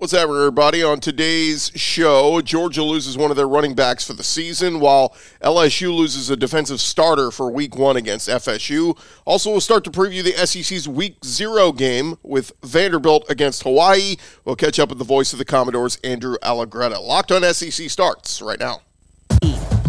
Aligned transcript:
What's 0.00 0.14
up, 0.14 0.30
everybody? 0.30 0.82
On 0.82 0.98
today's 0.98 1.70
show, 1.74 2.40
Georgia 2.40 2.82
loses 2.82 3.18
one 3.18 3.30
of 3.30 3.36
their 3.36 3.46
running 3.46 3.74
backs 3.74 4.06
for 4.06 4.14
the 4.14 4.22
season, 4.22 4.80
while 4.80 5.14
LSU 5.42 5.94
loses 5.94 6.30
a 6.30 6.36
defensive 6.36 6.80
starter 6.80 7.30
for 7.30 7.50
week 7.50 7.76
one 7.76 7.98
against 7.98 8.26
FSU. 8.26 8.98
Also, 9.26 9.50
we'll 9.50 9.60
start 9.60 9.84
to 9.84 9.90
preview 9.90 10.24
the 10.24 10.32
SEC's 10.46 10.88
week 10.88 11.22
zero 11.22 11.70
game 11.70 12.16
with 12.22 12.50
Vanderbilt 12.62 13.26
against 13.28 13.62
Hawaii. 13.62 14.16
We'll 14.46 14.56
catch 14.56 14.78
up 14.78 14.88
with 14.88 14.96
the 14.96 15.04
voice 15.04 15.34
of 15.34 15.38
the 15.38 15.44
Commodores, 15.44 15.98
Andrew 16.02 16.38
Allegretta. 16.42 16.98
Locked 17.06 17.30
on 17.30 17.42
SEC 17.52 17.90
starts 17.90 18.40
right 18.40 18.58
now. 18.58 18.80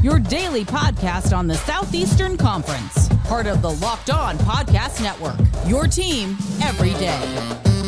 Your 0.04 0.20
daily 0.20 0.66
podcast 0.66 1.34
on 1.34 1.48
the 1.48 1.55
Southeastern 1.55 2.36
Conference, 2.36 3.07
part 3.23 3.48
of 3.48 3.62
the 3.62 3.71
Locked 3.75 4.09
On 4.09 4.38
Podcast 4.39 5.02
Network. 5.02 5.39
Your 5.66 5.88
team 5.88 6.36
every 6.62 6.91
day. 6.96 7.80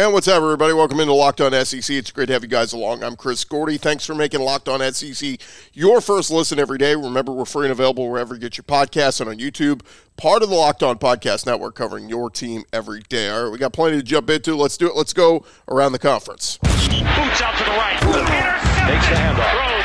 And 0.00 0.14
what's 0.14 0.26
up, 0.28 0.42
everybody? 0.42 0.72
Welcome 0.72 0.98
into 1.00 1.12
Locked 1.12 1.42
On 1.42 1.52
SEC. 1.52 1.90
It's 1.94 2.10
great 2.10 2.28
to 2.28 2.32
have 2.32 2.42
you 2.42 2.48
guys 2.48 2.72
along. 2.72 3.04
I'm 3.04 3.16
Chris 3.16 3.44
Gordy. 3.44 3.76
Thanks 3.76 4.06
for 4.06 4.14
making 4.14 4.40
Locked 4.40 4.66
On 4.66 4.80
SEC 4.94 5.38
your 5.74 6.00
first 6.00 6.30
listen 6.30 6.58
every 6.58 6.78
day. 6.78 6.94
Remember, 6.94 7.32
we're 7.32 7.44
free 7.44 7.66
and 7.66 7.72
available 7.72 8.08
wherever 8.08 8.32
you 8.32 8.40
get 8.40 8.56
your 8.56 8.64
podcasts 8.64 9.20
and 9.20 9.28
on 9.28 9.36
YouTube. 9.36 9.82
Part 10.16 10.42
of 10.42 10.48
the 10.48 10.54
Locked 10.54 10.82
On 10.82 10.98
Podcast 10.98 11.44
Network 11.44 11.74
covering 11.74 12.08
your 12.08 12.30
team 12.30 12.64
every 12.72 13.00
day. 13.10 13.28
All 13.28 13.42
right, 13.42 13.52
we 13.52 13.58
got 13.58 13.74
plenty 13.74 13.98
to 13.98 14.02
jump 14.02 14.30
into. 14.30 14.56
Let's 14.56 14.78
do 14.78 14.88
it. 14.88 14.96
Let's 14.96 15.12
go 15.12 15.44
around 15.68 15.92
the 15.92 15.98
conference. 15.98 16.56
Boots 16.56 17.42
out 17.42 17.58
to 17.58 17.64
the 17.64 17.70
right. 17.72 18.02
Intercepted. 18.02 18.88
Makes 18.88 19.06
the 19.06 19.16
handoff. 19.16 19.50
Throws. 19.52 19.80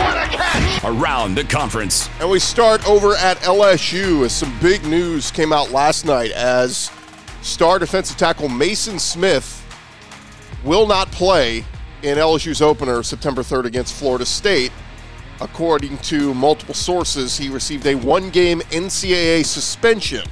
What 0.00 0.16
a 0.16 0.34
catch. 0.34 0.82
Around 0.82 1.34
the 1.34 1.44
conference. 1.44 2.08
And 2.20 2.30
we 2.30 2.38
start 2.38 2.88
over 2.88 3.16
at 3.16 3.36
LSU 3.40 4.24
as 4.24 4.34
some 4.34 4.58
big 4.60 4.82
news 4.86 5.30
came 5.30 5.52
out 5.52 5.72
last 5.72 6.06
night 6.06 6.30
as 6.30 6.90
star 7.46 7.78
defensive 7.78 8.16
tackle 8.16 8.48
Maason 8.48 8.98
Smith 8.98 9.62
will 10.64 10.86
not 10.86 11.10
play 11.12 11.64
in 12.02 12.18
LSU's 12.18 12.60
opener 12.60 13.02
September 13.02 13.42
3rd 13.42 13.66
against 13.66 13.94
Florida 13.94 14.26
State. 14.26 14.72
According 15.40 15.98
to 15.98 16.34
multiple 16.34 16.74
sources, 16.74 17.38
he 17.38 17.48
received 17.48 17.86
a 17.86 17.94
one 17.94 18.30
game 18.30 18.60
NCAA 18.70 19.44
suspension. 19.44 20.26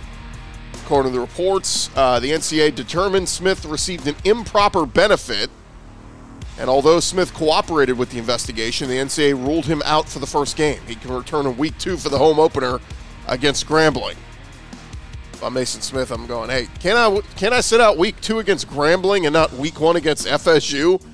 According 0.85 1.13
to 1.13 1.19
the 1.19 1.21
reports, 1.21 1.89
uh, 1.95 2.19
the 2.19 2.31
NCAA 2.31 2.75
determined 2.75 3.29
Smith 3.29 3.65
received 3.65 4.07
an 4.09 4.17
improper 4.25 4.85
benefit. 4.85 5.51
And 6.59 6.69
although 6.69 7.01
Smith 7.01 7.33
cooperated 7.33 7.97
with 7.97 8.11
the 8.11 8.19
investigation, 8.19 8.89
the 8.89 8.97
NCAA 8.97 9.35
ruled 9.35 9.67
him 9.67 9.83
out 9.85 10.09
for 10.09 10.19
the 10.19 10.27
first 10.27 10.57
game. 10.57 10.81
He 10.87 10.95
can 10.95 11.13
return 11.13 11.47
in 11.47 11.57
week 11.57 11.79
two 11.79 11.97
for 11.97 12.09
the 12.09 12.19
home 12.19 12.39
opener 12.39 12.81
against 13.29 13.67
Grambling 13.67 14.17
by 15.45 15.51
Maason 15.51 15.83
Smith, 15.83 16.11
I'm 16.11 16.27
going, 16.27 16.49
hey, 16.49 16.69
can 16.81 16.97
I 16.97 17.21
can 17.37 17.53
I 17.53 17.61
sit 17.61 17.79
out 17.79 17.99
week 17.99 18.19
two 18.23 18.39
against 18.39 18.67
Grambling 18.67 19.25
and 19.25 19.35
not 19.35 19.53
week 19.53 19.79
one 19.79 19.97
against 19.97 20.27
FSU? 20.27 21.05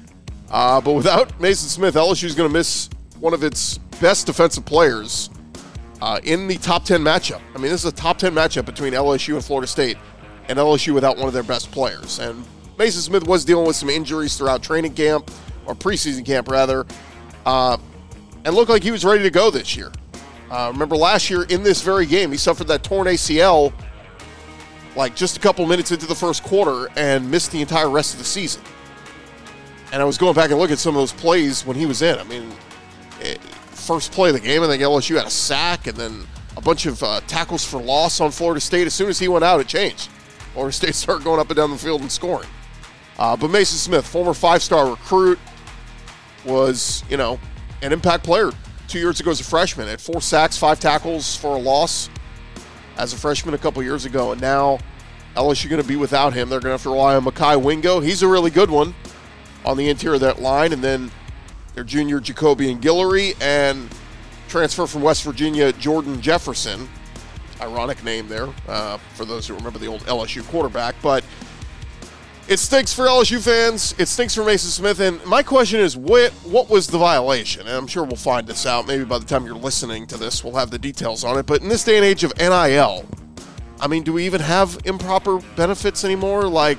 Uh, 0.49 0.81
but 0.81 0.93
without 0.93 1.31
Maason 1.41 1.69
Smith, 1.69 1.97
LSU 1.97 2.25
is 2.25 2.37
going 2.37 2.49
to 2.49 2.53
miss 2.53 2.89
one 3.19 3.35
of 3.35 3.43
its 3.43 3.79
best 4.01 4.27
defensive 4.27 4.65
players 4.65 5.31
uh, 6.01 6.21
in 6.23 6.47
the 6.47 6.57
top 6.59 6.85
10 6.85 7.03
matchup. 7.03 7.41
I 7.57 7.59
mean, 7.59 7.73
this 7.73 7.85
is 7.85 7.93
a 7.93 7.95
top 7.95 8.19
10 8.19 8.33
matchup 8.33 8.67
between 8.67 8.93
LSU 8.93 9.35
and 9.35 9.45
Florida 9.45 9.67
State, 9.67 9.97
and 10.49 10.61
LSU 10.61 10.95
without 10.95 11.17
one 11.17 11.27
of 11.27 11.35
their 11.35 11.43
best 11.43 11.73
players. 11.73 12.21
And 12.21 12.45
Maason 12.77 13.01
Smith 13.01 13.27
was 13.27 13.45
dealing 13.45 13.67
with 13.67 13.75
some 13.75 13.91
injuries 13.91 14.37
throughout 14.37 14.63
training 14.63 14.95
camp, 14.95 15.29
or 15.67 15.75
preseason 15.75 16.25
camp, 16.25 16.47
rather, 16.47 16.87
uh, 17.47 17.77
and 18.45 18.55
looked 18.55 18.71
like 18.71 18.85
he 18.85 18.93
was 18.93 19.05
ready 19.05 19.25
to 19.25 19.31
go 19.31 19.51
this 19.51 19.77
year. 19.77 19.91
Uh, 20.53 20.71
remember 20.73 20.95
last 20.97 21.31
year 21.31 21.43
in 21.45 21.65
this 21.65 21.83
very 21.83 22.07
game, 22.07 22.31
he 22.31 22.37
suffered 22.37 22.69
that 22.69 22.85
torn 22.85 23.09
ACL 23.09 23.73
like 24.97 25.15
just 25.15 25.37
a 25.37 25.41
couple 25.41 25.67
minutes 25.67 25.93
into 25.93 26.07
the 26.07 26.15
first 26.15 26.43
quarter 26.43 26.89
and 26.97 27.31
missed 27.31 27.53
the 27.53 27.61
entire 27.61 27.89
rest 27.89 28.15
of 28.15 28.19
the 28.19 28.25
season. 28.25 28.63
And 29.93 30.01
I 30.01 30.05
was 30.05 30.19
going 30.19 30.35
back 30.35 30.51
and 30.51 30.59
look 30.59 30.71
at 30.71 30.79
some 30.79 30.95
of 30.95 31.01
those 31.01 31.13
plays 31.13 31.65
when 31.65 31.77
he 31.77 31.87
was 31.87 32.03
in. 32.03 32.19
I 32.19 32.25
mean, 32.25 32.53
it, 33.21 33.41
first 33.41 34.13
play 34.13 34.31
of 34.31 34.35
the 34.35 34.41
game, 34.41 34.63
I 34.63 34.67
think 34.67 34.83
LSU 34.83 35.17
had 35.17 35.27
a 35.27 35.31
sack 35.31 35.87
and 35.87 35.97
then 35.97 36.27
a 36.57 36.61
bunch 36.61 36.87
of 36.87 37.03
uh, 37.03 37.21
tackles 37.27 37.65
for 37.65 37.81
loss 37.81 38.21
on 38.21 38.31
Florida 38.31 38.61
State. 38.61 38.87
As 38.87 38.95
soon 38.95 39.09
as 39.09 39.19
he 39.19 39.29
went 39.29 39.45
out, 39.45 39.61
it 39.61 39.67
changed. 39.67 40.09
Florida 40.53 40.73
State 40.77 40.95
started 40.95 41.25
going 41.25 41.41
up 41.41 41.49
and 41.49 41.57
down 41.57 41.71
the 41.71 41.79
field 41.79 42.01
and 42.03 42.11
scoring. 42.11 42.49
Uh, 43.19 43.37
but 43.37 43.51
Maason 43.51 43.77
Smith, 43.77 44.07
former 44.07 44.33
five-star 44.33 44.91
recruit, 44.91 45.39
was 46.45 47.05
you 47.11 47.19
know 47.19 47.39
an 47.83 47.93
impact 47.93 48.25
player 48.25 48.51
two 48.89 48.99
years 48.99 49.21
ago 49.21 49.31
as 49.31 49.41
a 49.41 49.45
freshman. 49.45 49.89
Had 49.89 50.01
four 50.01 50.23
sacks, 50.23 50.57
five 50.57 50.81
tackles 50.81 51.37
for 51.37 51.57
a 51.57 51.59
loss 51.59 52.09
as 52.97 53.13
a 53.13 53.17
freshman 53.17 53.55
a 53.55 53.59
couple 53.59 53.83
years 53.83 54.05
ago, 54.05 54.33
and 54.33 54.41
now 54.41 54.79
LSU 55.37 55.69
going 55.69 55.83
to 55.83 55.89
be 55.89 55.97
without 55.97 56.33
him. 56.33 56.49
They're 56.49 56.61
going 56.61 56.71
to 56.71 56.73
have 56.73 56.83
to 56.83 56.91
rely 56.91 57.15
on 57.17 57.25
Mekhi 57.25 57.61
Wingo. 57.61 58.01
He's 58.01 58.23
a 58.23 58.29
really 58.29 58.51
good 58.51 58.71
one 58.71 58.95
on 59.65 59.77
the 59.77 59.89
interior 59.89 60.15
of 60.15 60.21
that 60.23 60.41
line, 60.41 60.73
and 60.73 60.83
then 60.83 61.11
their 61.75 61.85
junior 61.85 62.21
Jacobian 62.21 62.81
Guillory 62.81 63.41
and 63.41 63.89
transfer 64.49 64.87
from 64.87 65.03
West 65.03 65.23
Virginia 65.23 65.73
Jordan 65.73 66.21
Jefferson. 66.21 66.89
Ironic 67.61 68.03
name 68.03 68.27
there 68.27 68.49
uh, 68.69 68.97
for 69.15 69.25
those 69.25 69.47
who 69.47 69.55
remember 69.55 69.79
the 69.79 69.87
old 69.87 70.01
LSU 70.03 70.47
quarterback, 70.49 70.95
but 71.03 71.25
it 72.51 72.59
stinks 72.59 72.93
for 72.93 73.07
LSU 73.07 73.41
fans. 73.41 73.95
It 73.97 74.09
stinks 74.09 74.35
for 74.35 74.43
Maason 74.43 74.71
Smith. 74.71 74.99
And 74.99 75.25
my 75.25 75.41
question 75.41 75.79
is, 75.79 75.97
what 75.97 76.33
what 76.45 76.69
was 76.69 76.89
the 76.89 76.99
violation? 76.99 77.63
And 77.63 77.71
I'm 77.71 77.87
sure 77.87 78.03
we'll 78.03 78.17
find 78.17 78.45
this 78.45 78.67
out. 78.67 78.89
Maybe 78.89 79.05
by 79.05 79.21
the 79.21 79.25
time 79.25 79.47
you're 79.47 79.55
listening 79.55 80.05
to 80.09 80.17
this, 80.17 80.43
we'll 80.43 80.57
have 80.57 80.73
the 80.73 80.79
details 80.79 81.23
on 81.23 81.39
it. 81.39 81.47
But 81.47 81.63
in 81.63 81.69
this 81.69 81.85
day 81.85 81.97
and 81.97 82.05
age 82.05 82.25
of 82.25 82.37
NIL, 82.39 83.07
I 83.81 83.87
mean, 83.87 84.03
do 84.03 84.13
we 84.13 84.27
even 84.27 84.41
have 84.41 84.81
improper 84.85 85.39
benefits 85.55 86.05
anymore? 86.05 86.43
Like, 86.49 86.79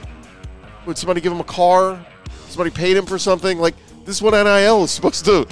would 0.86 0.98
somebody 0.98 1.22
give 1.22 1.32
him 1.32 1.40
a 1.40 1.46
car? 1.46 2.06
Somebody 2.50 2.70
paid 2.70 2.98
him 2.98 3.06
for 3.06 3.18
something? 3.18 3.58
Like, 3.58 3.76
this 4.04 4.18
is 4.18 4.22
what 4.22 4.32
NIL 4.32 4.84
is 4.84 4.92
supposed 4.92 5.24
to 5.24 5.48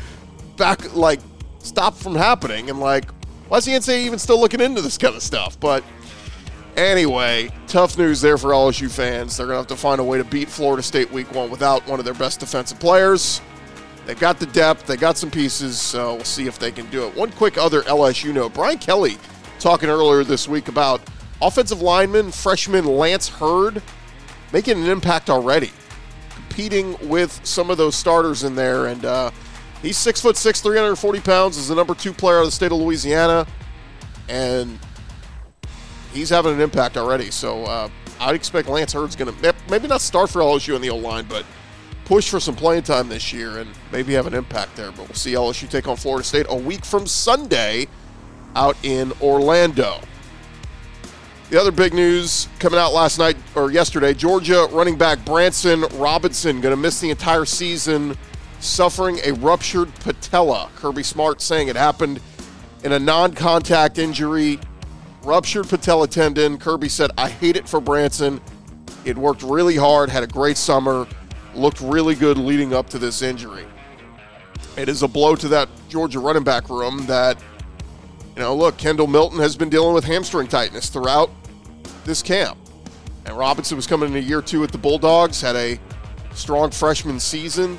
back, 0.57 0.93
like, 0.93 1.21
stop 1.59 1.95
from 1.95 2.13
happening. 2.13 2.69
And, 2.69 2.81
like, 2.81 3.09
why 3.47 3.59
is 3.59 3.65
the 3.65 3.71
NCAA 3.71 3.99
even 3.99 4.19
still 4.19 4.39
looking 4.39 4.59
into 4.59 4.81
this 4.81 4.97
kind 4.97 5.15
of 5.15 5.23
stuff? 5.23 5.57
But 5.57 5.81
Anyway, 6.79 7.51
tough 7.67 7.97
news 7.97 8.21
there 8.21 8.37
for 8.37 8.51
LSU 8.51 8.89
fans. 8.89 9.35
They're 9.35 9.47
going 9.47 9.55
to 9.55 9.59
have 9.59 9.67
to 9.67 9.75
find 9.75 9.99
a 9.99 10.03
way 10.03 10.17
to 10.17 10.23
beat 10.23 10.47
Florida 10.47 10.81
State 10.81 11.11
week 11.11 11.29
one 11.35 11.51
without 11.51 11.85
one 11.85 11.99
of 11.99 12.05
their 12.05 12.13
best 12.13 12.39
defensive 12.39 12.79
players. 12.79 13.41
They've 14.05 14.17
got 14.17 14.39
the 14.39 14.45
depth, 14.45 14.85
they 14.85 14.95
got 14.95 15.17
some 15.17 15.29
pieces, 15.29 15.77
so 15.77 16.15
we'll 16.15 16.23
see 16.23 16.47
if 16.47 16.57
they 16.57 16.71
can 16.71 16.89
do 16.89 17.05
it. 17.05 17.13
One 17.17 17.33
quick 17.33 17.57
other 17.57 17.81
LSU 17.81 18.33
note 18.33 18.53
Brian 18.53 18.77
Kelly 18.77 19.17
talking 19.59 19.89
earlier 19.89 20.23
this 20.23 20.47
week 20.47 20.69
about 20.69 21.01
offensive 21.41 21.81
lineman, 21.81 22.31
freshman 22.31 22.85
Lance 22.85 23.27
Heard 23.27 23.81
making 24.53 24.81
an 24.81 24.89
impact 24.89 25.29
already, 25.29 25.73
competing 26.29 26.95
with 27.09 27.45
some 27.45 27.69
of 27.69 27.77
those 27.77 27.97
starters 27.97 28.45
in 28.45 28.55
there. 28.55 28.85
And 28.85 29.03
uh, 29.03 29.31
he's 29.81 29.97
six 29.97 30.21
foot 30.21 30.37
six, 30.37 30.61
340 30.61 31.19
pounds, 31.19 31.57
is 31.57 31.67
the 31.67 31.75
number 31.75 31.93
two 31.93 32.13
player 32.13 32.37
of 32.37 32.45
the 32.45 32.51
state 32.51 32.71
of 32.71 32.77
Louisiana. 32.77 33.45
And 34.29 34.79
he's 36.13 36.29
having 36.29 36.53
an 36.53 36.61
impact 36.61 36.97
already. 36.97 37.31
So 37.31 37.63
uh, 37.65 37.89
I'd 38.19 38.35
expect 38.35 38.67
Lance 38.67 38.93
Heard's 38.93 39.15
going 39.15 39.33
to 39.33 39.55
maybe 39.69 39.87
not 39.87 40.01
start 40.01 40.29
for 40.29 40.39
LSU 40.39 40.75
in 40.75 40.81
the 40.81 40.89
O 40.89 40.97
line, 40.97 41.25
but 41.29 41.45
push 42.05 42.29
for 42.29 42.39
some 42.39 42.55
playing 42.55 42.83
time 42.83 43.07
this 43.07 43.31
year 43.31 43.59
and 43.59 43.69
maybe 43.91 44.13
have 44.13 44.27
an 44.27 44.33
impact 44.33 44.75
there. 44.75 44.91
But 44.91 45.07
we'll 45.07 45.15
see 45.15 45.33
LSU 45.33 45.69
take 45.69 45.87
on 45.87 45.95
Florida 45.95 46.23
State 46.23 46.47
a 46.49 46.55
week 46.55 46.83
from 46.83 47.05
Sunday 47.05 47.87
out 48.55 48.75
in 48.83 49.13
Orlando. 49.21 49.99
The 51.49 51.59
other 51.59 51.71
big 51.71 51.93
news 51.93 52.47
coming 52.59 52.79
out 52.79 52.93
last 52.93 53.17
night 53.17 53.35
or 53.55 53.71
yesterday 53.71 54.13
Georgia 54.13 54.67
running 54.71 54.97
back 54.97 55.23
Branson 55.25 55.81
Robinson 55.95 56.61
going 56.61 56.75
to 56.75 56.79
miss 56.79 56.99
the 56.99 57.09
entire 57.09 57.45
season 57.45 58.15
suffering 58.59 59.19
a 59.25 59.31
ruptured 59.33 59.93
patella. 59.95 60.69
Kirby 60.75 61.01
Smart 61.01 61.41
saying 61.41 61.67
it 61.67 61.75
happened 61.75 62.21
in 62.83 62.91
a 62.91 62.99
non 62.99 63.33
contact 63.33 63.97
injury 63.97 64.59
ruptured 65.29 65.69
patella 65.69 66.07
tendon. 66.07 66.57
Kirby 66.57 66.89
said, 66.89 67.11
I 67.15 67.29
hate 67.29 67.55
it 67.55 67.69
for 67.69 67.79
Branson. 67.79 68.41
It 69.05 69.15
worked 69.15 69.43
really 69.43 69.75
hard, 69.75 70.09
had 70.09 70.23
a 70.23 70.27
great 70.27 70.57
summer, 70.57 71.07
looked 71.53 71.79
really 71.81 72.15
good 72.15 72.39
leading 72.39 72.73
up 72.73 72.89
to 72.89 72.97
this 72.97 73.21
injury. 73.21 73.65
It 74.75 74.89
is 74.89 75.03
a 75.03 75.07
blow 75.07 75.35
to 75.35 75.47
that 75.49 75.69
Georgia 75.87 76.19
running 76.19 76.43
back 76.43 76.67
room 76.67 77.05
that, 77.05 77.37
you 78.35 78.41
know, 78.41 78.55
look, 78.55 78.77
Kendall 78.77 79.05
Milton 79.05 79.37
has 79.37 79.55
been 79.55 79.69
dealing 79.69 79.93
with 79.93 80.03
hamstring 80.03 80.47
tightness 80.47 80.89
throughout 80.89 81.29
this 82.05 82.23
camp. 82.23 82.57
And 83.25 83.37
Robinson 83.37 83.75
was 83.75 83.85
coming 83.85 84.09
in 84.09 84.15
a 84.15 84.27
year 84.27 84.41
two 84.41 84.59
with 84.59 84.71
the 84.71 84.79
Bulldogs, 84.79 85.41
had 85.41 85.55
a 85.55 85.79
strong 86.33 86.71
freshman 86.71 87.19
season, 87.19 87.77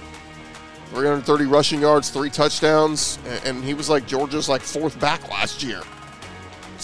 330 0.91 1.47
rushing 1.47 1.81
yards, 1.81 2.11
three 2.11 2.31
touchdowns, 2.31 3.19
and 3.45 3.65
he 3.65 3.75
was 3.75 3.91
like 3.91 4.07
Georgia's 4.07 4.49
like 4.49 4.63
fourth 4.63 5.01
back 5.01 5.29
last 5.31 5.65
year 5.65 5.83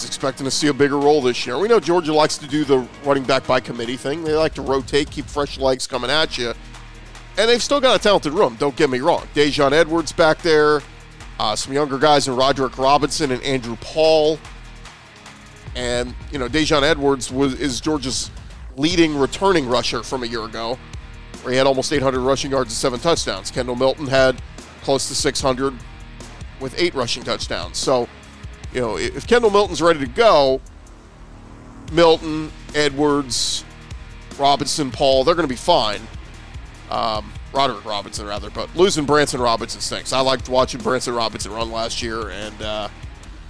expecting 0.05 0.45
to 0.45 0.51
see 0.51 0.67
a 0.67 0.73
bigger 0.73 0.97
role 0.97 1.21
this 1.21 1.45
year. 1.45 1.57
We 1.57 1.67
know 1.67 1.79
Georgia 1.79 2.13
likes 2.13 2.37
to 2.37 2.47
do 2.47 2.63
the 2.63 2.87
running 3.03 3.23
back 3.23 3.45
by 3.47 3.59
committee 3.59 3.97
thing. 3.97 4.23
They 4.23 4.33
like 4.33 4.53
to 4.55 4.61
rotate, 4.61 5.09
keep 5.09 5.25
fresh 5.25 5.57
legs 5.57 5.87
coming 5.87 6.09
at 6.09 6.37
you. 6.37 6.53
And 7.37 7.49
they've 7.49 7.61
still 7.61 7.79
got 7.79 7.99
a 7.99 8.01
talented 8.01 8.33
room, 8.33 8.55
don't 8.59 8.75
get 8.75 8.89
me 8.89 8.99
wrong. 8.99 9.27
Daijun 9.35 9.71
Edwards 9.71 10.11
back 10.11 10.41
there, 10.41 10.81
uh, 11.39 11.55
some 11.55 11.73
younger 11.73 11.99
guys 11.99 12.27
in 12.27 12.35
Roderick 12.35 12.77
Robinson 12.77 13.31
and 13.31 13.41
Andrew 13.43 13.77
Paul. 13.81 14.39
And, 15.75 16.15
you 16.31 16.39
know, 16.39 16.47
Daijun 16.47 16.81
Edwards 16.81 17.31
was 17.31 17.53
is 17.59 17.79
Georgia's 17.79 18.31
leading 18.75 19.15
returning 19.15 19.67
rusher 19.67 20.01
from 20.01 20.23
a 20.23 20.25
year 20.25 20.45
ago, 20.45 20.79
where 21.43 21.51
he 21.51 21.57
had 21.57 21.67
almost 21.67 21.93
800 21.93 22.19
rushing 22.19 22.51
yards 22.51 22.71
and 22.71 22.77
seven 22.77 22.99
touchdowns. 22.99 23.51
Kendall 23.51 23.75
Milton 23.75 24.07
had 24.07 24.41
close 24.81 25.07
to 25.09 25.15
600 25.15 25.73
with 26.59 26.73
eight 26.79 26.95
rushing 26.95 27.23
touchdowns. 27.23 27.77
So, 27.77 28.07
you 28.73 28.81
know, 28.81 28.97
if 28.97 29.27
Kendall 29.27 29.51
Milton's 29.51 29.81
ready 29.81 29.99
to 29.99 30.07
go, 30.07 30.61
Milton, 31.91 32.51
Edwards, 32.75 33.63
Robinson, 34.37 34.91
Paul, 34.91 35.23
they're 35.23 35.35
going 35.35 35.47
to 35.47 35.53
be 35.53 35.55
fine. 35.55 36.01
Um, 36.89 37.31
Roderick 37.53 37.85
Robinson, 37.85 38.27
rather, 38.27 38.49
but 38.49 38.75
losing 38.75 39.05
Branson 39.05 39.41
Robinson 39.41 39.81
stinks. 39.81 40.13
I 40.13 40.19
liked 40.19 40.49
watching 40.49 40.81
Branson 40.81 41.15
Robinson 41.15 41.51
run 41.51 41.71
last 41.71 42.01
year, 42.01 42.29
and 42.29 42.61
uh, 42.61 42.87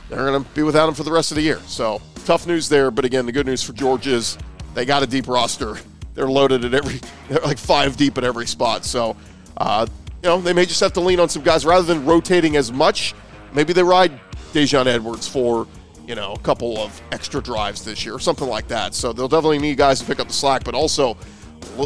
they're 0.09 0.25
going 0.25 0.43
to 0.43 0.49
be 0.51 0.63
without 0.63 0.87
him 0.87 0.95
for 0.95 1.03
the 1.03 1.11
rest 1.11 1.31
of 1.31 1.35
the 1.35 1.41
year. 1.41 1.59
So 1.65 2.01
tough 2.25 2.45
news 2.47 2.69
there. 2.69 2.91
But 2.91 3.05
again, 3.05 3.25
the 3.25 3.31
good 3.31 3.45
news 3.45 3.63
for 3.63 3.73
George 3.73 4.07
is 4.07 4.37
they 4.73 4.85
got 4.85 5.03
a 5.03 5.07
deep 5.07 5.27
roster. 5.27 5.77
They're 6.13 6.29
loaded 6.29 6.65
at 6.65 6.73
every, 6.73 6.99
they're 7.29 7.41
like 7.41 7.57
five 7.57 7.97
deep 7.97 8.17
at 8.17 8.23
every 8.23 8.47
spot. 8.47 8.85
So, 8.85 9.15
uh, 9.57 9.87
you 10.23 10.29
know, 10.29 10.41
they 10.41 10.53
may 10.53 10.65
just 10.65 10.79
have 10.79 10.93
to 10.93 10.99
lean 10.99 11.19
on 11.19 11.29
some 11.29 11.43
guys 11.43 11.65
rather 11.65 11.85
than 11.85 12.05
rotating 12.05 12.55
as 12.55 12.71
much. 12.71 13.13
Maybe 13.53 13.73
they 13.73 13.83
ride 13.83 14.19
Daijun 14.53 14.87
Edwards 14.87 15.27
for 15.27 15.67
you 16.07 16.15
know 16.15 16.33
a 16.33 16.39
couple 16.39 16.77
of 16.77 17.01
extra 17.11 17.41
drives 17.41 17.83
this 17.83 18.05
year 18.05 18.15
or 18.15 18.19
something 18.19 18.47
like 18.47 18.67
that. 18.69 18.93
So 18.93 19.13
they'll 19.13 19.27
definitely 19.27 19.59
need 19.59 19.77
guys 19.77 19.99
to 19.99 20.05
pick 20.05 20.19
up 20.19 20.27
the 20.27 20.33
slack, 20.33 20.63
but 20.63 20.73
also 20.73 21.17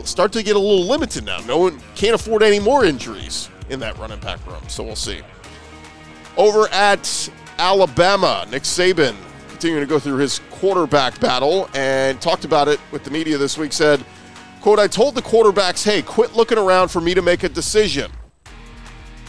start 0.04 0.32
to 0.34 0.44
get 0.44 0.56
a 0.56 0.60
little 0.60 0.86
limited 0.86 1.26
now. 1.26 1.40
No 1.42 1.58
one 1.58 1.82
can't 1.96 2.16
afford 2.16 2.44
any 2.44 2.60
more 2.60 2.86
injuries 2.86 3.50
in 3.70 3.80
that 3.80 3.98
running 3.98 4.20
back 4.20 4.46
room. 4.48 4.62
So 4.68 4.84
we'll 4.84 4.96
see. 4.96 5.22
Over 6.38 6.68
at 6.70 7.30
Alabama, 7.58 8.46
Nick 8.50 8.64
Saban 8.64 9.16
continuing 9.50 9.82
to 9.82 9.90
go 9.90 10.00
through 10.00 10.18
his 10.18 10.40
quarterback 10.50 11.20
battle 11.20 11.70
and 11.74 12.20
talked 12.22 12.46
about 12.46 12.68
it 12.68 12.80
with 12.92 13.04
the 13.04 13.12
media 13.12 13.38
this 13.38 13.58
week. 13.58 13.74
Said, 13.74 14.04
"quote 14.62 14.80
I 14.80 14.88
told 14.88 15.16
the 15.16 15.22
quarterbacks, 15.22 15.84
hey, 15.84 16.02
quit 16.02 16.36
looking 16.36 16.58
around 16.58 16.90
for 16.90 17.02
me 17.02 17.14
to 17.14 17.22
make 17.22 17.44
a 17.44 17.50
decision. 17.50 18.12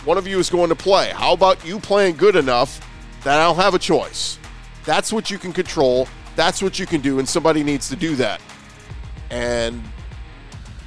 One 0.05 0.19
of 0.19 0.27
you 0.27 0.39
is 0.39 0.51
going 0.51 0.69
to 0.69 0.75
play. 0.75 1.11
How 1.11 1.33
about 1.33 1.65
you 1.67 1.79
playing 1.79 2.17
good 2.17 2.35
enough 2.35 2.81
that 3.25 3.41
I 3.41 3.45
don't 3.45 3.57
have 3.57 3.75
a 3.75 3.79
choice? 3.79 4.39
That's 4.85 5.13
what 5.13 5.31
you 5.31 5.39
can 5.39 5.53
control. 5.53 6.09
That's 6.35 6.63
what 6.63 6.79
you 6.79 6.87
can 6.87 7.01
do, 7.01 7.19
and 7.19 7.29
somebody 7.29 7.63
needs 7.63 7.89
to 7.89 7.97
do 7.97 8.17
that." 8.17 8.41
And 9.31 9.83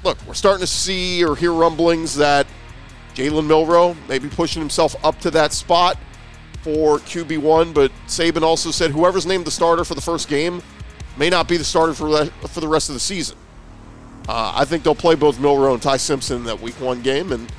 look, 0.03 0.17
we're 0.27 0.33
starting 0.33 0.61
to 0.61 0.67
see 0.67 1.23
or 1.23 1.35
hear 1.35 1.51
rumblings 1.51 2.15
that 2.15 2.47
Jalen 3.15 3.47
Milroe 3.47 3.95
may 4.07 4.19
be 4.19 4.29
pushing 4.29 4.61
himself 4.61 4.95
up 5.03 5.19
to 5.21 5.31
that 5.31 5.53
spot 5.53 5.97
for 6.61 6.99
QB1, 6.99 7.73
but 7.73 7.91
Saban 8.07 8.41
also 8.41 8.71
said 8.71 8.91
whoever's 8.91 9.25
named 9.25 9.45
the 9.45 9.51
starter 9.51 9.83
for 9.83 9.95
the 9.95 10.01
first 10.01 10.27
game 10.27 10.61
may 11.17 11.29
not 11.29 11.47
be 11.47 11.57
the 11.57 11.63
starter 11.63 11.93
for, 11.93 12.09
the, 12.09 12.25
for 12.47 12.59
the 12.59 12.67
rest 12.67 12.89
of 12.89 12.93
the 12.93 12.99
season. 12.99 13.37
Uh, 14.27 14.53
I 14.55 14.65
think 14.65 14.83
they'll 14.83 14.95
play 14.95 15.15
both 15.15 15.39
Milroe 15.39 15.73
and 15.73 15.81
Ty 15.81 15.97
Simpson 15.97 16.37
in 16.37 16.43
that 16.45 16.59
week 16.59 16.79
one 16.81 17.01
game, 17.01 17.31
and 17.31 17.49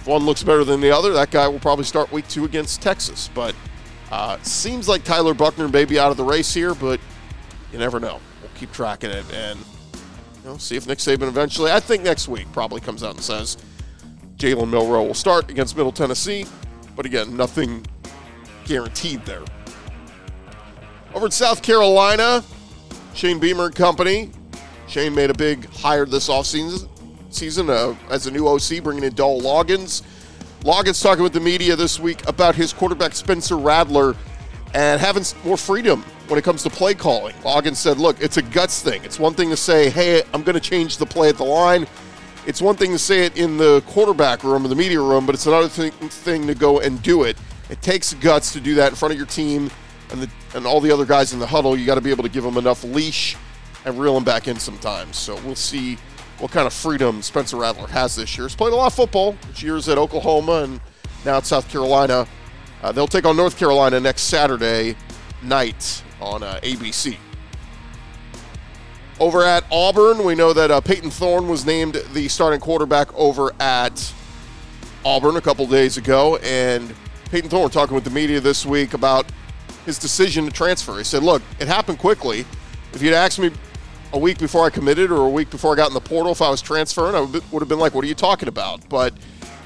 if 0.00 0.06
one 0.06 0.24
looks 0.24 0.42
better 0.42 0.64
than 0.64 0.80
the 0.80 0.90
other, 0.90 1.12
that 1.12 1.30
guy 1.30 1.46
will 1.46 1.60
probably 1.60 1.84
start 1.84 2.10
week 2.10 2.26
two 2.28 2.44
against 2.44 2.80
Texas. 2.80 3.30
But 3.34 3.54
uh, 4.10 4.38
seems 4.42 4.88
like 4.88 5.04
Tyler 5.04 5.34
Buchner 5.34 5.68
may 5.68 5.84
be 5.84 5.98
out 5.98 6.10
of 6.10 6.16
the 6.16 6.24
race 6.24 6.52
here, 6.52 6.74
but 6.74 7.00
you 7.72 7.78
never 7.78 7.98
know. 8.00 8.20
We'll 8.40 8.50
keep 8.54 8.72
tracking 8.72 9.10
it 9.10 9.24
and 9.32 9.58
you 9.58 10.50
know, 10.50 10.56
see 10.58 10.76
if 10.76 10.86
Nick 10.86 10.98
Saban 10.98 11.28
eventually, 11.28 11.72
I 11.72 11.80
think 11.80 12.04
next 12.04 12.28
week, 12.28 12.46
probably 12.52 12.80
comes 12.80 13.02
out 13.02 13.14
and 13.14 13.22
says 13.22 13.56
Jalen 14.36 14.70
Milroe 14.70 15.04
will 15.04 15.14
start 15.14 15.50
against 15.50 15.76
Middle 15.76 15.92
Tennessee. 15.92 16.46
But 16.94 17.06
again, 17.06 17.36
nothing 17.36 17.84
guaranteed 18.64 19.24
there. 19.24 19.42
Over 21.14 21.26
in 21.26 21.32
South 21.32 21.62
Carolina, 21.62 22.44
Shane 23.14 23.38
Beamer 23.38 23.66
and 23.66 23.74
company. 23.74 24.30
Shane 24.86 25.14
made 25.14 25.30
a 25.30 25.34
big 25.34 25.68
hire 25.70 26.06
this 26.06 26.28
offseason 26.28 26.88
season 27.30 27.70
uh, 27.70 27.94
as 28.10 28.26
a 28.26 28.30
new 28.30 28.46
OC, 28.46 28.82
bringing 28.82 29.04
in 29.04 29.14
Dowell 29.14 29.40
Loggins. 29.40 30.02
Loggins 30.62 31.02
talking 31.02 31.22
with 31.22 31.32
the 31.32 31.40
media 31.40 31.76
this 31.76 32.00
week 32.00 32.26
about 32.28 32.54
his 32.54 32.72
quarterback 32.72 33.14
Spencer 33.14 33.56
Rattler 33.56 34.16
and 34.74 35.00
having 35.00 35.24
more 35.44 35.56
freedom 35.56 36.02
when 36.28 36.38
it 36.38 36.42
comes 36.42 36.62
to 36.64 36.70
play 36.70 36.94
calling. 36.94 37.34
Loggins 37.36 37.76
said, 37.76 37.98
"Look, 37.98 38.20
it's 38.20 38.36
a 38.36 38.42
guts 38.42 38.82
thing. 38.82 39.04
It's 39.04 39.18
one 39.18 39.34
thing 39.34 39.50
to 39.50 39.56
say, 39.56 39.90
hey, 39.90 40.22
I'm 40.34 40.42
going 40.42 40.54
to 40.54 40.60
change 40.60 40.98
the 40.98 41.06
play 41.06 41.28
at 41.28 41.36
the 41.36 41.44
line." 41.44 41.86
It's 42.46 42.62
one 42.62 42.76
thing 42.76 42.92
to 42.92 42.98
say 42.98 43.26
it 43.26 43.36
in 43.36 43.56
the 43.56 43.82
quarterback 43.88 44.44
room 44.44 44.64
or 44.64 44.68
the 44.68 44.76
media 44.76 45.00
room, 45.00 45.26
but 45.26 45.34
it's 45.34 45.46
another 45.46 45.68
thing, 45.68 45.90
thing 45.90 46.46
to 46.46 46.54
go 46.54 46.78
and 46.78 47.02
do 47.02 47.24
it. 47.24 47.36
It 47.70 47.82
takes 47.82 48.14
guts 48.14 48.52
to 48.52 48.60
do 48.60 48.76
that 48.76 48.90
in 48.90 48.94
front 48.94 49.12
of 49.12 49.18
your 49.18 49.26
team 49.26 49.68
and 50.12 50.22
the, 50.22 50.30
and 50.54 50.64
all 50.64 50.80
the 50.80 50.92
other 50.92 51.04
guys 51.04 51.32
in 51.32 51.40
the 51.40 51.46
huddle. 51.46 51.76
You 51.76 51.84
got 51.84 51.96
to 51.96 52.00
be 52.00 52.10
able 52.10 52.22
to 52.22 52.28
give 52.28 52.44
them 52.44 52.56
enough 52.56 52.84
leash 52.84 53.36
and 53.84 53.98
reel 53.98 54.14
them 54.14 54.22
back 54.22 54.46
in 54.46 54.60
sometimes. 54.60 55.16
So 55.16 55.34
we'll 55.44 55.56
see 55.56 55.98
what 56.38 56.50
kind 56.50 56.66
of 56.66 56.72
freedom 56.72 57.22
Spencer 57.22 57.56
Rattler 57.56 57.88
has 57.88 58.16
this 58.16 58.36
year. 58.36 58.46
He's 58.46 58.56
played 58.56 58.72
a 58.72 58.76
lot 58.76 58.88
of 58.88 58.94
football, 58.94 59.36
years 59.56 59.88
at 59.88 59.98
Oklahoma 59.98 60.64
and 60.64 60.80
now 61.24 61.38
at 61.38 61.46
South 61.46 61.68
Carolina. 61.68 62.26
Uh, 62.82 62.92
they'll 62.92 63.06
take 63.06 63.24
on 63.24 63.36
North 63.36 63.58
Carolina 63.58 63.98
next 63.98 64.22
Saturday 64.22 64.96
night 65.42 66.02
on 66.20 66.42
uh, 66.42 66.60
ABC. 66.62 67.16
Over 69.18 69.44
at 69.44 69.64
Auburn, 69.72 70.24
we 70.24 70.34
know 70.34 70.52
that 70.52 70.70
uh, 70.70 70.80
Payton 70.80 71.10
Thorne 71.10 71.48
was 71.48 71.64
named 71.64 72.02
the 72.12 72.28
starting 72.28 72.60
quarterback 72.60 73.12
over 73.14 73.50
at 73.60 74.12
Auburn 75.06 75.36
a 75.36 75.40
couple 75.40 75.66
days 75.66 75.96
ago, 75.96 76.36
and 76.36 76.94
Payton 77.30 77.48
Thorne 77.48 77.70
talking 77.70 77.94
with 77.94 78.04
the 78.04 78.10
media 78.10 78.40
this 78.40 78.66
week 78.66 78.92
about 78.92 79.24
his 79.86 79.98
decision 79.98 80.44
to 80.44 80.50
transfer. 80.50 80.98
He 80.98 81.04
said, 81.04 81.22
"Look, 81.22 81.42
it 81.58 81.66
happened 81.66 81.98
quickly. 81.98 82.44
If 82.92 83.00
you'd 83.00 83.14
asked 83.14 83.38
me 83.38 83.52
a 84.16 84.18
week 84.18 84.38
before 84.38 84.64
I 84.64 84.70
committed 84.70 85.12
or 85.12 85.26
a 85.26 85.30
week 85.30 85.50
before 85.50 85.74
I 85.74 85.76
got 85.76 85.88
in 85.88 85.94
the 85.94 86.00
portal 86.00 86.32
if 86.32 86.40
I 86.40 86.48
was 86.48 86.62
transferring, 86.62 87.14
I 87.14 87.20
would 87.20 87.60
have 87.60 87.68
been 87.68 87.78
like, 87.78 87.94
"What 87.94 88.02
are 88.02 88.08
you 88.08 88.14
talking 88.14 88.48
about?" 88.48 88.88
But 88.88 89.12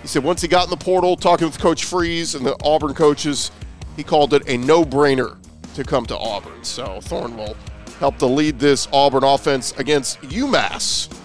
he 0.02 0.08
said 0.08 0.24
once 0.24 0.42
he 0.42 0.48
got 0.48 0.64
in 0.64 0.70
the 0.70 0.76
portal, 0.76 1.16
talking 1.16 1.46
with 1.46 1.58
Coach 1.58 1.84
Freeze 1.84 2.34
and 2.34 2.44
the 2.44 2.56
Auburn 2.64 2.92
coaches, 2.92 3.52
he 3.96 4.02
called 4.02 4.34
it 4.34 4.42
a 4.48 4.56
no-brainer 4.56 5.36
to 5.74 5.84
come 5.84 6.04
to 6.06 6.18
Auburn. 6.18 6.64
So 6.64 7.00
Thorne 7.02 7.36
will 7.36 7.56
help 8.00 8.18
to 8.18 8.26
lead 8.26 8.58
this 8.58 8.88
Auburn 8.92 9.22
offense 9.22 9.72
against 9.78 10.20
UMass 10.22 11.16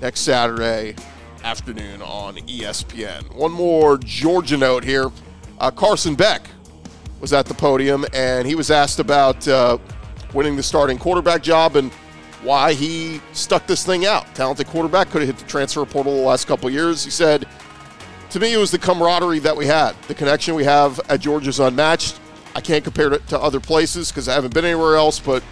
next 0.00 0.20
Saturday 0.20 0.96
afternoon 1.44 2.02
on 2.02 2.36
ESPN. 2.38 3.34
One 3.36 3.52
more 3.52 3.98
Georgia 3.98 4.56
note 4.56 4.82
here. 4.82 5.12
Uh, 5.60 5.70
Carson 5.70 6.16
Beck 6.16 6.42
was 7.20 7.32
at 7.32 7.46
the 7.46 7.54
podium 7.54 8.04
and 8.12 8.48
he 8.48 8.56
was 8.56 8.70
asked 8.70 8.98
about 8.98 9.46
uh, 9.46 9.78
winning 10.32 10.56
the 10.56 10.62
starting 10.62 10.98
quarterback 10.98 11.42
job 11.42 11.76
and 11.76 11.92
why 12.44 12.74
he 12.74 13.20
stuck 13.32 13.66
this 13.66 13.84
thing 13.84 14.06
out. 14.06 14.32
Talented 14.34 14.66
quarterback 14.66 15.10
could 15.10 15.22
have 15.22 15.28
hit 15.28 15.38
the 15.38 15.50
transfer 15.50 15.84
portal 15.84 16.14
the 16.14 16.22
last 16.22 16.46
couple 16.46 16.70
years. 16.70 17.02
He 17.04 17.10
said, 17.10 17.46
to 18.30 18.40
me, 18.40 18.52
it 18.52 18.56
was 18.56 18.70
the 18.70 18.78
camaraderie 18.78 19.38
that 19.40 19.56
we 19.56 19.66
had. 19.66 19.94
The 20.08 20.14
connection 20.14 20.54
we 20.54 20.64
have 20.64 21.00
at 21.08 21.20
Georgia 21.20 21.50
is 21.50 21.60
unmatched. 21.60 22.18
I 22.54 22.60
can't 22.60 22.84
compare 22.84 23.12
it 23.12 23.26
to 23.28 23.40
other 23.40 23.60
places 23.60 24.10
because 24.10 24.28
I 24.28 24.34
haven't 24.34 24.54
been 24.54 24.64
anywhere 24.64 24.96
else, 24.96 25.18
but 25.18 25.42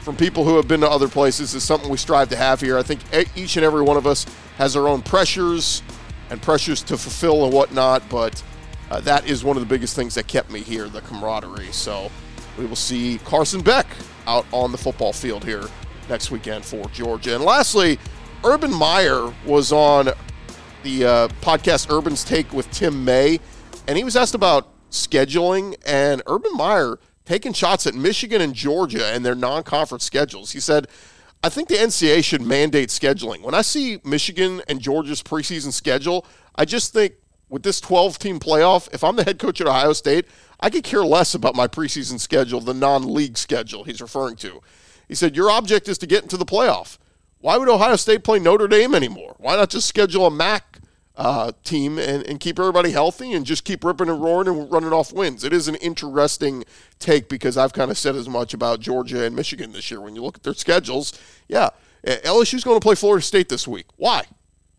from 0.00 0.16
people 0.16 0.44
who 0.44 0.56
have 0.56 0.68
been 0.68 0.80
to 0.80 0.90
other 0.90 1.08
places 1.08 1.54
is 1.54 1.62
something 1.62 1.88
we 1.88 1.96
strive 1.96 2.28
to 2.30 2.36
have 2.36 2.60
here. 2.60 2.76
I 2.76 2.82
think 2.82 3.00
each 3.36 3.56
and 3.56 3.64
every 3.64 3.82
one 3.82 3.96
of 3.96 4.06
us 4.06 4.26
has 4.58 4.76
our 4.76 4.88
own 4.88 5.02
pressures 5.02 5.82
and 6.30 6.42
pressures 6.42 6.82
to 6.82 6.96
fulfill 6.96 7.44
and 7.44 7.52
whatnot, 7.52 8.02
but 8.08 8.42
uh, 8.90 9.00
that 9.00 9.26
is 9.28 9.44
one 9.44 9.56
of 9.56 9.62
the 9.62 9.68
biggest 9.68 9.96
things 9.96 10.14
that 10.16 10.26
kept 10.26 10.50
me 10.50 10.60
here 10.60 10.88
the 10.88 11.00
camaraderie. 11.02 11.72
So 11.72 12.10
we 12.58 12.66
will 12.66 12.76
see 12.76 13.18
Carson 13.24 13.62
Beck 13.62 13.86
out 14.26 14.46
on 14.52 14.72
the 14.72 14.78
football 14.78 15.12
field 15.12 15.44
here 15.44 15.68
next 16.08 16.30
weekend 16.30 16.64
for 16.64 16.86
Georgia. 16.88 17.34
And 17.34 17.44
lastly, 17.44 17.98
Urban 18.44 18.72
Meyer 18.72 19.32
was 19.46 19.72
on 19.72 20.06
the 20.82 21.04
uh, 21.04 21.28
podcast 21.40 21.90
Urban's 21.90 22.24
Take 22.24 22.52
with 22.52 22.70
Tim 22.70 23.04
May, 23.04 23.40
and 23.86 23.96
he 23.96 24.04
was 24.04 24.16
asked 24.16 24.34
about 24.34 24.68
scheduling, 24.90 25.74
and 25.86 26.22
Urban 26.26 26.52
Meyer 26.54 26.98
taking 27.24 27.52
shots 27.52 27.86
at 27.86 27.94
Michigan 27.94 28.40
and 28.40 28.54
Georgia 28.54 29.06
and 29.06 29.24
their 29.24 29.34
non 29.34 29.62
conference 29.62 30.04
schedules. 30.04 30.52
He 30.52 30.60
said, 30.60 30.88
I 31.42 31.48
think 31.48 31.68
the 31.68 31.74
NCAA 31.74 32.22
should 32.22 32.42
mandate 32.42 32.88
scheduling. 32.88 33.42
When 33.42 33.54
I 33.54 33.62
see 33.62 33.98
Michigan 34.04 34.62
and 34.68 34.80
Georgia's 34.80 35.22
preseason 35.22 35.72
schedule, 35.72 36.24
I 36.54 36.64
just 36.64 36.92
think 36.92 37.14
with 37.48 37.62
this 37.64 37.80
12 37.80 38.18
team 38.18 38.38
playoff, 38.38 38.92
if 38.94 39.02
I'm 39.02 39.16
the 39.16 39.24
head 39.24 39.38
coach 39.38 39.60
at 39.60 39.66
Ohio 39.66 39.92
State, 39.92 40.26
I 40.60 40.70
could 40.70 40.84
care 40.84 41.04
less 41.04 41.34
about 41.34 41.56
my 41.56 41.66
preseason 41.66 42.20
schedule, 42.20 42.60
the 42.60 42.74
non 42.74 43.12
league 43.12 43.36
schedule 43.36 43.84
he's 43.84 44.00
referring 44.00 44.36
to. 44.36 44.60
He 45.12 45.16
said, 45.16 45.36
Your 45.36 45.50
object 45.50 45.90
is 45.90 45.98
to 45.98 46.06
get 46.06 46.22
into 46.22 46.38
the 46.38 46.46
playoff. 46.46 46.96
Why 47.38 47.58
would 47.58 47.68
Ohio 47.68 47.96
State 47.96 48.24
play 48.24 48.38
Notre 48.38 48.66
Dame 48.66 48.94
anymore? 48.94 49.36
Why 49.36 49.56
not 49.56 49.68
just 49.68 49.86
schedule 49.86 50.24
a 50.24 50.30
MAC 50.30 50.78
uh, 51.16 51.52
team 51.64 51.98
and, 51.98 52.26
and 52.26 52.40
keep 52.40 52.58
everybody 52.58 52.92
healthy 52.92 53.34
and 53.34 53.44
just 53.44 53.62
keep 53.62 53.84
ripping 53.84 54.08
and 54.08 54.22
roaring 54.22 54.48
and 54.48 54.72
running 54.72 54.90
off 54.94 55.12
wins. 55.12 55.44
It 55.44 55.52
is 55.52 55.68
an 55.68 55.74
interesting 55.74 56.64
take 56.98 57.28
because 57.28 57.58
I've 57.58 57.74
kind 57.74 57.90
of 57.90 57.98
said 57.98 58.16
as 58.16 58.26
much 58.26 58.54
about 58.54 58.80
Georgia 58.80 59.22
and 59.22 59.36
Michigan 59.36 59.72
this 59.72 59.90
year. 59.90 60.00
When 60.00 60.16
you 60.16 60.22
look 60.22 60.36
at 60.36 60.44
their 60.44 60.54
schedules, 60.54 61.12
yeah, 61.46 61.68
LSU's 62.06 62.64
going 62.64 62.80
to 62.80 62.82
play 62.82 62.94
Florida 62.94 63.22
State 63.22 63.50
this 63.50 63.68
week. 63.68 63.88
Why? 63.96 64.22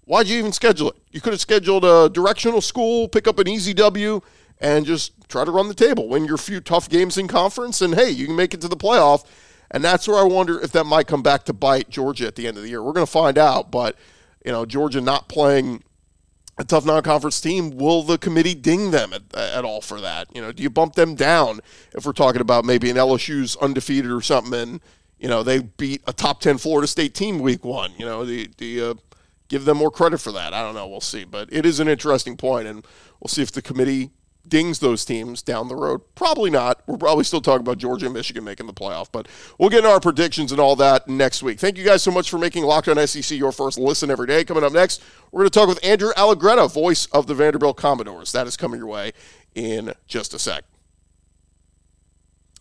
Why'd 0.05 0.25
you 0.25 0.39
even 0.39 0.51
schedule 0.51 0.89
it? 0.89 0.95
You 1.11 1.21
could 1.21 1.33
have 1.33 1.41
scheduled 1.41 1.85
a 1.85 2.09
directional 2.09 2.59
school, 2.59 3.07
pick 3.07 3.27
up 3.27 3.37
an 3.37 3.47
easy 3.47 3.75
W, 3.75 4.19
and 4.59 4.83
just 4.83 5.11
try 5.29 5.45
to 5.45 5.51
run 5.51 5.67
the 5.67 5.75
table, 5.75 6.09
win 6.09 6.25
your 6.25 6.37
few 6.37 6.59
tough 6.59 6.89
games 6.89 7.19
in 7.19 7.27
conference, 7.27 7.83
and 7.83 7.93
hey, 7.93 8.09
you 8.09 8.25
can 8.25 8.35
make 8.35 8.55
it 8.55 8.61
to 8.61 8.67
the 8.67 8.75
playoff. 8.75 9.25
And 9.73 9.83
that's 9.83 10.07
where 10.07 10.17
I 10.17 10.23
wonder 10.23 10.59
if 10.61 10.71
that 10.73 10.85
might 10.85 11.07
come 11.07 11.23
back 11.23 11.45
to 11.45 11.53
bite 11.53 11.89
Georgia 11.89 12.27
at 12.27 12.35
the 12.35 12.47
end 12.47 12.57
of 12.57 12.63
the 12.63 12.69
year. 12.69 12.81
We're 12.81 12.93
going 12.93 13.05
to 13.05 13.11
find 13.11 13.39
out, 13.39 13.71
but 13.71 13.97
you 14.45 14.51
know, 14.51 14.65
Georgia 14.65 15.01
not 15.01 15.27
playing 15.27 15.83
a 16.57 16.63
tough 16.63 16.85
non-conference 16.85 17.41
team, 17.41 17.71
will 17.71 18.03
the 18.03 18.19
committee 18.19 18.53
ding 18.53 18.91
them 18.91 19.11
at, 19.11 19.35
at, 19.35 19.65
all 19.65 19.81
for 19.81 19.99
that? 19.99 20.27
You 20.35 20.41
know, 20.41 20.51
do 20.51 20.61
you 20.61 20.69
bump 20.69 20.93
them 20.93 21.15
down 21.15 21.61
if 21.93 22.05
we're 22.05 22.13
talking 22.13 22.41
about 22.41 22.63
maybe 22.63 22.91
an 22.91 22.97
LSU's 22.97 23.55
undefeated 23.55 24.11
or 24.11 24.21
something, 24.21 24.53
and 24.53 24.81
you 25.17 25.27
know 25.27 25.41
they 25.41 25.59
beat 25.59 26.03
a 26.05 26.13
top 26.13 26.41
ten 26.41 26.59
Florida 26.59 26.87
State 26.87 27.15
team 27.15 27.39
week 27.39 27.65
one? 27.65 27.93
You 27.97 28.05
know, 28.05 28.23
do, 28.23 28.45
do 28.45 28.65
you 28.65 28.99
give 29.47 29.65
them 29.65 29.77
more 29.77 29.89
credit 29.89 30.19
for 30.19 30.31
that? 30.33 30.53
I 30.53 30.61
don't 30.61 30.75
know. 30.75 30.87
We'll 30.87 31.01
see, 31.01 31.23
but 31.23 31.51
it 31.51 31.65
is 31.65 31.79
an 31.79 31.87
interesting 31.87 32.37
point, 32.37 32.67
and 32.67 32.85
we'll 33.19 33.29
see 33.29 33.41
if 33.41 33.51
the 33.51 33.63
committee 33.63 34.11
dings 34.47 34.79
those 34.79 35.05
teams 35.05 35.41
down 35.41 35.67
the 35.67 35.75
road? 35.75 36.01
Probably 36.15 36.49
not. 36.49 36.81
We're 36.87 36.97
probably 36.97 37.23
still 37.23 37.41
talking 37.41 37.61
about 37.61 37.77
Georgia 37.77 38.05
and 38.05 38.13
Michigan 38.13 38.43
making 38.43 38.67
the 38.67 38.73
playoff, 38.73 39.09
but 39.11 39.27
we'll 39.57 39.69
get 39.69 39.79
into 39.79 39.89
our 39.89 39.99
predictions 39.99 40.51
and 40.51 40.59
all 40.59 40.75
that 40.77 41.07
next 41.07 41.43
week. 41.43 41.59
Thank 41.59 41.77
you 41.77 41.83
guys 41.83 42.03
so 42.03 42.11
much 42.11 42.29
for 42.29 42.37
making 42.37 42.63
Locked 42.63 42.87
On 42.87 43.07
SEC 43.07 43.37
your 43.37 43.51
first 43.51 43.77
listen 43.77 44.11
every 44.11 44.27
day. 44.27 44.43
Coming 44.43 44.63
up 44.63 44.73
next, 44.73 45.03
we're 45.31 45.41
going 45.41 45.49
to 45.51 45.59
talk 45.59 45.67
with 45.67 45.83
Andrew 45.83 46.11
Allegretta, 46.13 46.71
voice 46.71 47.05
of 47.07 47.27
the 47.27 47.35
Vanderbilt 47.35 47.77
Commodores. 47.77 48.31
That 48.31 48.47
is 48.47 48.57
coming 48.57 48.79
your 48.79 48.87
way 48.87 49.13
in 49.55 49.93
just 50.07 50.33
a 50.33 50.39
sec. 50.39 50.63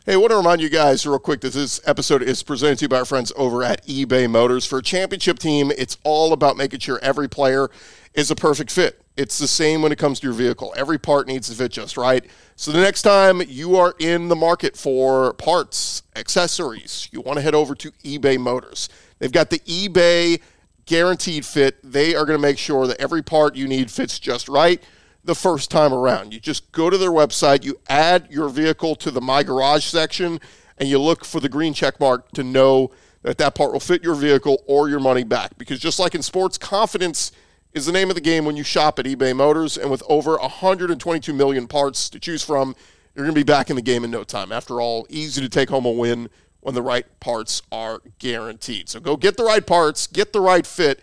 Hey, 0.04 0.14
I 0.14 0.16
want 0.16 0.32
to 0.32 0.37
remind 0.37 0.61
you 0.61 0.68
guys 0.68 1.06
real 1.06 1.21
quick 1.21 1.42
that 1.42 1.52
this 1.52 1.80
episode 1.85 2.25
is 2.25 2.42
presented 2.42 2.78
to 2.78 2.85
you 2.87 2.88
by 2.88 2.99
our 2.99 3.04
friends 3.04 3.32
over 3.37 3.62
at 3.62 3.87
eBay 3.87 4.28
Motors. 4.28 4.66
For 4.66 4.78
a 4.78 4.82
championship 4.82 5.38
team, 5.38 5.71
it's 5.78 5.97
all 6.02 6.32
about 6.32 6.56
making 6.56 6.80
sure 6.80 6.99
every 7.00 7.28
player 7.28 7.71
is 8.12 8.28
a 8.28 8.35
perfect 8.35 8.73
fit. 8.73 9.00
It's 9.16 9.38
the 9.38 9.47
same 9.47 9.80
when 9.80 9.92
it 9.92 9.99
comes 9.99 10.18
to 10.18 10.26
your 10.26 10.35
vehicle. 10.35 10.75
Every 10.76 10.99
part 10.99 11.28
needs 11.28 11.50
to 11.50 11.54
fit 11.54 11.71
just 11.71 11.97
right. 11.97 12.28
So 12.56 12.73
the 12.73 12.80
next 12.80 13.02
time 13.02 13.42
you 13.47 13.76
are 13.76 13.94
in 14.00 14.26
the 14.26 14.35
market 14.35 14.76
for 14.76 15.35
parts, 15.35 16.02
accessories, 16.16 17.09
you 17.12 17.21
want 17.21 17.37
to 17.37 17.42
head 17.42 17.54
over 17.54 17.76
to 17.76 17.92
eBay 18.02 18.40
Motors. 18.40 18.88
They've 19.21 19.30
got 19.30 19.50
the 19.50 19.61
eBay 19.61 20.40
guaranteed 20.85 21.47
fit. 21.47 21.78
They 21.85 22.16
are 22.16 22.26
going 22.26 22.37
to 22.37 22.42
make 22.42 22.59
sure 22.59 22.88
that 22.88 23.00
every 23.00 23.23
part 23.23 23.54
you 23.54 23.68
need 23.68 23.88
fits 23.88 24.18
just 24.18 24.49
right 24.49 24.82
the 25.24 25.34
first 25.34 25.70
time 25.70 25.92
around. 25.92 26.32
You 26.32 26.40
just 26.40 26.72
go 26.72 26.90
to 26.90 26.98
their 26.98 27.10
website, 27.10 27.64
you 27.64 27.78
add 27.88 28.28
your 28.30 28.48
vehicle 28.48 28.96
to 28.96 29.10
the 29.10 29.20
My 29.20 29.42
Garage 29.42 29.84
section, 29.84 30.40
and 30.78 30.88
you 30.88 30.98
look 30.98 31.24
for 31.24 31.40
the 31.40 31.48
green 31.48 31.74
check 31.74 32.00
mark 32.00 32.30
to 32.32 32.42
know 32.42 32.90
that 33.22 33.38
that 33.38 33.54
part 33.54 33.72
will 33.72 33.80
fit 33.80 34.02
your 34.02 34.14
vehicle 34.14 34.62
or 34.66 34.88
your 34.88 34.98
money 35.00 35.22
back. 35.22 35.56
Because 35.58 35.78
just 35.78 35.98
like 35.98 36.14
in 36.14 36.22
sports, 36.22 36.58
confidence 36.58 37.30
is 37.72 37.86
the 37.86 37.92
name 37.92 38.08
of 38.08 38.16
the 38.16 38.20
game 38.20 38.44
when 38.44 38.56
you 38.56 38.64
shop 38.64 38.98
at 38.98 39.04
eBay 39.04 39.34
Motors. 39.34 39.78
And 39.78 39.90
with 39.90 40.02
over 40.08 40.36
122 40.38 41.32
million 41.32 41.68
parts 41.68 42.10
to 42.10 42.18
choose 42.18 42.42
from, 42.42 42.74
you're 43.14 43.24
going 43.24 43.34
to 43.34 43.38
be 43.38 43.44
back 43.44 43.70
in 43.70 43.76
the 43.76 43.82
game 43.82 44.04
in 44.04 44.10
no 44.10 44.24
time. 44.24 44.50
After 44.50 44.80
all, 44.80 45.06
easy 45.08 45.40
to 45.40 45.48
take 45.48 45.70
home 45.70 45.86
a 45.86 45.90
win 45.90 46.28
when 46.60 46.74
the 46.74 46.82
right 46.82 47.06
parts 47.20 47.62
are 47.70 48.00
guaranteed. 48.18 48.88
So 48.88 48.98
go 48.98 49.16
get 49.16 49.36
the 49.36 49.44
right 49.44 49.66
parts, 49.66 50.06
get 50.06 50.32
the 50.32 50.40
right 50.40 50.66
fit 50.66 51.00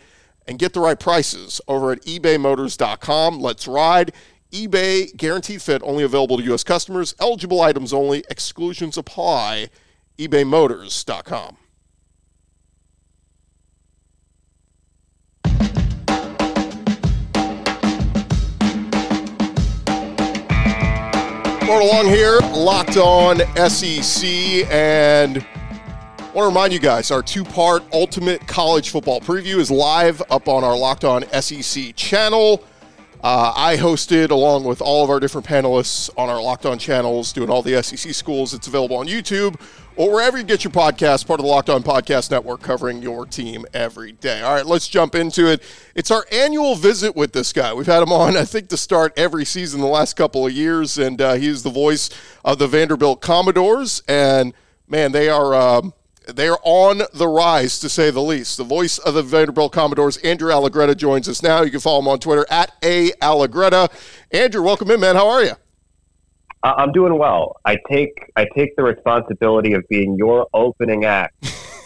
and 0.48 0.60
get 0.60 0.74
the 0.74 0.80
right 0.80 1.00
prices 1.00 1.62
over 1.68 1.92
at 1.92 2.02
ebaymotors.com. 2.04 3.40
Let's 3.40 3.68
ride. 3.68 4.14
eBay 4.52 5.16
guaranteed 5.16 5.62
fit 5.62 5.82
only 5.84 6.04
available 6.04 6.38
to 6.38 6.44
U.S. 6.46 6.64
customers. 6.64 7.16
Eligible 7.20 7.62
items 7.62 7.94
only. 7.94 8.24
Exclusions 8.30 8.98
apply. 8.98 9.70
ebaymotors.com. 10.18 11.58
Going 21.70 21.88
along 21.88 22.08
here, 22.08 22.40
locked 22.52 22.98
on 22.98 23.42
SEC, 23.70 24.26
and 24.72 25.46
I 26.30 26.32
want 26.34 26.46
to 26.46 26.50
remind 26.50 26.74
you 26.74 26.80
guys 26.80 27.10
our 27.10 27.24
two 27.24 27.44
part 27.44 27.82
ultimate 27.92 28.46
college 28.46 28.92
football 28.92 29.20
preview 29.20 29.56
is 29.56 29.72
live 29.72 30.22
up 30.30 30.48
on 30.48 30.64
our 30.64 30.78
Locked 30.78 31.04
On 31.04 31.24
SEC 31.42 31.96
channel. 31.96 32.64
Uh, 33.24 33.52
I 33.56 33.78
hosted 33.78 34.30
along 34.30 34.64
with 34.64 34.80
all 34.80 35.04
of 35.04 35.10
our 35.10 35.20
different 35.20 35.48
panelists 35.48 36.08
on 36.16 36.30
our 36.30 36.40
Locked 36.40 36.68
On 36.68 36.78
channels, 36.78 37.34
doing 37.34 37.50
all 37.50 37.64
the 37.64 37.82
SEC 37.82 38.14
schools. 38.14 38.54
It's 38.54 38.68
available 38.68 38.98
on 38.98 39.08
YouTube 39.08 39.60
or 39.96 40.12
wherever 40.12 40.38
you 40.38 40.44
get 40.44 40.64
your 40.64 40.70
podcast, 40.70 41.26
part 41.26 41.40
of 41.40 41.48
the 41.48 41.52
Locked 41.52 41.72
On 41.72 41.82
Podcast 41.82 42.30
Network, 42.30 42.62
covering 42.62 43.02
your 43.02 43.26
team 43.26 43.66
every 43.74 44.12
day. 44.12 44.44
All 44.44 44.54
right, 44.54 44.68
let's 44.68 44.88
jump 44.88 45.16
into 45.16 45.48
it. 45.48 45.64
It's 45.96 46.12
our 46.12 46.28
annual 46.32 46.76
visit 46.76 47.16
with 47.16 47.34
this 47.34 47.52
guy. 47.52 47.74
We've 47.74 47.88
had 47.88 48.04
him 48.04 48.12
on, 48.12 48.38
I 48.38 48.46
think, 48.46 48.70
to 48.70 48.78
start 48.78 49.14
every 49.18 49.46
season 49.46 49.82
the 49.82 49.88
last 49.88 50.16
couple 50.16 50.46
of 50.46 50.54
years, 50.54 51.00
and 51.00 51.20
uh, 51.20 51.34
he's 51.34 51.64
the 51.64 51.72
voice 51.72 52.12
of 52.46 52.60
the 52.60 52.68
Vanderbilt 52.68 53.20
Commodores. 53.20 54.04
And 54.08 54.54
man, 54.88 55.12
they 55.12 55.28
are. 55.28 55.56
Um, 55.56 55.94
they're 56.36 56.58
on 56.64 57.02
the 57.14 57.28
rise, 57.28 57.80
to 57.80 57.90
say 57.90 58.12
the 58.12 58.22
least. 58.22 58.58
The 58.58 58.64
voice 58.64 58.98
of 58.98 59.14
the 59.14 59.24
Vanderbilt 59.24 59.72
Commodores, 59.72 60.18
Andrew 60.18 60.52
Allegretta, 60.52 60.96
joins 60.96 61.28
us 61.28 61.42
now. 61.42 61.62
You 61.62 61.72
can 61.72 61.80
follow 61.80 62.00
him 62.00 62.08
on 62.08 62.20
Twitter 62.20 62.46
at 62.50 62.72
a 62.84 63.12
Allegretta. 63.22 63.90
Andrew, 64.32 64.62
welcome 64.62 64.92
in, 64.92 65.00
man. 65.00 65.16
How 65.16 65.28
are 65.28 65.44
you? 65.44 65.54
I'm 66.62 66.92
doing 66.92 67.18
well. 67.18 67.56
I 67.66 67.78
take 67.90 68.32
I 68.36 68.46
take 68.56 68.76
the 68.76 68.84
responsibility 68.84 69.74
of 69.74 69.88
being 69.88 70.18
your 70.18 70.48
opening 70.54 71.06
act 71.06 71.34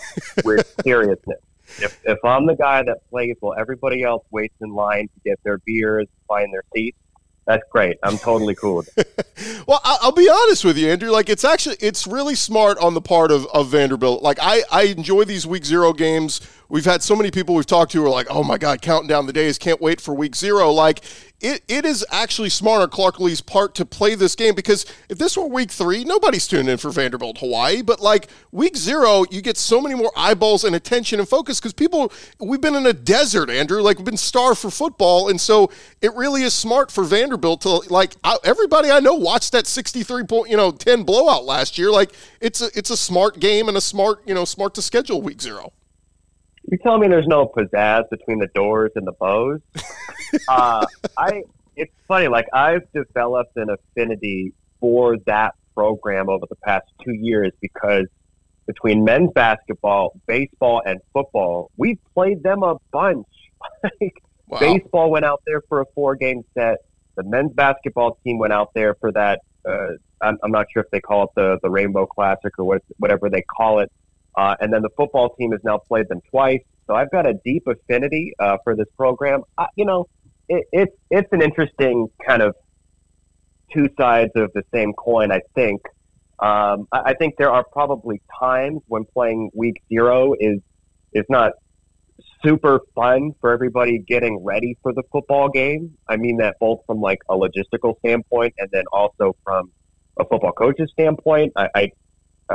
with 0.44 0.74
seriousness. 0.84 1.40
If 1.80 2.00
if 2.06 2.18
I'm 2.24 2.48
the 2.48 2.56
guy 2.56 2.82
that 2.84 3.08
plays 3.10 3.36
while 3.40 3.56
everybody 3.60 4.04
else 4.04 4.24
waits 4.32 4.56
in 4.62 4.74
line 4.74 5.10
to 5.10 5.20
get 5.24 5.40
their 5.44 5.60
beers, 5.60 6.08
find 6.28 6.52
their 6.52 6.64
seats, 6.74 6.98
that's 7.46 7.64
great. 7.70 7.98
I'm 8.04 8.18
totally 8.18 8.56
cool 8.56 8.78
with 8.78 8.98
it. 8.98 9.64
well, 9.68 9.82
I'll 9.84 10.12
be 10.12 10.30
honest 10.30 10.64
with 10.64 10.78
you, 10.78 10.90
Andrew. 10.90 11.10
Like, 11.10 11.30
it's 11.30 11.44
actually 11.44 11.78
it's 11.80 12.08
really 12.08 12.36
smart 12.36 12.78
on 12.78 12.94
the 12.94 13.02
part 13.02 13.32
of, 13.32 13.46
of 13.54 13.68
Vanderbilt. 13.68 14.24
Like, 14.24 14.38
I 14.42 14.64
I 14.72 14.84
enjoy 14.84 15.26
these 15.26 15.46
week 15.46 15.66
zero 15.66 15.94
games. 15.94 16.42
We've 16.70 16.86
had 16.86 17.04
so 17.04 17.16
many 17.16 17.32
people 17.32 17.56
we've 17.56 17.66
talked 17.66 17.92
to 17.92 18.00
who 18.00 18.06
are 18.06 18.10
like, 18.10 18.28
"Oh 18.30 18.44
my 18.44 18.58
God, 18.58 18.82
counting 18.82 19.08
down 19.08 19.28
the 19.28 19.34
days, 19.34 19.58
can't 19.58 19.82
wait 19.82 20.02
for 20.02 20.14
week 20.14 20.36
zero. 20.36 20.72
Like, 20.72 21.04
it, 21.44 21.62
it 21.68 21.84
is 21.84 22.06
actually 22.10 22.50
smart 22.50 22.82
on 22.82 22.90
Clark 22.90 23.20
Lea's 23.20 23.42
part 23.42 23.76
to 23.76 23.86
play 23.86 24.16
this 24.16 24.34
game 24.34 24.56
because 24.56 24.86
if 25.10 25.18
this 25.18 25.36
were 25.36 25.46
week 25.46 25.72
three, 25.72 26.06
nobody's 26.06 26.48
tuning 26.48 26.70
in 26.70 26.78
for 26.78 26.90
Vanderbilt 26.90 27.40
Hawaii. 27.40 27.82
But 27.82 28.00
like 28.00 28.30
week 28.54 28.78
zero, 28.78 29.26
you 29.30 29.42
get 29.42 29.58
so 29.58 29.82
many 29.82 29.94
more 29.94 30.12
eyeballs 30.16 30.64
and 30.64 30.74
attention 30.74 31.20
and 31.20 31.28
focus 31.28 31.60
because 31.60 31.74
people, 31.74 32.14
we've 32.40 32.62
been 32.62 32.76
in 32.76 32.86
a 32.86 32.94
desert, 32.94 33.50
Andrew. 33.50 33.82
Like 33.82 33.98
we've 33.98 34.06
been 34.06 34.16
starved 34.16 34.60
for 34.60 34.72
football. 34.72 35.28
And 35.28 35.40
so 35.40 35.70
it 36.02 36.14
really 36.16 36.44
is 36.44 36.54
smart 36.54 36.90
for 36.90 37.04
Vanderbilt 37.04 37.62
to, 37.62 37.70
like, 37.90 38.16
everybody 38.46 38.90
I 38.90 39.02
know 39.02 39.16
watched 39.16 39.52
that 39.52 39.68
63 39.68 40.24
point, 40.24 40.50
you 40.50 40.56
know, 40.56 40.72
10 40.72 41.04
blowout 41.04 41.44
last 41.44 41.78
year. 41.78 41.92
Like 41.92 42.14
it's 42.40 42.62
a, 42.62 42.70
it's 42.74 42.90
a 42.90 42.98
smart 42.98 43.42
game 43.42 43.68
and 43.68 43.76
a 43.76 43.82
smart, 43.82 44.22
you 44.26 44.34
know, 44.34 44.46
smart 44.46 44.74
to 44.76 44.82
schedule 44.82 45.22
week 45.22 45.42
zero. 45.42 45.74
You 46.70 46.78
tell 46.78 46.98
me 46.98 47.08
there's 47.08 47.28
no 47.28 47.48
pizzazz 47.48 48.10
between 48.10 48.40
the 48.40 48.48
doors 48.56 48.92
and 48.96 49.06
the 49.06 49.12
bows. 49.12 49.60
uh, 50.48 50.86
I 51.18 51.44
it's 51.76 51.94
funny. 52.08 52.28
Like 52.28 52.48
I've 52.54 52.90
developed 52.94 53.58
an 53.58 53.70
affinity 53.70 54.54
for 54.80 55.18
that 55.26 55.56
program 55.76 56.30
over 56.30 56.46
the 56.50 56.56
past 56.58 56.86
two 57.04 57.14
years 57.14 57.52
because 57.62 58.06
between 58.66 59.04
men's 59.04 59.32
basketball, 59.34 60.20
baseball, 60.28 60.82
and 60.86 61.00
football, 61.12 61.72
we've 61.78 62.00
played 62.14 62.44
them 62.44 62.64
a 62.64 62.76
bunch. 62.92 63.28
like 63.84 64.22
wow. 64.48 64.60
baseball 64.60 65.12
went 65.12 65.26
out 65.26 65.42
there 65.46 65.62
for 65.68 65.82
a 65.82 65.86
four 65.96 66.16
game 66.16 66.44
set. 66.54 66.78
The 67.16 67.24
men's 67.24 67.54
basketball 67.54 68.18
team 68.24 68.38
went 68.40 68.54
out 68.54 68.74
there 68.74 68.96
for 68.96 69.12
that. 69.12 69.42
Uh, 69.68 69.94
I'm, 70.22 70.38
I'm 70.44 70.52
not 70.52 70.68
sure 70.72 70.84
if 70.84 70.90
they 70.92 71.00
call 71.00 71.24
it 71.24 71.30
the 71.36 71.60
the 71.62 71.70
Rainbow 71.70 72.06
Classic 72.06 72.58
or 72.58 72.66
what, 72.66 72.82
whatever 72.98 73.30
they 73.30 73.42
call 73.42 73.80
it. 73.80 73.92
Uh, 74.36 74.56
and 74.60 74.74
then 74.74 74.82
the 74.82 74.90
football 74.98 75.34
team 75.36 75.52
has 75.52 75.62
now 75.64 75.78
played 75.78 76.08
them 76.10 76.22
twice. 76.30 76.62
So 76.88 76.96
I've 76.96 77.12
got 77.12 77.26
a 77.26 77.34
deep 77.46 77.68
affinity 77.68 78.34
uh, 78.40 78.58
for 78.64 78.76
this 78.76 78.88
program. 78.98 79.44
I, 79.58 79.68
you 79.76 79.86
know, 79.86 80.08
it, 80.50 80.66
it's 80.72 80.96
it's 81.10 81.30
an 81.32 81.42
interesting 81.42 82.08
kind 82.28 82.42
of 82.42 82.56
two 83.74 83.88
sides 83.98 84.32
of 84.36 84.52
the 84.54 84.64
same 84.74 84.94
coin. 84.94 85.32
I 85.32 85.42
think. 85.56 85.82
Um, 86.40 86.88
I, 86.92 87.02
I 87.06 87.14
think 87.14 87.36
there 87.38 87.52
are 87.52 87.64
probably 87.64 88.22
times 88.40 88.82
when 88.88 89.06
playing 89.06 89.52
week 89.54 89.82
zero 89.88 90.34
is 90.40 90.60
is 91.14 91.26
not 91.30 91.54
super 92.44 92.82
fun 92.96 93.32
for 93.40 93.52
everybody 93.52 94.00
getting 94.00 94.44
ready 94.44 94.78
for 94.82 94.94
the 94.94 95.04
football 95.12 95.50
game. 95.50 95.96
I 96.08 96.18
mean 96.18 96.38
that 96.38 96.58
both 96.60 96.82
from 96.86 97.00
like 97.00 97.20
a 97.30 97.36
logistical 97.36 97.98
standpoint 98.00 98.54
and 98.58 98.70
then 98.72 98.84
also 98.92 99.36
from 99.44 99.72
a 100.20 100.26
football 100.26 100.52
coach's 100.52 100.92
standpoint. 100.92 101.54
I, 101.56 101.70
I 101.76 101.92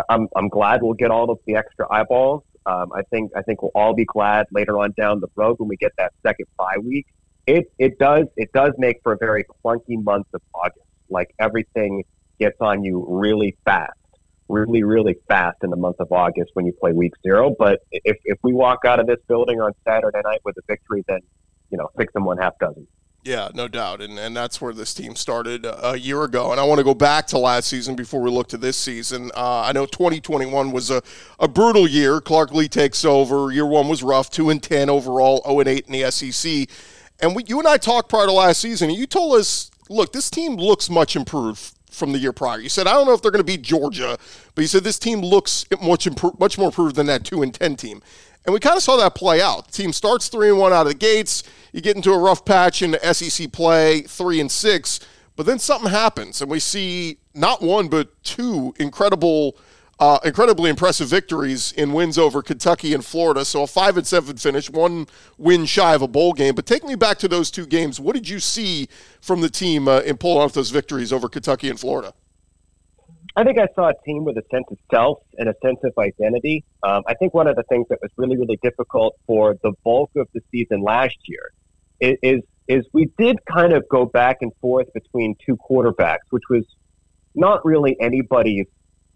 I'm 0.09 0.29
I'm 0.37 0.49
glad 0.49 0.83
we'll 0.83 0.95
get 0.95 1.11
all 1.11 1.31
of 1.31 1.39
the 1.47 1.57
extra 1.57 1.87
eyeballs. 1.91 2.43
Um, 2.67 2.91
I 2.95 3.03
think 3.11 3.31
I 3.37 3.43
think 3.43 3.63
we'll 3.63 3.73
all 3.75 3.95
be 3.95 4.05
glad 4.05 4.47
later 4.53 4.79
on 4.79 4.93
down 4.97 5.21
the 5.21 5.29
road 5.37 5.57
when 5.59 5.69
we 5.69 5.77
get 5.77 5.93
that 5.99 6.13
second 6.27 6.47
bye 6.57 6.77
week. 6.85 7.07
It 7.47 7.67
it 7.79 7.99
does 7.99 8.27
it 8.37 8.51
does 8.53 8.73
make 8.79 8.97
for 9.03 9.13
a 9.13 9.17
very 9.19 9.45
clunky 9.65 10.03
month 10.03 10.27
of 10.35 10.43
August. 10.55 10.85
Like 11.09 11.29
everything 11.39 12.05
gets 12.39 12.57
on 12.61 12.85
you 12.85 13.05
really 13.09 13.57
fast, 13.65 13.93
really 14.49 14.83
really 14.83 15.17
fast 15.29 15.57
in 15.63 15.71
the 15.71 15.77
month 15.77 15.97
of 16.01 16.13
August 16.13 16.51
when 16.55 16.67
you 16.67 16.73
play 16.79 16.93
week 16.93 17.13
zero. 17.27 17.55
But 17.59 17.81
if 17.91 18.17
if 18.25 18.39
we 18.43 18.53
walk 18.53 18.81
out 18.87 19.01
of 19.01 19.07
this 19.07 19.19
building 19.29 19.61
on 19.61 19.73
Saturday 19.87 20.21
night 20.25 20.41
with 20.45 20.57
a 20.59 20.63
victory, 20.69 21.03
then 21.09 21.21
you 21.71 21.79
know 21.79 21.89
six 21.99 22.13
and 22.15 22.25
one 22.25 22.37
half 22.39 22.53
dozen. 22.61 22.87
Yeah, 23.25 23.49
no 23.53 23.69
doubt. 23.69 24.01
And 24.01 24.19
and 24.19 24.35
that's 24.37 24.61
where 24.61 24.73
this 24.73 24.95
team 24.95 25.17
started 25.17 25.67
a 25.67 25.99
year 25.99 26.23
ago. 26.23 26.51
And 26.53 26.61
I 26.61 26.65
want 26.65 26.79
to 26.79 26.85
go 26.85 26.95
back 26.95 27.27
to 27.29 27.39
last 27.39 27.69
season 27.69 27.95
before 27.97 28.21
we 28.21 28.31
look 28.31 28.49
to 28.49 28.57
this 28.57 28.77
season. 28.77 29.31
Uh, 29.37 29.63
I 29.63 29.73
know 29.73 29.87
2021 29.87 30.71
was 30.71 30.91
a, 30.91 31.03
a 31.39 31.49
brutal 31.49 31.87
year. 31.87 32.21
Clark 32.21 32.53
Lea 32.53 32.69
takes 32.69 33.05
over. 33.05 33.51
Year 33.51 33.67
one 33.67 33.89
was 33.89 34.03
rough, 34.03 34.31
2 34.31 34.51
and 34.51 34.63
10 34.63 34.89
overall, 34.89 35.43
0 35.45 35.61
and 35.61 35.69
8 35.69 35.87
in 35.89 35.93
the 35.93 36.11
SEC. 36.11 36.69
And 37.21 37.35
we, 37.35 37.43
you 37.47 37.59
and 37.59 37.67
I 37.67 37.77
talked 37.77 38.09
prior 38.09 38.27
to 38.27 38.33
last 38.33 38.61
season, 38.61 38.91
and 38.91 38.99
you 38.99 39.07
told 39.07 39.35
us, 39.35 39.71
look, 39.89 40.13
this 40.13 40.31
team 40.31 40.55
looks 40.55 40.89
much 40.89 41.17
improved 41.17 41.73
from 41.91 42.13
the 42.13 42.19
year 42.19 42.33
prior. 42.33 42.61
You 42.61 42.69
said, 42.69 42.87
I 42.87 42.93
don't 42.93 43.07
know 43.07 43.13
if 43.13 43.21
they're 43.21 43.33
going 43.33 43.45
to 43.45 43.53
beat 43.53 43.63
Georgia, 43.63 44.17
but 44.55 44.63
you 44.63 44.69
said 44.69 44.85
this 44.85 44.99
team 45.01 45.21
looks 45.21 45.67
much 45.83 46.07
impro- 46.07 46.39
much 46.39 46.57
more 46.57 46.69
improved 46.69 46.95
than 46.95 47.07
that 47.07 47.25
2 47.25 47.43
and 47.43 47.53
10 47.53 47.77
team. 47.77 48.03
And 48.49 48.55
we 48.55 48.61
kind 48.61 48.79
of 48.79 48.83
saw 48.83 48.97
that 48.97 49.15
play 49.15 49.43
out. 49.43 49.67
The 49.67 49.73
team 49.73 49.93
starts 49.93 50.29
3 50.29 50.49
and 50.49 50.59
1 50.59 50.73
out 50.73 50.87
of 50.87 50.89
the 50.89 50.95
gates 50.95 51.45
you 51.73 51.81
get 51.81 51.97
into 51.97 52.13
a 52.13 52.19
rough 52.19 52.45
patch 52.45 52.83
in 52.83 52.97
SEC 53.13 53.53
play, 53.53 54.03
three 54.03 54.41
and 54.41 54.51
six, 54.51 55.01
but 55.37 55.47
then 55.47 55.59
something 55.59 55.91
happens, 55.91 56.41
and 56.41 56.51
we 56.51 56.61
see 56.61 57.19
not 57.35 57.63
one 57.63 57.89
but 57.89 58.23
two 58.25 58.75
incredible, 58.79 59.57
uh, 60.01 60.19
incredibly 60.25 60.71
impressive 60.71 61.09
victories 61.09 61.73
in 61.73 61.93
wins 61.93 62.19
over 62.19 62.43
Kentucky 62.43 62.95
and 62.95 63.05
Florida. 63.05 63.45
So 63.45 63.63
a 63.63 63.67
five 63.67 63.97
and 63.97 64.07
seven 64.07 64.37
finish, 64.37 64.71
one 64.71 65.07
win 65.37 65.67
shy 65.67 65.95
of 65.95 66.03
a 66.03 66.09
bowl 66.09 66.33
game. 66.33 66.55
But 66.55 66.67
take 66.67 66.85
me 66.85 66.95
back 66.95 67.19
to 67.19 67.29
those 67.29 67.51
two 67.51 67.67
games. 67.67 68.01
What 68.01 68.15
did 68.15 68.29
you 68.29 68.41
see 68.41 68.89
from 69.21 69.41
the 69.41 69.51
team 69.51 69.87
uh, 69.87 70.01
in 70.01 70.17
pulling 70.17 70.43
off 70.43 70.53
those 70.53 70.71
victories 70.71 71.13
over 71.13 71.29
Kentucky 71.29 71.69
and 71.69 71.79
Florida? 71.79 72.15
I 73.39 73.45
think 73.45 73.57
I 73.57 73.69
saw 73.77 73.91
a 73.91 73.95
team 74.05 74.25
with 74.25 74.37
a 74.37 74.43
sense 74.51 74.65
of 74.69 74.79
self 74.93 75.21
and 75.39 75.49
a 75.49 75.55
sense 75.63 75.79
of 75.85 75.93
identity. 75.97 76.65
Um, 76.83 77.05
I 77.07 77.15
think 77.15 77.35
one 77.35 77.47
of 77.47 77.55
the 77.55 77.63
things 77.69 77.87
that 77.89 78.01
was 78.03 78.11
really, 78.17 78.37
really 78.37 78.59
difficult 78.65 79.15
for 79.29 79.55
the 79.63 79.75
bulk 79.85 80.11
of 80.17 80.27
the 80.35 80.41
season 80.51 80.83
last 80.83 81.17
year 81.27 81.53
is 82.01 82.41
is 82.67 82.85
we 82.93 83.09
did 83.17 83.39
kind 83.47 83.73
of 83.73 83.89
go 83.89 84.07
back 84.07 84.39
and 84.41 84.51
forth 84.61 84.93
between 84.93 85.37
two 85.47 85.57
quarterbacks, 85.57 86.27
which 86.31 86.43
was 86.51 86.65
not 87.37 87.65
really 87.65 87.97
anybody's 88.01 88.67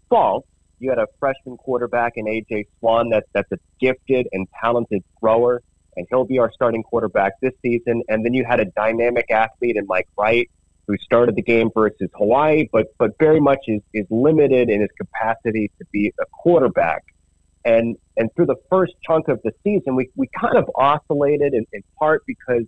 fault. 0.09 0.45
You 0.79 0.89
had 0.89 0.99
a 0.99 1.07
freshman 1.19 1.57
quarterback 1.57 2.13
in 2.15 2.23
AJ 2.23 2.67
Swann 2.79 3.09
that 3.09 3.25
that's 3.33 3.51
a 3.51 3.57
gifted 3.81 4.29
and 4.31 4.47
talented 4.63 5.03
thrower, 5.19 5.61
and 5.97 6.07
he'll 6.09 6.23
be 6.23 6.39
our 6.39 6.49
starting 6.53 6.81
quarterback 6.81 7.33
this 7.41 7.53
season. 7.61 8.01
And 8.07 8.23
then 8.25 8.33
you 8.33 8.45
had 8.47 8.61
a 8.61 8.65
dynamic 8.67 9.29
athlete 9.31 9.75
in 9.75 9.85
Mike 9.85 10.07
Wright 10.17 10.49
who 10.87 10.97
started 10.97 11.35
the 11.35 11.41
game 11.41 11.69
versus 11.73 12.09
Hawaii, 12.15 12.67
but 12.71 12.87
but 12.97 13.11
very 13.19 13.39
much 13.39 13.59
is, 13.67 13.81
is 13.93 14.05
limited 14.09 14.69
in 14.69 14.81
his 14.81 14.89
capacity 14.97 15.71
to 15.79 15.85
be 15.91 16.13
a 16.19 16.25
quarterback. 16.31 17.03
And 17.65 17.95
and 18.17 18.29
through 18.35 18.47
the 18.47 18.57
first 18.69 18.93
chunk 19.07 19.29
of 19.29 19.39
the 19.43 19.51
season, 19.63 19.95
we, 19.95 20.09
we 20.15 20.27
kind 20.39 20.57
of 20.57 20.69
oscillated 20.75 21.53
in, 21.53 21.65
in 21.71 21.83
part 21.97 22.23
because 22.27 22.63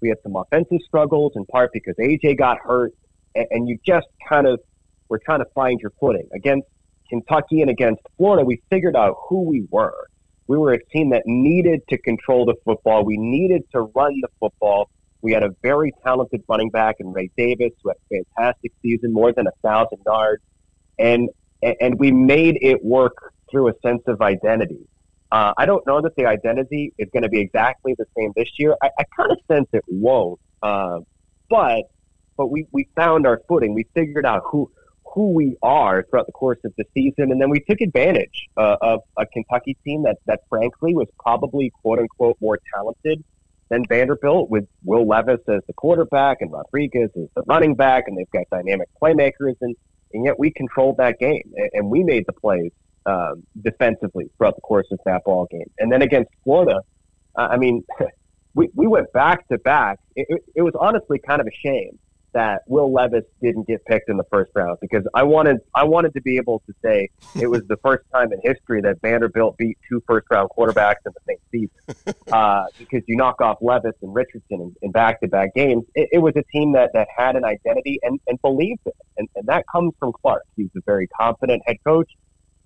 we 0.00 0.10
had 0.10 0.18
some 0.22 0.36
offensive 0.36 0.80
struggles, 0.86 1.32
in 1.34 1.46
part 1.46 1.72
because 1.72 1.94
AJ 1.96 2.38
got 2.38 2.58
hurt, 2.58 2.92
and, 3.34 3.46
and 3.50 3.68
you 3.68 3.78
just 3.86 4.06
kind 4.28 4.46
of 4.46 4.60
were 5.08 5.18
trying 5.24 5.40
to 5.40 5.46
find 5.54 5.80
your 5.80 5.92
footing. 5.98 6.28
Against 6.34 6.68
Kentucky 7.08 7.62
and 7.62 7.70
against 7.70 8.02
Florida, 8.16 8.44
we 8.44 8.60
figured 8.70 8.96
out 8.96 9.16
who 9.28 9.42
we 9.42 9.66
were. 9.70 10.08
We 10.46 10.58
were 10.58 10.72
a 10.72 10.84
team 10.86 11.10
that 11.10 11.22
needed 11.24 11.80
to 11.88 11.98
control 11.98 12.44
the 12.44 12.54
football. 12.64 13.04
We 13.04 13.16
needed 13.16 13.62
to 13.72 13.82
run 13.94 14.20
the 14.20 14.28
football. 14.40 14.90
We 15.24 15.32
had 15.32 15.42
a 15.42 15.56
very 15.62 15.90
talented 16.04 16.44
running 16.48 16.68
back 16.68 16.96
in 17.00 17.10
Ray 17.10 17.30
Davis, 17.34 17.72
who 17.82 17.88
had 17.88 17.96
a 17.96 18.24
fantastic 18.36 18.72
season, 18.82 19.10
more 19.10 19.32
than 19.32 19.46
a 19.46 19.52
thousand 19.62 20.00
yards, 20.04 20.42
and 20.98 21.30
and 21.62 21.98
we 21.98 22.12
made 22.12 22.58
it 22.60 22.84
work 22.84 23.32
through 23.50 23.68
a 23.70 23.72
sense 23.80 24.02
of 24.06 24.20
identity. 24.20 24.86
Uh, 25.32 25.54
I 25.56 25.64
don't 25.64 25.84
know 25.86 26.02
that 26.02 26.14
the 26.16 26.26
identity 26.26 26.92
is 26.98 27.08
going 27.10 27.22
to 27.22 27.30
be 27.30 27.40
exactly 27.40 27.94
the 27.96 28.04
same 28.14 28.34
this 28.36 28.50
year. 28.58 28.76
I, 28.82 28.90
I 28.98 29.04
kind 29.16 29.32
of 29.32 29.38
sense 29.50 29.66
it 29.72 29.82
won't, 29.88 30.40
uh, 30.62 30.98
but 31.48 31.84
but 32.36 32.48
we, 32.48 32.66
we 32.70 32.86
found 32.94 33.26
our 33.26 33.40
footing. 33.48 33.72
We 33.72 33.86
figured 33.94 34.26
out 34.26 34.42
who 34.44 34.70
who 35.06 35.32
we 35.32 35.56
are 35.62 36.02
throughout 36.02 36.26
the 36.26 36.32
course 36.32 36.58
of 36.66 36.74
the 36.76 36.84
season, 36.92 37.32
and 37.32 37.40
then 37.40 37.48
we 37.48 37.60
took 37.60 37.80
advantage 37.80 38.50
uh, 38.58 38.76
of 38.82 39.00
a 39.16 39.24
Kentucky 39.24 39.74
team 39.86 40.02
that 40.02 40.18
that 40.26 40.40
frankly 40.50 40.94
was 40.94 41.08
probably 41.18 41.72
quote 41.80 41.98
unquote 41.98 42.36
more 42.42 42.58
talented 42.74 43.24
than 43.70 43.84
Vanderbilt, 43.88 44.50
with 44.50 44.66
Will 44.84 45.06
Levis 45.06 45.40
as 45.48 45.62
the 45.66 45.72
quarterback 45.72 46.38
and 46.40 46.52
Rodriguez 46.52 47.10
as 47.16 47.28
the 47.34 47.42
running 47.46 47.74
back, 47.74 48.04
and 48.06 48.16
they've 48.16 48.30
got 48.30 48.44
dynamic 48.50 48.88
playmakers, 49.00 49.56
and 49.60 49.74
and 50.14 50.24
yet 50.24 50.38
we 50.38 50.50
controlled 50.52 50.96
that 50.98 51.18
game 51.18 51.52
and, 51.56 51.70
and 51.74 51.90
we 51.90 52.02
made 52.02 52.24
the 52.26 52.32
plays 52.32 52.70
um, 53.06 53.42
defensively 53.60 54.30
throughout 54.36 54.54
the 54.54 54.62
course 54.62 54.86
of 54.92 54.98
that 55.04 55.24
ball 55.24 55.46
game. 55.50 55.70
And 55.78 55.92
then 55.92 56.02
against 56.02 56.30
Florida, 56.42 56.80
uh, 57.36 57.48
I 57.50 57.58
mean, 57.58 57.84
we, 58.54 58.70
we 58.74 58.86
went 58.86 59.12
back 59.12 59.46
to 59.48 59.58
back. 59.58 59.98
It, 60.16 60.26
it, 60.28 60.44
it, 60.56 60.62
was 60.62 60.74
honestly 60.78 61.18
kind 61.18 61.40
of 61.40 61.46
a 61.46 61.66
shame 61.66 61.98
that 62.34 62.62
Will 62.66 62.92
Levis 62.92 63.24
didn't 63.42 63.66
get 63.66 63.84
picked 63.86 64.08
in 64.08 64.16
the 64.16 64.24
first 64.30 64.50
round 64.54 64.78
because 64.80 65.04
I 65.14 65.22
wanted 65.22 65.58
I 65.74 65.84
wanted 65.84 66.14
to 66.14 66.20
be 66.20 66.36
able 66.36 66.62
to 66.66 66.74
say 66.84 67.08
it 67.34 67.48
was 67.48 67.62
the 67.68 67.76
first 67.78 68.04
time 68.12 68.32
in 68.32 68.40
history 68.42 68.80
that 68.82 69.00
Vanderbilt 69.00 69.56
beat 69.56 69.78
two 69.88 70.02
first 70.06 70.26
round 70.30 70.50
quarterbacks 70.56 70.96
in 71.06 71.12
the 71.14 71.20
same 71.28 71.38
season. 71.50 72.14
Uh, 72.32 72.64
because 72.78 73.02
you 73.06 73.16
knock 73.16 73.40
off 73.40 73.58
Levis 73.60 73.92
and 74.02 74.12
Richardson 74.12 74.74
in 74.82 74.90
back 74.90 75.20
to 75.20 75.28
back 75.28 75.54
games, 75.54 75.84
it, 75.94 76.08
it, 76.10 76.18
was 76.18 76.32
a 76.36 76.42
team 76.52 76.72
that, 76.72 76.90
that 76.94 77.06
had 77.16 77.36
an 77.36 77.44
identity 77.44 78.00
and, 78.02 78.18
and 78.26 78.40
believed 78.42 78.80
it. 78.86 78.96
And, 79.18 79.28
and 79.36 79.46
that 79.46 79.64
comes 79.70 79.92
from 80.00 80.12
Clark. 80.20 80.42
He's 80.56 80.70
a 80.76 80.80
very 80.84 81.06
confident 81.20 81.62
head 81.66 81.76
coach 81.86 82.10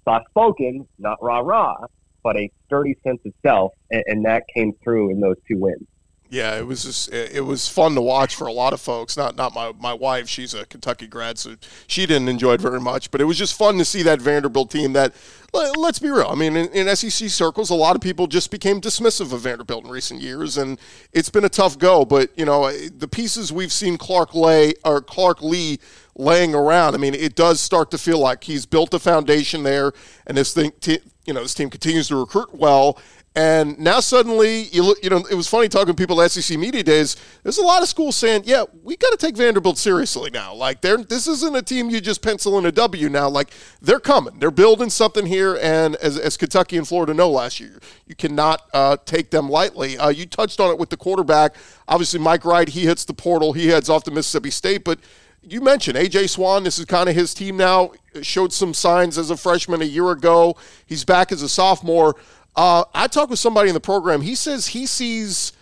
soft 0.09 0.29
spoken, 0.31 0.87
not 0.99 1.19
rah 1.23 1.41
rah, 1.41 1.77
but 2.23 2.37
a 2.37 2.51
sturdy 2.67 2.97
sense 3.07 3.21
of 3.27 3.33
self, 3.45 3.73
and, 3.91 4.03
and 4.07 4.25
that 4.25 4.45
came 4.55 4.73
through 4.83 5.11
in 5.11 5.21
those 5.21 5.37
two 5.47 5.59
wins. 5.59 5.87
Yeah, 6.31 6.59
it 6.59 6.67
was 6.67 6.83
just 6.83 7.11
it 7.11 7.45
was 7.45 7.69
fun 7.69 7.95
to 7.95 8.03
watch 8.03 8.35
for 8.35 8.47
a 8.47 8.53
lot 8.53 8.75
of 8.75 8.81
folks. 8.83 9.17
Not 9.17 9.37
not 9.37 9.55
my 9.55 9.73
my 9.79 9.95
wife; 9.95 10.29
she's 10.29 10.53
a 10.53 10.67
Kentucky 10.67 11.07
grad, 11.07 11.39
so 11.39 11.57
she 11.87 12.05
didn't 12.05 12.29
enjoy 12.29 12.55
it 12.55 12.61
very 12.61 12.81
much. 12.81 13.11
But 13.11 13.23
it 13.23 13.25
was 13.25 13.39
just 13.39 13.57
fun 13.57 13.79
to 13.79 13.85
see 13.85 14.03
that 14.03 14.21
Vanderbilt 14.21 14.71
team. 14.71 14.93
That 14.93 15.15
let's 15.55 15.99
be 15.99 16.11
real. 16.11 16.27
I 16.29 16.35
mean, 16.35 16.55
in, 16.55 16.69
in, 16.69 16.95
SEC 16.95 17.31
circles, 17.31 17.71
a 17.71 17.75
lot 17.75 17.97
of 17.97 18.03
people 18.03 18.27
just 18.27 18.51
became 18.51 18.79
dismissive 18.79 19.33
of 19.33 19.41
Vanderbilt 19.41 19.87
in 19.87 19.91
recent 19.91 20.21
years, 20.21 20.59
and 20.59 20.79
it's 21.15 21.31
been 21.31 21.45
a 21.45 21.49
tough 21.49 21.79
go. 21.79 22.05
But 22.05 22.31
you 22.37 22.45
know, 22.45 22.71
the 22.71 23.09
pieces 23.09 23.51
we've 23.51 23.73
seen 23.73 23.97
Clark 23.97 24.35
Lay 24.35 24.75
or 24.85 25.01
Clark 25.01 25.41
Lea 25.41 25.79
laying 26.15 26.55
around. 26.55 26.95
I 26.95 26.99
mean, 26.99 27.15
it 27.15 27.37
does 27.37 27.61
start 27.61 27.91
to 27.93 27.99
feel 27.99 28.19
like 28.19 28.45
he's 28.45 28.67
built 28.67 28.93
a 28.93 28.99
foundation 28.99 29.63
there, 29.63 29.93
and 30.27 30.37
this 30.37 30.53
thing, 30.53 30.73
t- 30.81 31.01
you 31.25 31.33
know, 31.33 31.43
this 31.43 31.55
team 31.55 31.71
continues 31.71 32.09
to 32.09 32.17
recruit 32.17 32.55
well. 32.55 32.99
And 33.39 33.79
now 33.79 34.01
suddenly, 34.01 34.63
you 34.73 34.83
look, 34.83 34.99
you 35.01 35.11
know, 35.11 35.25
it 35.31 35.37
was 35.37 35.47
funny 35.47 35.69
talking 35.69 35.95
to 35.95 35.95
people 35.95 36.21
at 36.21 36.33
SEC 36.33 36.59
media 36.59 36.83
days. 36.83 37.15
There's 37.45 37.59
a 37.59 37.63
lot 37.63 37.83
of 37.83 37.89
schools 37.89 38.17
saying, 38.17 38.43
"Yeah, 38.47 38.65
we 38.83 38.97
got 38.97 39.11
to 39.13 39.17
take 39.17 39.37
Vanderbilt 39.37 39.79
seriously 39.79 40.29
now. 40.33 40.53
Like, 40.55 40.81
they're 40.81 40.97
this 40.97 41.29
isn't 41.29 41.55
a 41.55 41.63
team 41.63 41.89
you 41.89 42.01
just 42.01 42.21
pencil 42.21 42.59
in 42.59 42.67
a 42.67 42.73
W 42.73 43.09
now. 43.09 43.29
Like, 43.29 43.53
they're 43.81 44.01
coming. 44.01 44.41
They're 44.41 44.51
building 44.51 44.91
something 44.91 45.25
here. 45.25 45.57
And 45.63 45.95
as, 45.97 46.19
as 46.19 46.37
Kentucky 46.37 46.79
and 46.79 46.89
Florida 46.89 47.15
know 47.15 47.31
last 47.31 47.61
year, 47.61 47.79
you 48.09 48.17
cannot 48.17 48.63
uh, 48.75 48.97
take 49.05 49.31
them 49.31 49.49
lightly. 49.49 49.97
Uh, 49.97 50.09
you 50.09 50.27
touched 50.27 50.59
on 50.59 50.73
it 50.73 50.79
with 50.81 50.91
the 50.91 50.97
quarterback. 50.97 51.55
Obviously, 51.87 52.19
Mike 52.19 52.45
Wright, 52.45 52.69
he 52.69 52.87
hits 52.87 53.05
the 53.05 53.15
portal. 53.15 53.53
He 53.53 53.69
heads 53.69 53.89
off 53.89 54.03
to 54.05 54.11
Mississippi 54.11 54.51
State, 54.51 54.83
but 54.83 54.99
you 55.43 55.61
mentioned 55.61 55.97
AJ 55.97 56.31
Swann. 56.31 56.65
This 56.65 56.79
is 56.79 56.85
kind 56.85 57.09
of 57.09 57.15
his 57.15 57.35
team 57.35 57.57
now. 57.57 57.93
Showed 58.21 58.53
some 58.53 58.75
signs 58.75 59.17
as 59.17 59.31
a 59.31 59.37
freshman 59.37 59.81
a 59.81 59.85
year 59.85 60.11
ago. 60.11 60.57
He's 60.87 61.05
back 61.05 61.31
as 61.31 61.43
a 61.43 61.49
sophomore. 61.49 62.17
Uh, 62.59 62.83
I 62.93 63.07
talked 63.07 63.31
with 63.31 63.39
somebody 63.39 63.69
in 63.69 63.75
the 63.75 63.81
program. 63.81 64.21
He 64.21 64.35
says 64.35 64.67
he 64.67 64.85
sees 64.85 65.53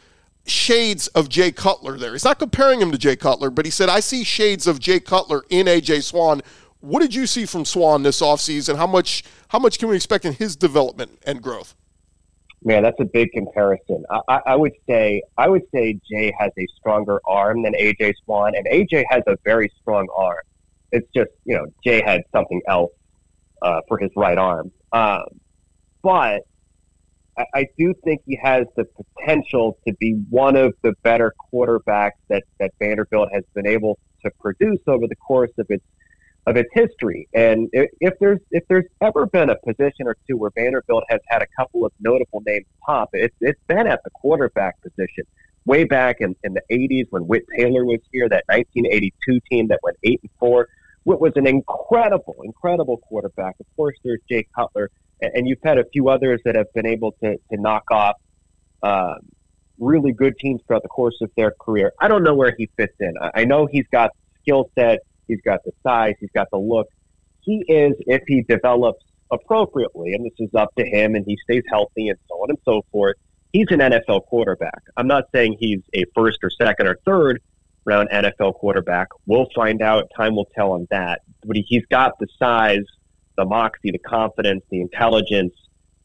shades 0.46 1.08
of 1.08 1.28
Jay 1.28 1.52
Cutler 1.52 1.98
there. 1.98 2.12
He's 2.12 2.24
not 2.24 2.38
comparing 2.38 2.80
him 2.80 2.90
to 2.90 2.96
Jay 2.96 3.16
Cutler, 3.16 3.50
but 3.50 3.66
he 3.66 3.70
said, 3.70 3.90
I 3.90 4.00
see 4.00 4.24
shades 4.24 4.66
of 4.66 4.80
Jay 4.80 4.98
Cutler 4.98 5.42
in 5.50 5.66
AJ 5.66 6.04
Swann. 6.04 6.40
What 6.80 7.00
did 7.00 7.14
you 7.14 7.26
see 7.26 7.44
from 7.44 7.66
Swann 7.66 8.02
this 8.02 8.22
offseason? 8.22 8.76
How 8.76 8.86
much 8.86 9.24
how 9.48 9.58
much 9.58 9.78
can 9.78 9.90
we 9.90 9.96
expect 9.96 10.24
in 10.24 10.32
his 10.32 10.56
development 10.56 11.18
and 11.26 11.42
growth? 11.42 11.74
Man, 12.64 12.82
that's 12.82 12.98
a 12.98 13.04
big 13.04 13.30
comparison. 13.32 14.02
I, 14.26 14.40
I, 14.46 14.56
would 14.56 14.72
say 14.88 15.22
I 15.36 15.50
would 15.50 15.64
say 15.74 16.00
Jay 16.10 16.32
has 16.38 16.50
a 16.58 16.66
stronger 16.78 17.20
arm 17.26 17.62
than 17.62 17.74
AJ 17.74 18.14
Swann, 18.24 18.54
and 18.56 18.66
AJ 18.68 19.04
has 19.10 19.22
a 19.26 19.36
very 19.44 19.70
strong 19.82 20.08
arm. 20.16 20.40
It's 20.92 21.06
just 21.14 21.30
you 21.44 21.58
know 21.58 21.66
Jay 21.84 22.02
had 22.02 22.22
something 22.32 22.62
else 22.66 22.92
uh, 23.60 23.82
for 23.86 23.98
his 23.98 24.10
right 24.16 24.38
arm, 24.38 24.72
um, 24.92 25.26
but 26.02 26.46
I, 27.36 27.44
I 27.54 27.66
do 27.78 27.94
think 28.04 28.22
he 28.26 28.38
has 28.42 28.66
the 28.76 28.84
potential 28.84 29.78
to 29.86 29.94
be 29.94 30.12
one 30.30 30.56
of 30.56 30.74
the 30.82 30.92
better 31.02 31.34
quarterbacks 31.52 32.12
that 32.28 32.44
that 32.60 32.72
Vanderbilt 32.78 33.30
has 33.32 33.44
been 33.54 33.66
able 33.66 33.98
to 34.24 34.30
produce 34.40 34.80
over 34.86 35.06
the 35.06 35.16
course 35.16 35.52
of 35.58 35.66
its 35.68 35.84
of 36.46 36.56
its 36.56 36.70
history. 36.72 37.28
And 37.34 37.68
if 37.72 38.14
there's 38.20 38.40
if 38.50 38.64
there's 38.68 38.86
ever 39.00 39.26
been 39.26 39.50
a 39.50 39.56
position 39.56 40.06
or 40.06 40.16
two 40.28 40.36
where 40.36 40.50
Vanderbilt 40.56 41.04
has 41.08 41.20
had 41.28 41.42
a 41.42 41.46
couple 41.56 41.84
of 41.84 41.92
notable 42.00 42.42
names 42.46 42.66
pop, 42.84 43.10
it's 43.12 43.34
it's 43.40 43.60
been 43.66 43.86
at 43.86 44.02
the 44.04 44.10
quarterback 44.10 44.80
position. 44.82 45.24
Way 45.64 45.82
back 45.82 46.20
in, 46.20 46.36
in 46.44 46.54
the 46.54 46.62
80s 46.70 47.06
when 47.10 47.26
Whit 47.26 47.42
Taylor 47.56 47.84
was 47.84 47.98
here, 48.12 48.28
that 48.28 48.44
1982 48.46 49.40
team 49.50 49.66
that 49.68 49.80
went 49.82 49.96
eight 50.04 50.20
and 50.22 50.30
four. 50.38 50.68
Whit 51.02 51.20
was 51.20 51.32
an 51.34 51.46
incredible, 51.46 52.36
incredible 52.44 52.98
quarterback. 52.98 53.56
Of 53.58 53.66
course, 53.74 53.96
there's 54.04 54.20
Jay 54.28 54.46
Cutler, 54.54 54.90
and 55.20 55.48
you've 55.48 55.58
had 55.64 55.78
a 55.78 55.84
few 55.92 56.08
others 56.08 56.40
that 56.44 56.56
have 56.56 56.72
been 56.74 56.86
able 56.86 57.12
to, 57.22 57.36
to 57.36 57.60
knock 57.60 57.84
off, 57.90 58.16
uh, 58.82 59.14
really 59.78 60.12
good 60.12 60.34
teams 60.38 60.60
throughout 60.66 60.82
the 60.82 60.88
course 60.88 61.16
of 61.20 61.30
their 61.36 61.52
career. 61.60 61.92
I 62.00 62.08
don't 62.08 62.22
know 62.22 62.34
where 62.34 62.54
he 62.56 62.68
fits 62.76 62.94
in. 63.00 63.14
I 63.34 63.44
know 63.44 63.66
he's 63.70 63.86
got 63.92 64.10
skill 64.42 64.70
set, 64.78 65.00
he's 65.26 65.40
got 65.42 65.60
the 65.64 65.72
size, 65.82 66.14
he's 66.20 66.30
got 66.34 66.48
the 66.50 66.58
look. 66.58 66.88
He 67.40 67.64
is, 67.68 67.94
if 68.06 68.22
he 68.26 68.42
develops 68.42 69.04
appropriately, 69.30 70.12
and 70.12 70.24
this 70.24 70.32
is 70.38 70.50
up 70.54 70.74
to 70.78 70.84
him, 70.84 71.14
and 71.14 71.24
he 71.26 71.36
stays 71.44 71.62
healthy 71.68 72.08
and 72.08 72.18
so 72.28 72.34
on 72.36 72.50
and 72.50 72.58
so 72.64 72.82
forth. 72.92 73.16
He's 73.52 73.66
an 73.70 73.78
NFL 73.78 74.26
quarterback. 74.26 74.82
I'm 74.96 75.06
not 75.06 75.24
saying 75.34 75.56
he's 75.58 75.80
a 75.94 76.04
first 76.14 76.38
or 76.42 76.50
second 76.50 76.88
or 76.88 76.98
third 77.06 77.40
round 77.84 78.10
NFL 78.10 78.54
quarterback. 78.54 79.08
We'll 79.26 79.48
find 79.54 79.80
out. 79.80 80.10
Time 80.16 80.34
will 80.34 80.48
tell 80.54 80.72
on 80.72 80.86
that. 80.90 81.22
But 81.44 81.56
he's 81.66 81.84
got 81.86 82.18
the 82.18 82.26
size, 82.38 82.84
the 83.36 83.44
moxie, 83.44 83.90
the 83.90 83.98
confidence, 83.98 84.62
the 84.70 84.80
intelligence 84.80 85.52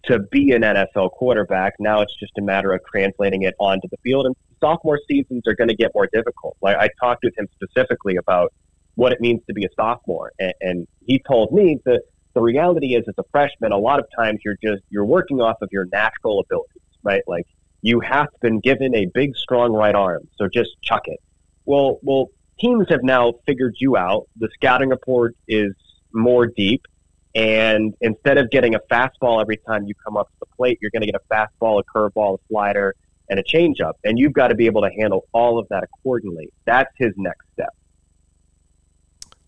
to 0.06 0.20
be 0.20 0.52
an 0.52 0.64
NFL 0.64 1.12
quarterback. 1.12 1.74
Now 1.80 2.02
it's 2.02 2.16
just 2.20 2.32
a 2.38 2.42
matter 2.42 2.74
of 2.74 2.82
translating 2.92 3.44
it 3.44 3.56
onto 3.60 3.88
the 3.90 3.98
field. 3.98 4.26
And 4.26 4.36
sophomore 4.60 5.00
seasons 5.08 5.44
are 5.48 5.56
going 5.56 5.68
to 5.68 5.76
get 5.76 5.92
more 5.94 6.08
difficult. 6.12 6.58
Like 6.62 6.78
I 6.78 6.90
talked 7.00 7.24
with 7.24 7.38
him 7.38 7.48
specifically 7.54 8.16
about 8.16 8.54
what 8.96 9.12
it 9.12 9.22
means 9.22 9.42
to 9.48 9.54
be 9.54 9.66
a 9.66 9.70
sophomore, 9.76 10.32
and, 10.40 10.54
and 10.62 10.88
he 11.06 11.22
told 11.28 11.54
me 11.54 11.80
that 11.86 12.02
the 12.34 12.42
reality 12.42 12.96
is, 12.96 13.04
as 13.08 13.16
a 13.18 13.24
freshman, 13.32 13.72
a 13.72 13.78
lot 13.78 14.00
of 14.00 14.06
times 14.18 14.40
you're 14.44 14.58
just 14.64 14.84
you're 14.90 15.06
working 15.06 15.42
off 15.42 15.62
of 15.62 15.70
your 15.72 15.86
natural 15.92 16.40
abilities, 16.40 16.82
right? 17.04 17.24
Like 17.28 17.46
you 17.82 18.00
have 18.02 18.28
been 18.42 18.60
given 18.60 18.96
a 18.96 19.06
big, 19.14 19.36
strong 19.36 19.74
right 19.74 19.96
arm, 19.96 20.28
so 20.38 20.48
just 20.48 20.72
chuck 20.82 21.04
it. 21.06 21.20
Well, 21.66 22.00
well, 22.02 22.30
teams 22.60 22.88
have 22.90 23.04
now 23.04 23.34
figured 23.46 23.76
you 23.80 23.98
out. 23.98 24.28
The 24.38 24.50
scouting 24.54 24.90
report 24.90 25.36
is 25.48 25.74
more 26.14 26.48
deep. 26.48 26.86
And 27.34 27.94
instead 28.02 28.38
of 28.38 28.50
getting 28.52 28.76
a 28.76 28.80
fastball 28.92 29.42
every 29.42 29.58
time 29.58 29.86
you 29.86 29.94
come 29.96 30.18
up 30.18 30.28
to 30.28 30.36
the 30.42 30.46
plate, 30.58 30.80
you're 30.82 30.92
going 30.92 31.02
to 31.02 31.12
get 31.12 31.16
a 31.16 31.34
fastball, 31.34 31.82
a 31.82 31.84
curveball, 31.84 32.38
a 32.38 32.42
slider, 32.50 32.96
and 33.30 33.40
a 33.40 33.44
changeup. 33.44 33.94
And 34.04 34.20
you've 34.20 34.34
got 34.34 34.50
to 34.50 34.56
be 34.56 34.66
able 34.66 34.82
to 34.82 34.90
handle 34.90 35.26
all 35.32 35.58
of 35.58 35.68
that 35.70 35.84
accordingly. 35.84 36.50
That's 36.66 36.92
his 36.98 37.14
next 37.16 37.46
step. 37.54 37.74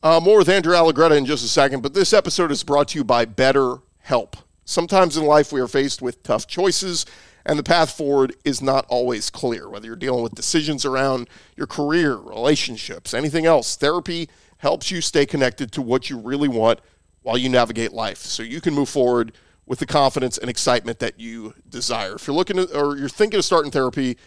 Uh, 0.02 0.20
more 0.22 0.38
with 0.38 0.50
Andrew 0.50 0.74
Allegretta 0.74 1.18
in 1.18 1.26
just 1.26 1.46
a 1.46 1.48
second, 1.48 1.82
but 1.82 1.94
this 1.94 2.12
episode 2.12 2.52
is 2.52 2.64
brought 2.64 2.90
to 2.90 2.98
you 2.98 3.04
by 3.04 3.24
Better 3.26 3.78
Help. 4.00 4.36
Sometimes 4.66 5.16
in 5.16 5.26
life 5.26 5.52
we 5.52 5.62
are 5.62 5.68
faced 5.68 6.02
with 6.02 6.24
tough 6.24 6.46
choices, 6.46 7.06
and 7.46 7.58
the 7.58 7.64
path 7.64 7.92
forward 7.92 8.36
is 8.44 8.62
not 8.62 8.86
always 8.90 9.30
clear. 9.30 9.70
Whether 9.70 9.88
you're 9.88 9.96
dealing 9.96 10.24
with 10.24 10.36
decisions 10.36 10.86
around 10.86 11.30
your 11.56 11.68
career, 11.68 12.16
relationships, 12.16 13.14
anything 13.14 13.46
else, 13.46 13.76
therapy 13.76 14.30
helps 14.58 14.92
you 14.92 15.02
stay 15.02 15.26
connected 15.26 15.72
to 15.74 15.82
what 15.82 16.10
you 16.10 16.18
really 16.18 16.48
want 16.48 16.80
while 17.24 17.38
you 17.38 17.50
navigate 17.50 17.92
life 17.92 18.20
so 18.20 18.44
you 18.44 18.62
can 18.62 18.74
move 18.74 18.90
forward 18.90 19.34
with 19.66 19.80
the 19.80 19.86
confidence 19.86 20.38
and 20.38 20.50
excitement 20.50 21.00
that 21.00 21.20
you 21.20 21.54
desire. 21.70 22.16
If 22.16 22.28
you're 22.28 22.36
looking 22.36 22.58
to, 22.58 22.78
or 22.78 22.98
you're 22.98 23.10
thinking 23.10 23.38
of 23.38 23.46
starting 23.46 23.72
therapy, 23.72 24.18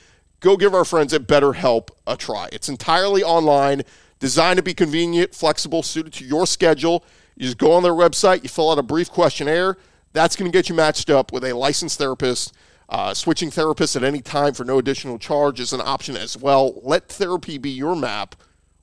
go 0.40 0.56
give 0.56 0.74
our 0.74 0.84
friends 0.84 1.12
at 1.12 1.26
BetterHelp 1.26 1.90
a 2.06 2.16
try. 2.16 2.48
It's 2.52 2.68
entirely 2.68 3.22
online, 3.22 3.82
designed 4.18 4.56
to 4.56 4.62
be 4.62 4.74
convenient, 4.74 5.34
flexible, 5.34 5.82
suited 5.82 6.12
to 6.14 6.24
your 6.24 6.46
schedule. 6.46 7.04
You 7.36 7.44
just 7.44 7.58
go 7.58 7.72
on 7.72 7.82
their 7.82 7.92
website, 7.92 8.42
you 8.42 8.48
fill 8.48 8.70
out 8.70 8.78
a 8.78 8.82
brief 8.82 9.10
questionnaire. 9.10 9.76
That's 10.12 10.34
going 10.36 10.50
to 10.50 10.56
get 10.56 10.70
you 10.70 10.74
matched 10.74 11.10
up 11.10 11.32
with 11.32 11.44
a 11.44 11.52
licensed 11.52 11.98
therapist. 11.98 12.54
Uh, 12.88 13.12
switching 13.12 13.50
therapists 13.50 13.96
at 13.96 14.04
any 14.04 14.22
time 14.22 14.54
for 14.54 14.64
no 14.64 14.78
additional 14.78 15.18
charge 15.18 15.60
is 15.60 15.72
an 15.72 15.80
option 15.82 16.16
as 16.16 16.36
well. 16.36 16.80
Let 16.82 17.08
therapy 17.08 17.58
be 17.58 17.70
your 17.70 17.96
map 17.96 18.36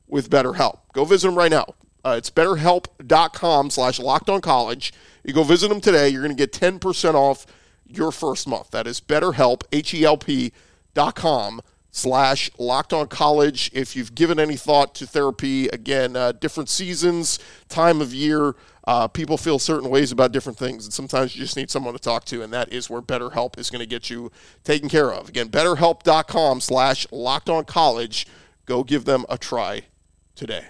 with 0.07 0.29
BetterHelp. 0.29 0.79
Go 0.93 1.05
visit 1.05 1.27
them 1.27 1.37
right 1.37 1.49
now. 1.49 1.73
Uh, 2.03 2.15
it's 2.17 2.29
betterhelp.com 2.29 3.69
slash 3.69 3.99
locked 3.99 4.29
on 4.29 4.41
college. 4.41 4.93
You 5.23 5.33
go 5.33 5.43
visit 5.43 5.69
them 5.69 5.81
today. 5.81 6.09
You're 6.09 6.23
going 6.23 6.35
to 6.35 6.47
get 6.47 6.51
10% 6.51 7.13
off 7.13 7.45
your 7.87 8.11
first 8.11 8.47
month. 8.47 8.71
That 8.71 8.87
is 8.87 8.99
betterhelp, 8.99 9.63
H-E-L-P 9.71 10.51
dot 10.93 11.15
com 11.15 11.61
slash 11.91 12.51
locked 12.57 12.91
on 12.91 13.07
college. 13.07 13.71
If 13.73 13.95
you've 13.95 14.15
given 14.15 14.39
any 14.39 14.57
thought 14.57 14.95
to 14.95 15.07
therapy, 15.07 15.67
again, 15.67 16.15
uh, 16.15 16.33
different 16.33 16.69
seasons, 16.69 17.39
time 17.69 18.01
of 18.01 18.13
year, 18.13 18.55
uh, 18.85 19.07
people 19.07 19.37
feel 19.37 19.59
certain 19.59 19.89
ways 19.89 20.11
about 20.11 20.31
different 20.31 20.57
things. 20.57 20.85
And 20.85 20.93
sometimes 20.93 21.35
you 21.35 21.41
just 21.41 21.55
need 21.55 21.71
someone 21.71 21.93
to 21.93 21.99
talk 21.99 22.25
to. 22.25 22.41
And 22.41 22.51
that 22.51 22.73
is 22.73 22.89
where 22.89 23.01
BetterHelp 23.01 23.57
is 23.57 23.69
going 23.69 23.79
to 23.79 23.85
get 23.85 24.09
you 24.09 24.31
taken 24.63 24.89
care 24.89 25.13
of. 25.13 25.29
Again, 25.29 25.49
betterhelp.com 25.49 26.59
slash 26.59 27.07
locked 27.11 27.49
on 27.49 27.63
college. 27.63 28.27
Go 28.65 28.83
give 28.83 29.05
them 29.05 29.25
a 29.29 29.37
try 29.37 29.83
today. 30.35 30.65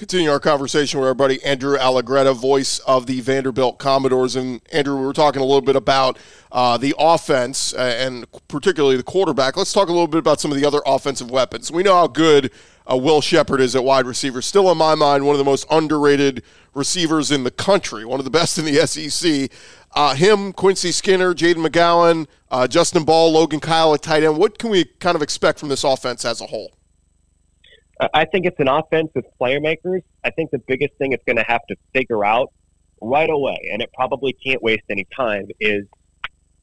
Continue 0.00 0.30
our 0.30 0.40
conversation 0.40 0.98
with 0.98 1.06
our 1.06 1.14
buddy 1.14 1.44
Andrew 1.44 1.76
Allegretta, 1.76 2.34
voice 2.34 2.78
of 2.86 3.04
the 3.04 3.20
Vanderbilt 3.20 3.78
Commodores. 3.78 4.34
And 4.34 4.62
Andrew, 4.72 4.96
we 4.96 5.04
were 5.04 5.12
talking 5.12 5.42
a 5.42 5.44
little 5.44 5.60
bit 5.60 5.76
about 5.76 6.16
uh, 6.50 6.78
the 6.78 6.94
offense 6.98 7.74
uh, 7.74 7.96
and 7.98 8.24
particularly 8.48 8.96
the 8.96 9.02
quarterback. 9.02 9.58
Let's 9.58 9.74
talk 9.74 9.90
a 9.90 9.92
little 9.92 10.06
bit 10.06 10.16
about 10.16 10.40
some 10.40 10.50
of 10.50 10.56
the 10.56 10.64
other 10.64 10.80
offensive 10.86 11.30
weapons. 11.30 11.70
We 11.70 11.82
know 11.82 11.92
how 11.92 12.06
good 12.06 12.50
uh, 12.90 12.96
Will 12.96 13.20
Sheppard 13.20 13.60
is 13.60 13.76
at 13.76 13.84
wide 13.84 14.06
receiver. 14.06 14.40
Still, 14.40 14.72
in 14.72 14.78
my 14.78 14.94
mind, 14.94 15.26
one 15.26 15.34
of 15.34 15.38
the 15.38 15.44
most 15.44 15.66
underrated 15.70 16.44
receivers 16.72 17.30
in 17.30 17.44
the 17.44 17.50
country, 17.50 18.06
one 18.06 18.18
of 18.20 18.24
the 18.24 18.30
best 18.30 18.56
in 18.56 18.64
the 18.64 18.76
SEC. 18.86 19.50
Uh, 19.94 20.14
him, 20.14 20.54
Quincy 20.54 20.92
Skinner, 20.92 21.34
Jayden 21.34 21.66
McGowan, 21.66 22.26
uh, 22.50 22.66
Justin 22.66 23.04
Ball, 23.04 23.32
Logan 23.32 23.60
Kyle 23.60 23.92
at 23.92 24.00
tight 24.00 24.22
end. 24.22 24.38
What 24.38 24.58
can 24.58 24.70
we 24.70 24.86
kind 24.98 25.14
of 25.14 25.20
expect 25.20 25.58
from 25.58 25.68
this 25.68 25.84
offense 25.84 26.24
as 26.24 26.40
a 26.40 26.46
whole? 26.46 26.72
I 28.14 28.24
think 28.24 28.46
it's 28.46 28.58
an 28.60 28.68
offense 28.68 29.10
with 29.14 29.26
playmakers. 29.40 30.02
I 30.24 30.30
think 30.30 30.50
the 30.50 30.60
biggest 30.66 30.94
thing 30.94 31.12
it's 31.12 31.24
going 31.24 31.36
to 31.36 31.44
have 31.46 31.66
to 31.68 31.76
figure 31.92 32.24
out 32.24 32.52
right 33.02 33.28
away, 33.28 33.70
and 33.72 33.82
it 33.82 33.90
probably 33.94 34.32
can't 34.44 34.62
waste 34.62 34.84
any 34.90 35.06
time, 35.14 35.48
is 35.60 35.84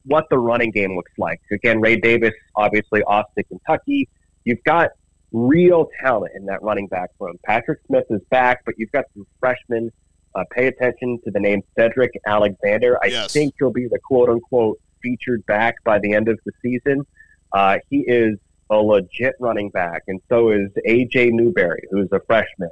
what 0.04 0.26
the 0.30 0.38
running 0.38 0.70
game 0.70 0.96
looks 0.96 1.12
like. 1.18 1.40
Again, 1.52 1.80
Ray 1.80 1.96
Davis, 1.96 2.32
obviously 2.56 3.02
off 3.02 3.26
to 3.36 3.44
Kentucky. 3.44 4.08
You've 4.44 4.62
got 4.64 4.90
real 5.32 5.88
talent 6.02 6.32
in 6.34 6.46
that 6.46 6.62
running 6.62 6.86
back 6.88 7.10
room. 7.18 7.38
Patrick 7.44 7.80
Smith 7.86 8.04
is 8.10 8.20
back, 8.30 8.62
but 8.64 8.74
you've 8.78 8.92
got 8.92 9.04
some 9.14 9.26
freshmen. 9.38 9.90
Uh, 10.34 10.44
pay 10.54 10.66
attention 10.66 11.18
to 11.24 11.30
the 11.30 11.40
name 11.40 11.62
Cedric 11.78 12.12
Alexander. 12.26 12.98
I 13.02 13.08
yes. 13.08 13.32
think 13.32 13.54
he'll 13.58 13.72
be 13.72 13.88
the 13.88 13.98
quote 13.98 14.28
unquote 14.28 14.78
featured 15.02 15.44
back 15.46 15.76
by 15.84 15.98
the 15.98 16.12
end 16.12 16.28
of 16.28 16.38
the 16.44 16.52
season. 16.62 17.06
Uh, 17.52 17.78
he 17.88 18.04
is 18.06 18.38
a 18.70 18.76
legit 18.76 19.34
running 19.40 19.70
back, 19.70 20.02
and 20.08 20.20
so 20.28 20.50
is 20.50 20.70
AJ 20.86 21.32
Newberry, 21.32 21.82
who's 21.90 22.08
a 22.12 22.20
freshman. 22.26 22.70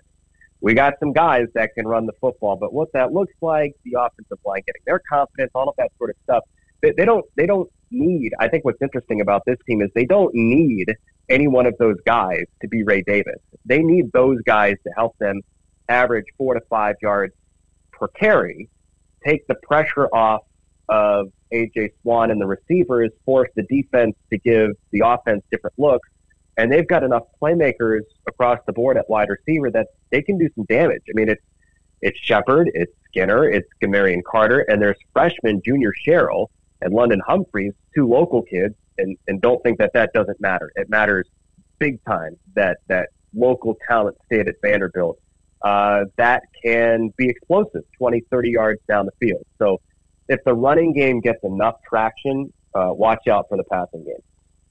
We 0.60 0.74
got 0.74 0.94
some 0.98 1.12
guys 1.12 1.46
that 1.54 1.74
can 1.74 1.86
run 1.86 2.06
the 2.06 2.12
football, 2.20 2.56
but 2.56 2.72
what 2.72 2.92
that 2.92 3.12
looks 3.12 3.34
like, 3.40 3.72
the 3.84 4.00
offensive 4.00 4.38
line 4.44 4.62
getting 4.66 4.82
their 4.86 5.00
confidence, 5.08 5.50
all 5.54 5.68
of 5.68 5.74
that 5.78 5.92
sort 5.98 6.10
of 6.10 6.16
stuff, 6.24 6.44
they, 6.82 6.92
they 6.96 7.04
don't 7.04 7.24
they 7.36 7.46
don't 7.46 7.70
need. 7.90 8.32
I 8.38 8.48
think 8.48 8.64
what's 8.64 8.80
interesting 8.82 9.20
about 9.20 9.42
this 9.46 9.58
team 9.66 9.82
is 9.82 9.90
they 9.94 10.06
don't 10.06 10.34
need 10.34 10.94
any 11.28 11.48
one 11.48 11.66
of 11.66 11.76
those 11.78 11.96
guys 12.06 12.44
to 12.62 12.68
be 12.68 12.82
Ray 12.82 13.02
Davis. 13.02 13.40
They 13.64 13.82
need 13.82 14.12
those 14.12 14.38
guys 14.46 14.76
to 14.84 14.92
help 14.96 15.16
them 15.18 15.40
average 15.88 16.26
four 16.36 16.54
to 16.54 16.60
five 16.68 16.96
yards 17.02 17.34
per 17.92 18.08
carry, 18.08 18.68
take 19.26 19.46
the 19.46 19.54
pressure 19.62 20.06
off 20.06 20.42
of 20.88 21.28
AJ 21.52 21.90
Swann 22.02 22.30
and 22.30 22.40
the 22.40 22.46
receivers 22.46 23.10
force 23.24 23.48
the 23.54 23.62
defense 23.64 24.16
to 24.30 24.38
give 24.38 24.70
the 24.90 25.02
offense 25.04 25.42
different 25.50 25.78
looks. 25.78 26.08
And 26.56 26.72
they've 26.72 26.86
got 26.86 27.02
enough 27.02 27.24
playmakers 27.40 28.02
across 28.26 28.58
the 28.66 28.72
board 28.72 28.96
at 28.96 29.08
wide 29.08 29.28
receiver 29.28 29.70
that 29.72 29.88
they 30.10 30.22
can 30.22 30.38
do 30.38 30.48
some 30.54 30.64
damage. 30.64 31.02
I 31.08 31.12
mean, 31.14 31.28
it's 31.28 31.42
it's 32.02 32.18
Sheppard, 32.20 32.70
it's 32.74 32.92
Skinner, 33.08 33.48
it's 33.48 33.68
Gamarion 33.82 34.22
Carter, 34.22 34.60
and 34.60 34.80
there's 34.80 34.98
freshman 35.12 35.62
Junior 35.64 35.92
Sherrill 35.94 36.50
and 36.82 36.92
London 36.92 37.20
Humphreys, 37.26 37.72
two 37.94 38.06
local 38.06 38.42
kids, 38.42 38.74
and, 38.98 39.16
and 39.28 39.40
don't 39.40 39.62
think 39.62 39.78
that 39.78 39.92
that 39.94 40.12
doesn't 40.12 40.38
matter. 40.40 40.70
It 40.76 40.90
matters 40.90 41.26
big 41.78 42.02
time 42.04 42.36
that 42.54 42.78
that 42.88 43.08
local 43.34 43.76
talent 43.88 44.16
stayed 44.26 44.48
at 44.48 44.56
Vanderbilt 44.62 45.18
uh, 45.62 46.04
that 46.16 46.44
can 46.62 47.12
be 47.16 47.28
explosive 47.28 47.82
20, 47.98 48.22
30 48.30 48.50
yards 48.50 48.80
down 48.88 49.06
the 49.06 49.12
field. 49.18 49.44
So 49.58 49.80
if 50.28 50.42
the 50.44 50.54
running 50.54 50.92
game 50.92 51.20
gets 51.20 51.42
enough 51.44 51.76
traction, 51.88 52.52
uh, 52.74 52.92
watch 52.92 53.26
out 53.28 53.48
for 53.48 53.56
the 53.56 53.64
passing 53.64 54.04
game. 54.04 54.22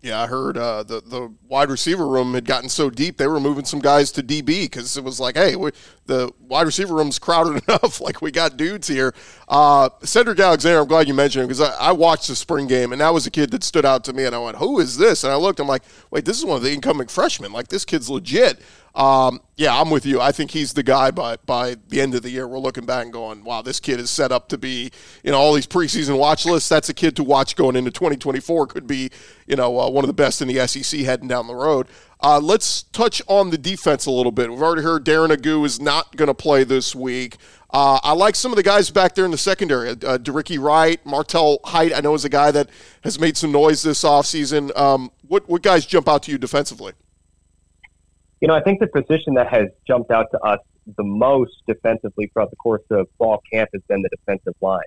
Yeah, 0.05 0.21
I 0.21 0.27
heard 0.27 0.55
uh, 0.55 0.83
the 0.83 1.01
the 1.01 1.33
wide 1.47 1.71
receiver 1.71 2.07
room 2.07 2.35
had 2.35 2.45
gotten 2.45 2.69
so 2.69 2.91
deep 2.91 3.17
they 3.17 3.25
were 3.25 3.39
moving 3.39 3.65
some 3.65 3.79
guys 3.79 4.11
to 4.11 4.21
DB 4.21 4.65
because 4.65 4.95
it 4.97 5.03
was 5.03 5.19
like, 5.19 5.35
hey, 5.35 5.55
we, 5.55 5.71
the 6.05 6.31
wide 6.39 6.67
receiver 6.67 6.93
room's 6.93 7.17
crowded 7.25 7.63
enough. 7.67 7.99
like 7.99 8.21
we 8.21 8.29
got 8.29 8.55
dudes 8.55 8.87
here. 8.87 9.15
Uh, 9.49 9.89
Cedric 10.03 10.39
Alexander, 10.39 10.81
I'm 10.81 10.87
glad 10.87 11.07
you 11.07 11.15
mentioned 11.15 11.41
him 11.41 11.47
because 11.47 11.61
I, 11.61 11.87
I, 11.87 11.91
watched 11.91 12.27
the 12.27 12.35
spring 12.35 12.67
game 12.67 12.91
and 12.91 13.01
that 13.01 13.15
was 13.15 13.25
a 13.25 13.31
kid 13.31 13.49
that 13.49 13.63
stood 13.63 13.83
out 13.83 14.03
to 14.03 14.13
me 14.13 14.25
and 14.25 14.35
I 14.35 14.39
went, 14.39 14.57
who 14.57 14.79
is 14.79 14.97
this? 14.97 15.23
And 15.23 15.33
I 15.33 15.37
looked, 15.37 15.59
I'm 15.59 15.67
like, 15.67 15.83
wait, 16.11 16.25
this 16.25 16.37
is 16.37 16.45
one 16.45 16.57
of 16.57 16.63
the 16.63 16.71
incoming 16.71 17.07
freshmen. 17.07 17.51
Like 17.51 17.69
this 17.69 17.83
kid's 17.83 18.07
legit. 18.07 18.59
Um, 18.95 19.41
yeah, 19.57 19.79
I'm 19.79 19.89
with 19.89 20.05
you. 20.05 20.21
I 20.21 20.31
think 20.31 20.51
he's 20.51 20.73
the 20.73 20.83
guy 20.83 21.11
by 21.11 21.35
by 21.45 21.75
the 21.89 21.99
end 21.99 22.15
of 22.15 22.23
the 22.23 22.29
year. 22.29 22.47
We're 22.47 22.59
looking 22.59 22.85
back 22.85 23.03
and 23.03 23.11
going, 23.11 23.43
wow, 23.43 23.61
this 23.61 23.81
kid 23.81 23.99
is 23.99 24.09
set 24.09 24.31
up 24.31 24.47
to 24.49 24.57
be, 24.57 24.89
you 25.21 25.31
know, 25.31 25.37
all 25.37 25.53
these 25.53 25.67
preseason 25.67 26.17
watch 26.17 26.45
lists. 26.45 26.69
That's 26.69 26.87
a 26.87 26.93
kid 26.93 27.15
to 27.17 27.23
watch 27.23 27.57
going 27.57 27.75
into 27.75 27.91
2024. 27.91 28.67
Could 28.67 28.87
be, 28.87 29.11
you 29.47 29.57
know, 29.57 29.79
uh, 29.79 29.89
one 29.89 30.05
of 30.05 30.07
the 30.07 30.13
best 30.13 30.41
in 30.41 30.47
the 30.47 30.65
SEC 30.65 31.01
heading 31.01 31.27
down 31.27 31.47
the 31.47 31.55
road. 31.55 31.87
Uh, 32.21 32.39
let's 32.39 32.83
touch 32.83 33.21
on 33.27 33.49
the 33.49 33.57
defense 33.57 34.05
a 34.05 34.11
little 34.11 34.31
bit. 34.31 34.49
We've 34.49 34.61
already 34.61 34.81
heard 34.81 35.05
Darren 35.05 35.35
Agu 35.35 35.65
is 35.65 35.81
not 35.81 36.15
going 36.15 36.27
to 36.27 36.33
play 36.33 36.63
this 36.63 36.95
week. 36.95 37.37
Uh, 37.71 37.99
I 38.01 38.13
like 38.13 38.35
some 38.35 38.53
of 38.53 38.55
the 38.55 38.63
guys 38.63 38.89
back 38.89 39.15
there 39.15 39.25
in 39.25 39.31
the 39.31 39.37
secondary. 39.37 39.89
Uh, 39.89 40.17
De'Rickey 40.17 40.57
Wright, 40.57 41.05
Martel 41.05 41.59
Hight, 41.65 41.93
I 41.93 41.99
know 41.99 42.13
is 42.13 42.23
a 42.23 42.29
guy 42.29 42.51
that 42.51 42.69
has 43.03 43.19
made 43.19 43.35
some 43.35 43.51
noise 43.51 43.83
this 43.83 44.03
offseason. 44.03 44.75
Um, 44.79 45.11
what, 45.27 45.49
what 45.49 45.61
guys 45.61 45.85
jump 45.85 46.07
out 46.07 46.23
to 46.23 46.31
you 46.31 46.37
defensively? 46.37 46.93
You 48.41 48.47
know, 48.47 48.55
I 48.55 48.61
think 48.61 48.79
the 48.79 48.87
position 48.87 49.33
that 49.35 49.47
has 49.47 49.67
jumped 49.87 50.11
out 50.11 50.27
to 50.31 50.39
us 50.39 50.59
the 50.97 51.03
most 51.03 51.53
defensively 51.67 52.27
throughout 52.27 52.49
the 52.51 52.57
course 52.57 52.83
of 52.91 53.07
fall 53.17 53.41
camp 53.51 53.69
has 53.73 53.81
been 53.87 54.01
the 54.01 54.09
defensive 54.09 54.53
line. 54.61 54.83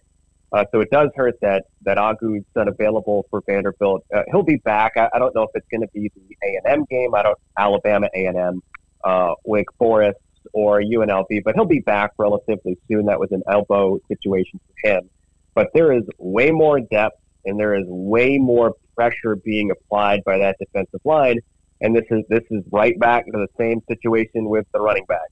Uh, 0.51 0.65
so 0.73 0.81
it 0.81 0.91
does 0.91 1.11
hurt 1.15 1.35
that 1.43 1.65
that 1.83 1.99
Agu's 1.99 2.45
unavailable 2.57 3.27
for 3.31 3.43
Vanderbilt. 3.47 4.05
Uh, 4.15 4.23
he'll 4.31 4.43
be 4.43 4.57
back. 4.57 4.93
I, 4.97 5.09
I 5.13 5.19
don't 5.19 5.35
know 5.35 5.43
if 5.43 5.51
it's 5.55 5.67
going 5.71 5.83
to 5.83 5.89
be 5.89 6.11
the 6.15 6.37
A 6.43 6.57
and 6.57 6.81
M 6.81 6.87
game. 6.89 7.15
I 7.15 7.23
don't 7.23 7.39
Alabama 7.59 8.09
A 8.15 8.27
and 8.27 8.37
M, 8.37 8.63
uh, 9.05 9.35
Wake 9.45 9.71
Forest 9.77 10.19
or 10.55 10.81
UNLV, 10.81 11.45
but 11.45 11.55
he'll 11.55 11.67
be 11.67 11.81
back 11.81 12.13
relatively 12.19 12.79
soon. 12.89 13.07
That 13.07 13.21
was 13.21 13.31
an 13.33 13.43
elbow 13.51 13.99
situation 14.09 14.61
for 14.67 14.89
him. 14.89 15.11
But 15.55 15.69
there 15.75 15.93
is 15.93 16.05
way 16.19 16.51
more 16.51 16.81
depth 16.81 17.21
and 17.45 17.59
there 17.59 17.75
is 17.75 17.85
way 17.87 18.39
more 18.39 18.75
pressure 18.97 19.37
being 19.37 19.71
applied 19.71 20.25
by 20.25 20.39
that 20.39 20.57
defensive 20.59 21.01
line. 21.05 21.39
And 21.81 21.95
this 21.95 22.05
is 22.11 22.25
this 22.29 22.45
is 22.51 22.65
right 22.71 22.99
back 22.99 23.27
to 23.27 23.33
the 23.33 23.49
same 23.59 23.81
situation 23.89 24.49
with 24.49 24.67
the 24.73 24.81
running 24.81 25.05
back. 25.07 25.29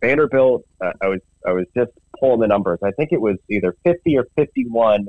Vanderbilt, 0.00 0.64
uh, 0.80 0.92
I 1.02 1.08
was 1.08 1.20
I 1.46 1.52
was 1.52 1.66
just 1.76 1.90
pulling 2.18 2.40
the 2.40 2.46
numbers. 2.46 2.78
I 2.82 2.90
think 2.92 3.12
it 3.12 3.20
was 3.20 3.36
either 3.48 3.76
50 3.84 4.16
or 4.16 4.26
51 4.36 5.08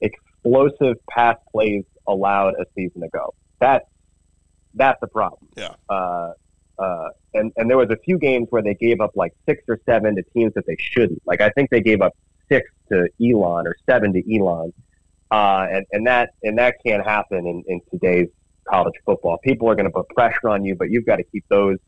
explosive 0.00 0.96
pass 1.08 1.36
plays 1.50 1.84
allowed 2.06 2.54
a 2.54 2.64
season 2.74 3.02
ago. 3.02 3.34
That's 3.60 3.86
that's 4.74 4.98
a 5.02 5.06
problem. 5.06 5.48
Yeah. 5.56 5.74
Uh, 5.88 6.32
uh, 6.78 7.08
and 7.34 7.52
and 7.56 7.68
there 7.68 7.76
was 7.76 7.90
a 7.90 7.96
few 8.04 8.18
games 8.18 8.46
where 8.50 8.62
they 8.62 8.74
gave 8.74 9.00
up 9.00 9.12
like 9.14 9.34
six 9.46 9.62
or 9.68 9.80
seven 9.84 10.14
to 10.16 10.22
teams 10.34 10.52
that 10.54 10.66
they 10.66 10.76
shouldn't. 10.78 11.20
Like 11.26 11.40
I 11.40 11.50
think 11.50 11.70
they 11.70 11.80
gave 11.80 12.00
up 12.00 12.16
six 12.48 12.70
to 12.90 13.08
Elon 13.20 13.66
or 13.66 13.76
seven 13.88 14.12
to 14.12 14.36
Elon, 14.36 14.72
uh, 15.30 15.66
and 15.70 15.86
and 15.92 16.06
that 16.06 16.30
and 16.42 16.58
that 16.58 16.76
can't 16.84 17.04
happen 17.04 17.46
in, 17.46 17.64
in 17.66 17.80
today's 17.90 18.28
college 18.68 18.94
football. 19.04 19.38
People 19.38 19.68
are 19.70 19.74
going 19.74 19.86
to 19.86 19.92
put 19.92 20.08
pressure 20.10 20.48
on 20.48 20.64
you, 20.64 20.74
but 20.74 20.90
you've 20.90 21.06
got 21.06 21.16
to 21.16 21.24
keep 21.24 21.44
those 21.48 21.78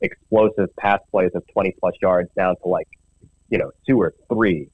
explosive 0.00 0.74
pass 0.76 1.00
plays 1.10 1.30
of 1.34 1.42
20 1.52 1.74
plus 1.80 1.94
yards 2.00 2.30
down 2.36 2.56
to 2.62 2.68
like, 2.68 2.88
you 3.48 3.58
know, 3.58 3.70
two 3.88 4.00
or 4.00 4.14
three 4.32 4.68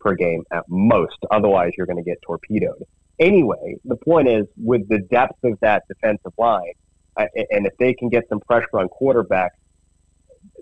per 0.00 0.14
game 0.14 0.44
at 0.52 0.64
most. 0.68 1.16
Otherwise, 1.30 1.72
you're 1.76 1.86
going 1.86 2.02
to 2.02 2.08
get 2.08 2.18
torpedoed. 2.22 2.84
Anyway, 3.18 3.76
the 3.84 3.96
point 3.96 4.28
is 4.28 4.46
with 4.56 4.88
the 4.88 4.98
depth 4.98 5.42
of 5.44 5.58
that 5.60 5.84
defensive 5.88 6.32
line, 6.36 6.72
and 7.16 7.66
if 7.66 7.76
they 7.78 7.94
can 7.94 8.08
get 8.08 8.28
some 8.28 8.40
pressure 8.40 8.78
on 8.78 8.88
quarterbacks, 8.88 9.50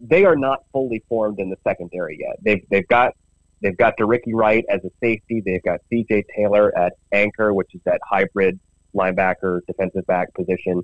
they 0.00 0.24
are 0.24 0.36
not 0.36 0.60
fully 0.70 1.02
formed 1.08 1.40
in 1.40 1.48
the 1.48 1.56
secondary 1.66 2.18
yet. 2.20 2.36
They've 2.42 2.62
they've 2.70 2.86
got 2.86 3.14
they've 3.62 3.76
got 3.76 3.96
De'Rickey 3.96 4.32
Wright 4.34 4.64
as 4.68 4.80
a 4.84 4.90
safety. 5.02 5.42
They've 5.44 5.62
got 5.62 5.80
C.J. 5.88 6.24
Taylor 6.36 6.76
at 6.76 6.92
anchor, 7.12 7.54
which 7.54 7.74
is 7.74 7.80
that 7.84 8.00
hybrid 8.08 8.60
linebacker 8.94 9.60
defensive 9.66 10.06
back 10.06 10.32
position. 10.34 10.82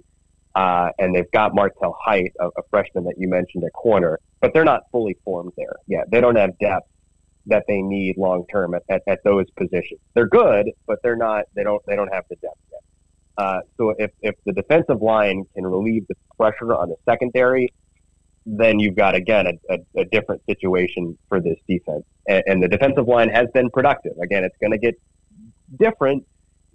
Uh, 0.54 0.90
and 0.98 1.14
they've 1.14 1.30
got 1.30 1.54
Martel 1.54 1.96
Hight, 2.00 2.32
a, 2.40 2.46
a, 2.46 2.62
freshman 2.70 3.04
that 3.04 3.14
you 3.16 3.28
mentioned 3.28 3.62
at 3.64 3.72
corner, 3.74 4.18
but 4.40 4.52
they're 4.52 4.64
not 4.64 4.82
fully 4.90 5.16
formed 5.24 5.52
there 5.56 5.76
yet. 5.86 6.10
They 6.10 6.20
don't 6.20 6.36
have 6.36 6.58
depth 6.58 6.88
that 7.46 7.64
they 7.68 7.80
need 7.80 8.16
long 8.16 8.44
term 8.50 8.74
at, 8.74 8.82
at, 8.88 9.02
at, 9.06 9.22
those 9.24 9.46
positions. 9.56 10.00
They're 10.14 10.26
good, 10.26 10.70
but 10.86 10.98
they're 11.02 11.16
not. 11.16 11.44
They 11.54 11.62
don't. 11.62 11.84
They 11.86 11.96
don't 11.96 12.12
have 12.12 12.24
the 12.28 12.36
depth 12.36 12.58
yet. 12.72 12.80
Uh, 13.36 13.60
so 13.76 13.94
if 13.98 14.10
if 14.20 14.34
the 14.46 14.52
defensive 14.52 15.00
line 15.00 15.44
can 15.54 15.66
relieve 15.66 16.06
the 16.08 16.14
pressure 16.36 16.74
on 16.74 16.88
the 16.88 16.96
secondary, 17.04 17.72
then 18.46 18.78
you've 18.78 18.96
got 18.96 19.14
again 19.14 19.46
a, 19.46 19.74
a, 19.74 20.00
a 20.00 20.04
different 20.06 20.42
situation 20.48 21.16
for 21.28 21.40
this 21.40 21.58
defense. 21.68 22.04
And, 22.26 22.42
and 22.46 22.62
the 22.62 22.68
defensive 22.68 23.06
line 23.06 23.28
has 23.28 23.46
been 23.54 23.70
productive. 23.70 24.16
Again, 24.22 24.44
it's 24.44 24.56
going 24.60 24.72
to 24.72 24.78
get 24.78 24.94
different 25.78 26.26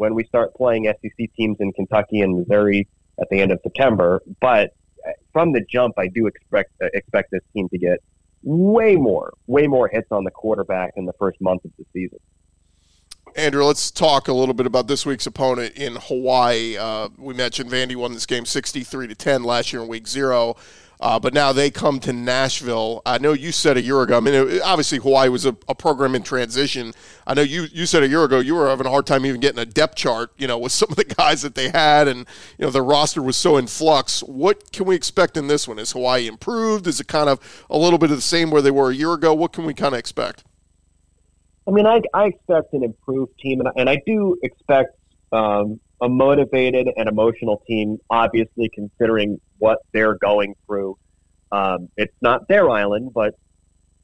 when 0.04 0.14
we 0.14 0.26
start 0.26 0.54
playing 0.54 0.94
SEC 1.02 1.34
teams 1.34 1.56
in 1.62 1.72
Kentucky 1.72 2.20
and 2.20 2.40
Missouri 2.40 2.90
at 3.22 3.30
the 3.32 3.40
end 3.40 3.54
of 3.54 3.60
September. 3.64 4.22
But 4.42 4.76
from 5.32 5.54
the 5.54 5.62
jump, 5.62 5.94
I 5.98 6.08
do 6.08 6.28
expect 6.28 6.74
expect 6.94 7.32
this 7.32 7.42
team 7.54 7.70
to 7.70 7.78
get 7.78 8.00
way 8.44 8.98
more, 8.98 9.34
way 9.48 9.66
more 9.66 9.88
hits 9.88 10.10
on 10.12 10.26
the 10.26 10.32
quarterback 10.32 10.92
in 10.98 11.06
the 11.06 11.14
first 11.14 11.40
month 11.40 11.64
of 11.64 11.72
the 11.80 11.86
season. 11.94 12.20
Andrew, 13.38 13.64
let's 13.64 13.92
talk 13.92 14.28
a 14.28 14.34
little 14.34 14.54
bit 14.54 14.66
about 14.66 14.88
this 14.88 15.06
week's 15.06 15.26
opponent 15.26 15.74
in 15.78 15.96
Hawaii. 15.96 16.76
Uh, 16.76 17.08
we 17.18 17.34
mentioned 17.34 17.72
Vandy 17.72 17.96
won 17.96 18.12
this 18.12 18.26
game 18.26 18.46
63 18.46 19.08
to 19.08 19.16
10 19.16 19.44
last 19.44 19.72
year 19.72 19.84
in 19.84 19.88
week 19.88 20.06
zero. 20.06 20.58
Uh, 21.04 21.20
but 21.20 21.34
now 21.34 21.52
they 21.52 21.70
come 21.70 22.00
to 22.00 22.14
Nashville. 22.14 23.02
I 23.06 23.18
know 23.18 23.34
you 23.34 23.52
said 23.52 23.76
a 23.76 23.82
year 23.82 24.02
ago. 24.04 24.16
I 24.16 24.22
mean, 24.22 24.34
it, 24.36 24.62
obviously 24.62 25.00
Hawaii 25.00 25.28
was 25.28 25.46
a, 25.46 25.54
a, 25.68 25.76
program 25.76 26.16
in 26.16 26.24
transition. 26.24 26.94
I 27.28 27.34
know 27.34 27.42
you 27.42 27.66
you 27.74 27.86
said 27.86 28.04
a 28.04 28.08
year 28.08 28.24
ago 28.24 28.40
you 28.40 28.56
were 28.56 28.70
having 28.70 28.88
a 28.88 28.90
hard 28.90 29.06
time 29.06 29.26
even 29.26 29.42
getting 29.42 29.60
a 29.60 29.66
depth 29.66 29.98
chart. 29.98 30.32
You 30.38 30.48
know, 30.48 30.58
with 30.58 30.72
some 30.82 30.90
of 30.92 30.96
the 30.96 31.04
guys 31.04 31.42
that 31.42 31.56
they 31.56 31.68
had, 31.68 32.08
and 32.08 32.20
you 32.58 32.64
know 32.64 32.72
the 32.72 32.82
roster 32.82 33.22
was 33.22 33.36
so 33.36 33.58
in 33.58 33.68
flux. 33.68 34.22
What 34.22 34.72
can 34.72 34.86
we 34.86 34.96
expect 34.96 35.36
in 35.36 35.48
this 35.48 35.68
one? 35.68 35.78
Is 35.78 35.92
Hawaii 35.92 36.26
improved? 36.26 36.88
Is 36.88 37.02
it 37.02 37.10
kind 37.10 37.28
of 37.28 37.66
a 37.70 37.78
little 37.78 38.00
bit 38.00 38.10
of 38.10 38.16
the 38.16 38.22
same 38.22 38.50
where 38.50 38.62
they 38.62 38.72
were 38.72 38.90
a 38.90 38.96
year 38.96 39.12
ago? 39.12 39.34
What 39.34 39.52
can 39.52 39.66
we 39.66 39.74
kind 39.74 39.94
of 39.94 40.00
expect? 40.00 40.46
I 41.68 41.72
mean, 41.72 41.86
I, 41.86 42.00
I 42.14 42.28
expect 42.28 42.72
an 42.72 42.86
improved 42.86 43.38
team, 43.40 43.60
and, 43.60 43.70
and 43.76 43.90
I 43.90 44.02
do 44.06 44.38
expect 44.42 44.96
um, 45.34 45.82
a 46.02 46.10
motivated 46.10 46.90
and 46.96 47.08
emotional 47.08 47.62
team, 47.68 47.98
obviously 48.10 48.70
considering 48.74 49.40
what 49.60 49.80
they're 49.94 50.16
going 50.16 50.56
through. 50.66 50.98
Um, 51.52 51.90
it's 51.98 52.16
not 52.22 52.48
their 52.48 52.70
island, 52.70 53.12
but 53.14 53.36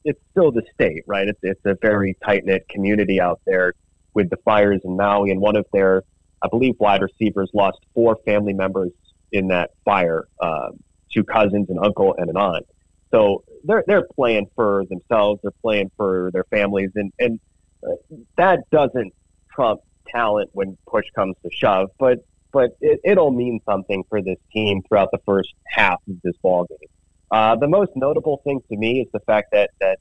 it's 0.04 0.20
still 0.30 0.50
the 0.50 0.62
state, 0.72 1.02
right? 1.06 1.28
It's, 1.28 1.38
it's 1.42 1.60
a 1.64 1.76
very 1.80 2.16
tight 2.24 2.44
knit 2.44 2.66
community 2.68 3.20
out 3.20 3.40
there 3.46 3.74
with 4.14 4.30
the 4.30 4.38
fires 4.38 4.80
in 4.84 4.96
Maui, 4.96 5.30
and 5.30 5.40
one 5.40 5.56
of 5.56 5.66
their, 5.72 6.02
I 6.42 6.48
believe, 6.48 6.74
wide 6.78 7.02
receivers 7.02 7.50
lost 7.54 7.78
four 7.94 8.18
family 8.24 8.52
members 8.52 8.90
in 9.32 9.48
that 9.48 9.70
fire, 9.84 10.26
uh, 10.40 10.70
two 11.12 11.24
cousins, 11.24 11.68
an 11.70 11.78
uncle, 11.82 12.14
and 12.18 12.30
an 12.30 12.36
aunt. 12.36 12.66
So 13.10 13.44
they're 13.64 13.84
they're 13.86 14.06
playing 14.14 14.48
for 14.54 14.84
themselves, 14.88 15.40
they're 15.42 15.52
playing 15.62 15.90
for 15.96 16.30
their 16.32 16.44
families, 16.44 16.90
and 16.94 17.12
and 17.18 17.40
uh, 17.86 18.16
that 18.36 18.60
doesn't 18.70 19.12
trump 19.52 19.80
talent 20.12 20.50
when 20.52 20.76
push 20.86 21.06
comes 21.14 21.36
to 21.42 21.50
shove, 21.52 21.90
but 21.98 22.24
but 22.52 22.76
it, 22.80 23.00
it'll 23.04 23.30
mean 23.30 23.60
something 23.64 24.04
for 24.08 24.20
this 24.22 24.38
team 24.52 24.82
throughout 24.88 25.10
the 25.12 25.20
first 25.24 25.54
half 25.66 26.00
of 26.08 26.16
this 26.22 26.34
ball 26.42 26.66
game. 26.68 26.88
Uh, 27.30 27.56
the 27.56 27.68
most 27.68 27.92
notable 27.94 28.40
thing 28.44 28.60
to 28.68 28.76
me 28.76 29.00
is 29.00 29.08
the 29.12 29.20
fact 29.20 29.52
that 29.52 29.70
that 29.80 29.98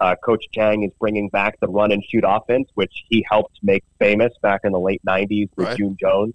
uh, 0.00 0.14
Coach 0.24 0.44
Chang 0.52 0.82
is 0.82 0.90
bringing 0.98 1.28
back 1.28 1.60
the 1.60 1.68
run 1.68 1.92
and 1.92 2.02
shoot 2.04 2.24
offense, 2.26 2.68
which 2.74 2.92
he 3.08 3.24
helped 3.30 3.58
make 3.62 3.84
famous 3.98 4.32
back 4.42 4.62
in 4.64 4.72
the 4.72 4.80
late 4.80 5.02
'90s 5.06 5.48
with 5.56 5.68
right. 5.68 5.76
June 5.76 5.96
Jones. 6.00 6.34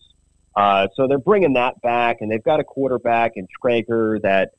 Uh, 0.56 0.88
so 0.96 1.08
they're 1.08 1.18
bringing 1.18 1.54
that 1.54 1.82
back, 1.82 2.18
and 2.22 2.32
they've 2.32 2.44
got 2.44 2.60
a 2.60 2.64
quarterback 2.64 3.34
in 3.36 3.48
Schager 3.62 4.20
that 4.22 4.52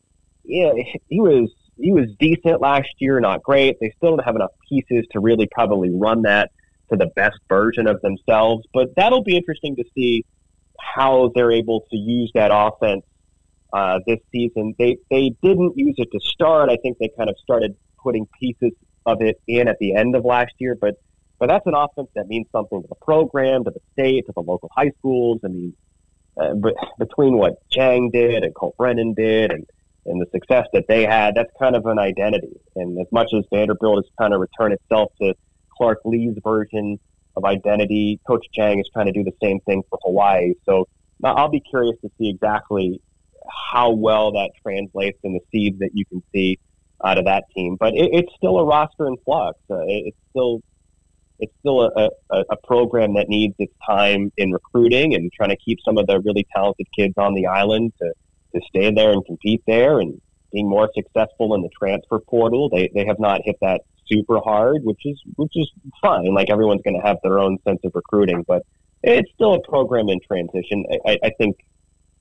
yeah, 0.44 0.72
he 1.08 1.20
was 1.20 1.50
he 1.78 1.92
was 1.92 2.08
decent 2.18 2.60
last 2.60 2.88
year, 2.98 3.20
not 3.20 3.42
great. 3.42 3.78
They 3.80 3.92
still 3.96 4.16
don't 4.16 4.24
have 4.24 4.36
enough 4.36 4.52
pieces 4.68 5.06
to 5.12 5.20
really 5.20 5.48
probably 5.50 5.90
run 5.90 6.22
that 6.22 6.50
to 6.90 6.96
the 6.96 7.06
best 7.16 7.38
version 7.48 7.86
of 7.86 8.00
themselves. 8.00 8.66
But 8.72 8.94
that'll 8.96 9.24
be 9.24 9.36
interesting 9.36 9.76
to 9.76 9.84
see 9.94 10.24
how 10.80 11.32
they're 11.34 11.52
able 11.52 11.80
to 11.90 11.96
use 11.96 12.30
that 12.34 12.50
offense 12.52 13.04
uh, 13.72 14.00
this 14.06 14.18
season. 14.32 14.74
They 14.78 14.98
they 15.10 15.34
didn't 15.42 15.76
use 15.76 15.94
it 15.98 16.08
to 16.12 16.20
start. 16.20 16.70
I 16.70 16.76
think 16.76 16.98
they 16.98 17.10
kind 17.16 17.28
of 17.28 17.36
started 17.42 17.76
putting 18.02 18.26
pieces 18.40 18.72
of 19.04 19.22
it 19.22 19.40
in 19.46 19.68
at 19.68 19.78
the 19.78 19.94
end 19.94 20.16
of 20.16 20.24
last 20.24 20.52
year. 20.58 20.76
But 20.80 20.94
but 21.38 21.48
that's 21.48 21.66
an 21.66 21.74
offense 21.74 22.08
that 22.14 22.28
means 22.28 22.46
something 22.52 22.80
to 22.80 22.88
the 22.88 22.94
program, 22.96 23.64
to 23.64 23.70
the 23.70 23.80
state, 23.92 24.26
to 24.26 24.32
the 24.34 24.40
local 24.40 24.70
high 24.74 24.92
schools. 24.98 25.40
I 25.44 25.48
mean, 25.48 25.74
uh, 26.40 26.54
but 26.54 26.74
between 26.98 27.36
what 27.36 27.54
Chang 27.70 28.10
did 28.10 28.44
and 28.44 28.54
Colt 28.54 28.76
Brennan 28.76 29.14
did, 29.14 29.50
and 29.50 29.66
and 30.06 30.20
the 30.20 30.26
success 30.30 30.66
that 30.72 30.84
they 30.88 31.04
had, 31.04 31.34
that's 31.34 31.50
kind 31.58 31.74
of 31.74 31.84
an 31.86 31.98
identity. 31.98 32.60
And 32.76 32.98
as 33.00 33.06
much 33.10 33.28
as 33.36 33.44
Vanderbilt 33.52 34.04
has 34.04 34.10
kind 34.18 34.32
of 34.32 34.40
returned 34.40 34.74
itself 34.74 35.12
to 35.20 35.34
Clark 35.76 36.00
Lea's 36.04 36.36
version 36.42 36.98
of 37.36 37.44
identity. 37.44 38.20
Coach 38.26 38.46
Chang 38.52 38.78
is 38.78 38.88
trying 38.92 39.06
to 39.06 39.12
do 39.12 39.22
the 39.22 39.34
same 39.42 39.60
thing 39.60 39.82
for 39.90 39.98
Hawaii. 40.02 40.54
So 40.64 40.88
I'll 41.22 41.50
be 41.50 41.60
curious 41.60 41.96
to 42.02 42.10
see 42.18 42.30
exactly 42.30 43.00
how 43.70 43.90
well 43.90 44.32
that 44.32 44.50
translates 44.62 45.18
in 45.22 45.32
the 45.34 45.40
seeds 45.52 45.78
that 45.78 45.90
you 45.92 46.04
can 46.06 46.22
see 46.32 46.58
out 47.04 47.18
of 47.18 47.26
that 47.26 47.44
team. 47.54 47.76
But 47.78 47.94
it, 47.94 48.10
it's 48.12 48.32
still 48.36 48.58
a 48.58 48.64
roster 48.64 49.06
in 49.06 49.16
flux. 49.24 49.58
Uh, 49.70 49.80
it, 49.82 50.06
it's 50.06 50.16
still 50.30 50.62
it's 51.38 51.52
still 51.60 51.82
a, 51.82 52.08
a, 52.30 52.44
a, 52.50 52.56
program 52.66 53.14
that 53.14 53.28
needs 53.28 53.54
its 53.58 53.74
time 53.86 54.32
in 54.38 54.52
recruiting 54.52 55.14
and 55.14 55.30
trying 55.32 55.50
to 55.50 55.56
keep 55.56 55.78
some 55.84 55.98
of 55.98 56.06
the 56.06 56.18
really 56.20 56.46
talented 56.54 56.86
kids 56.96 57.12
on 57.18 57.34
the 57.34 57.46
island 57.46 57.92
to, 58.00 58.10
to 58.54 58.66
stay 58.68 58.90
there 58.90 59.10
and 59.10 59.22
compete 59.26 59.62
there 59.66 60.00
and 60.00 60.18
being 60.50 60.66
more 60.66 60.88
successful 60.94 61.54
in 61.54 61.60
the 61.60 61.68
transfer 61.78 62.18
portal. 62.20 62.70
They, 62.70 62.90
they 62.94 63.04
have 63.04 63.18
not 63.18 63.42
hit 63.44 63.56
that 63.60 63.82
super 64.08 64.38
hard, 64.40 64.82
which 64.84 65.00
is 65.04 65.20
which 65.36 65.52
is 65.54 65.70
fine. 66.00 66.34
Like 66.34 66.50
everyone's 66.50 66.82
going 66.82 67.00
to 67.00 67.06
have 67.06 67.18
their 67.22 67.38
own 67.38 67.58
sense 67.66 67.80
of 67.84 67.92
recruiting, 67.94 68.44
but 68.46 68.64
it's 69.02 69.30
still 69.34 69.54
a 69.54 69.60
program 69.62 70.08
in 70.08 70.20
transition. 70.20 70.84
I, 71.06 71.18
I 71.22 71.30
think 71.38 71.56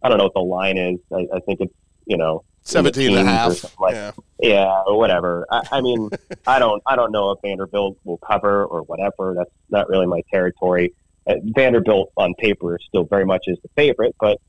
I 0.02 0.10
don't 0.10 0.18
know 0.18 0.26
what 0.26 0.34
the 0.34 0.42
line 0.42 0.78
is. 0.78 1.00
I, 1.12 1.28
I 1.36 1.40
think 1.42 1.62
it's 1.62 1.74
you 2.06 2.18
know 2.18 2.44
17 2.66 3.16
and 3.16 3.28
a 3.28 3.32
half. 3.32 3.80
Like, 3.80 3.94
yeah. 3.94 4.12
Yeah, 4.40 4.82
or 4.88 4.98
whatever. 4.98 5.46
I, 5.52 5.68
I 5.74 5.82
mean, 5.82 6.10
I 6.48 6.60
don't, 6.60 6.82
I 6.86 6.96
don't 6.96 7.12
know 7.12 7.32
if 7.32 7.40
Vanderbilt 7.42 7.98
will 8.04 8.18
cover 8.18 8.66
or 8.66 8.82
whatever. 8.84 9.34
That's 9.38 9.52
not 9.70 9.88
really 9.88 10.08
my 10.08 10.22
territory. 10.32 10.94
Uh, 11.28 11.36
Vanderbilt 11.56 12.12
on 12.18 12.34
paper 12.36 12.80
still 12.88 13.04
very 13.04 13.26
much 13.26 13.44
is 13.48 13.58
the 13.62 13.70
favorite, 13.76 14.16
but 14.20 14.40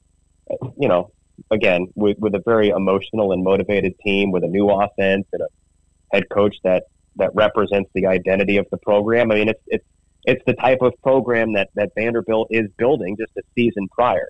you 0.78 0.88
know, 0.88 1.12
again, 1.50 1.88
with 1.94 2.18
with 2.18 2.34
a 2.34 2.42
very 2.44 2.68
emotional 2.68 3.32
and 3.32 3.44
motivated 3.44 3.98
team, 4.00 4.30
with 4.30 4.44
a 4.44 4.48
new 4.48 4.68
offense 4.70 5.26
and 5.32 5.42
a 5.42 5.48
head 6.12 6.28
coach 6.30 6.56
that 6.64 6.84
that 7.16 7.34
represents 7.34 7.90
the 7.94 8.06
identity 8.06 8.56
of 8.56 8.66
the 8.70 8.78
program. 8.78 9.30
I 9.30 9.36
mean, 9.36 9.48
it's 9.48 9.62
it's 9.66 9.84
it's 10.24 10.42
the 10.46 10.54
type 10.54 10.82
of 10.82 10.92
program 11.02 11.52
that 11.54 11.70
that 11.74 11.92
Vanderbilt 11.96 12.48
is 12.50 12.68
building 12.76 13.16
just 13.16 13.32
a 13.36 13.42
season 13.54 13.88
prior. 13.88 14.28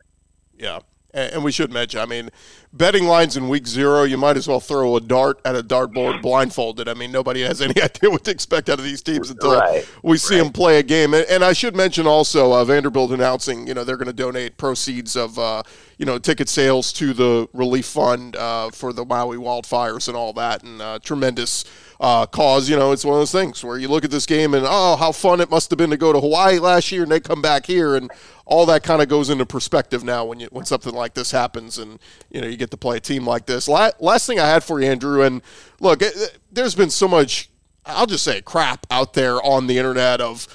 Yeah. 0.59 0.81
And 1.17 1.43
we 1.43 1.51
should 1.51 1.73
mention, 1.73 1.99
I 1.99 2.05
mean, 2.05 2.29
betting 2.75 3.07
lines 3.07 3.39
in 3.39 3.49
week 3.49 3.67
zero, 3.67 4.03
you 4.03 4.19
might 4.19 4.37
as 4.37 4.47
well 4.47 4.61
throw 4.61 4.97
a 4.97 5.01
dart 5.01 5.41
at 5.47 5.57
a 5.57 5.63
dartboard 5.63 6.21
blindfolded. 6.21 6.89
I 6.89 6.95
mean, 6.95 7.11
nobody 7.11 7.41
has 7.41 7.63
any 7.63 7.81
idea 7.83 8.11
what 8.11 8.25
to 8.25 8.31
expect 8.31 8.69
out 8.69 8.79
of 8.79 8.85
these 8.85 9.03
teams 9.03 9.31
until 9.31 9.59
Right, 9.59 9.89
we 10.03 10.19
see 10.19 10.37
them 10.37 10.53
play 10.53 10.79
a 10.79 10.83
game. 10.83 11.15
And, 11.15 11.25
and 11.31 11.43
I 11.43 11.55
should 11.55 11.75
mention 11.75 12.07
also 12.07 12.53
uh, 12.53 12.63
Vanderbilt 12.67 13.13
announcing, 13.13 13.67
you 13.67 13.73
know, 13.73 13.83
they're 13.83 13.97
going 13.97 14.09
to 14.09 14.13
donate 14.13 14.59
proceeds 14.59 15.17
of, 15.17 15.39
uh, 15.39 15.63
you 15.97 16.05
know, 16.05 16.19
ticket 16.19 16.51
sales 16.51 16.93
to 16.95 17.15
the 17.15 17.49
relief 17.55 17.87
fund 17.87 18.37
uh, 18.37 18.69
for 18.71 18.93
the 18.93 19.07
Maui 19.07 19.39
wildfires 19.39 20.09
and 20.09 20.19
all 20.19 20.35
that. 20.35 20.65
And 20.65 20.83
uh, 20.83 20.99
tremendous 21.03 21.65
uh, 22.01 22.27
cause. 22.27 22.69
You 22.69 22.77
know, 22.77 22.93
it's 22.93 23.05
one 23.05 23.15
of 23.15 23.21
those 23.21 23.33
things 23.33 23.63
where 23.65 23.79
you 23.79 23.89
look 23.89 24.05
at 24.05 24.11
this 24.11 24.27
game 24.27 24.55
and, 24.55 24.65
oh, 24.69 24.97
how 24.97 25.13
fun 25.13 25.41
it 25.41 25.51
must 25.51 25.71
have 25.71 25.79
been 25.79 25.91
to 25.91 25.97
go 25.97 26.13
to 26.13 26.21
Hawaii 26.21 26.59
last 26.59 26.93
year 26.93 27.03
and 27.03 27.13
they 27.13 27.21
come 27.21 27.43
back 27.43 27.67
here. 27.67 27.97
And 27.97 28.11
all 28.47 28.65
that 28.67 28.83
kind 28.83 29.03
of 29.03 29.09
goes 29.09 29.29
into 29.29 29.45
perspective 29.45 30.05
now 30.05 30.25
when 30.25 30.41
you 30.41 30.49
when 30.53 30.65
something 30.65 30.95
like 30.95 31.15
this 31.15 31.33
happens 31.33 31.79
and 31.79 31.99
you 32.31 32.41
know 32.41 32.47
you 32.47 32.57
get 32.57 32.71
to 32.71 32.77
play 32.77 32.97
a 32.97 33.01
team 33.01 33.27
like 33.27 33.47
this. 33.47 33.69
Last, 33.69 34.27
thing 34.27 34.39
I 34.39 34.47
had 34.47 34.63
for 34.63 34.81
you, 34.81 34.89
Andrew, 34.89 35.23
and 35.23 35.43
look, 35.81 36.01
it, 36.01 36.39
there's 36.51 36.75
been 36.75 36.91
so 36.91 37.09
much 37.09 37.51
I'll 37.85 38.07
just 38.07 38.25
say 38.25 38.41
crap 38.41 38.87
out 38.91 39.15
there 39.15 39.43
on 39.43 39.67
the 39.67 39.79
internet 39.79 40.21
of 40.21 40.49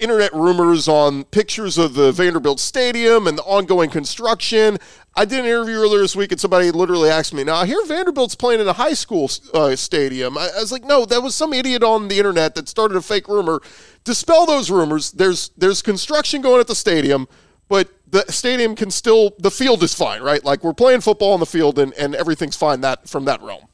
internet 0.00 0.32
rumors 0.32 0.88
on 0.88 1.24
pictures 1.24 1.76
of 1.76 1.94
the 1.94 2.12
Vanderbilt 2.12 2.60
Stadium 2.60 3.26
and 3.26 3.38
the 3.38 3.42
ongoing 3.42 3.90
construction. 3.90 4.78
I 5.18 5.24
did 5.24 5.40
an 5.40 5.46
interview 5.46 5.76
earlier 5.76 6.00
this 6.00 6.14
week, 6.14 6.30
and 6.30 6.40
somebody 6.40 6.70
literally 6.70 7.08
asked 7.08 7.32
me, 7.32 7.42
"Now, 7.42 7.56
I 7.56 7.66
hear 7.66 7.82
Vanderbilt's 7.86 8.34
playing 8.34 8.60
in 8.60 8.68
a 8.68 8.74
high 8.74 8.92
school 8.92 9.30
uh, 9.54 9.74
stadium." 9.74 10.36
I, 10.36 10.50
I 10.54 10.60
was 10.60 10.70
like, 10.70 10.84
"No, 10.84 11.06
that 11.06 11.22
was 11.22 11.34
some 11.34 11.54
idiot 11.54 11.82
on 11.82 12.08
the 12.08 12.18
internet 12.18 12.54
that 12.54 12.68
started 12.68 12.96
a 12.96 13.02
fake 13.02 13.26
rumor." 13.26 13.60
Dispel 14.04 14.44
those 14.44 14.70
rumors. 14.70 15.12
There's 15.12 15.50
there's 15.56 15.80
construction 15.80 16.42
going 16.42 16.60
at 16.60 16.66
the 16.66 16.74
stadium, 16.74 17.28
but 17.68 17.88
the 18.06 18.30
stadium 18.30 18.76
can 18.76 18.90
still 18.90 19.34
the 19.38 19.50
field 19.50 19.82
is 19.82 19.94
fine, 19.94 20.22
right? 20.22 20.44
Like 20.44 20.62
we're 20.62 20.74
playing 20.74 21.00
football 21.00 21.32
on 21.32 21.40
the 21.40 21.46
field, 21.46 21.78
and, 21.78 21.94
and 21.94 22.14
everything's 22.14 22.56
fine 22.56 22.82
that 22.82 23.08
from 23.08 23.24
that 23.24 23.40
realm. 23.42 23.64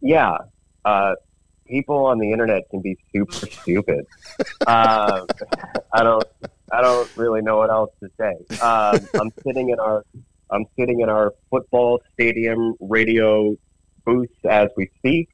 Yeah, 0.00 0.36
uh, 0.84 1.14
people 1.66 2.06
on 2.06 2.18
the 2.18 2.30
internet 2.32 2.68
can 2.70 2.80
be 2.80 2.96
super 3.12 3.32
stupid. 3.32 4.06
Uh, 4.66 5.26
I 5.92 6.02
don't, 6.02 6.24
I 6.72 6.80
don't 6.80 7.16
really 7.16 7.42
know 7.42 7.58
what 7.58 7.70
else 7.70 7.90
to 8.00 8.10
say. 8.18 8.56
Um, 8.60 8.98
I'm 9.20 9.32
sitting 9.44 9.70
in 9.70 9.78
our, 9.78 10.04
I'm 10.50 10.66
sitting 10.78 11.00
in 11.00 11.08
our 11.08 11.32
football 11.50 12.00
stadium 12.12 12.74
radio 12.80 13.56
booth 14.04 14.30
as 14.48 14.68
we 14.76 14.90
speak. 14.98 15.28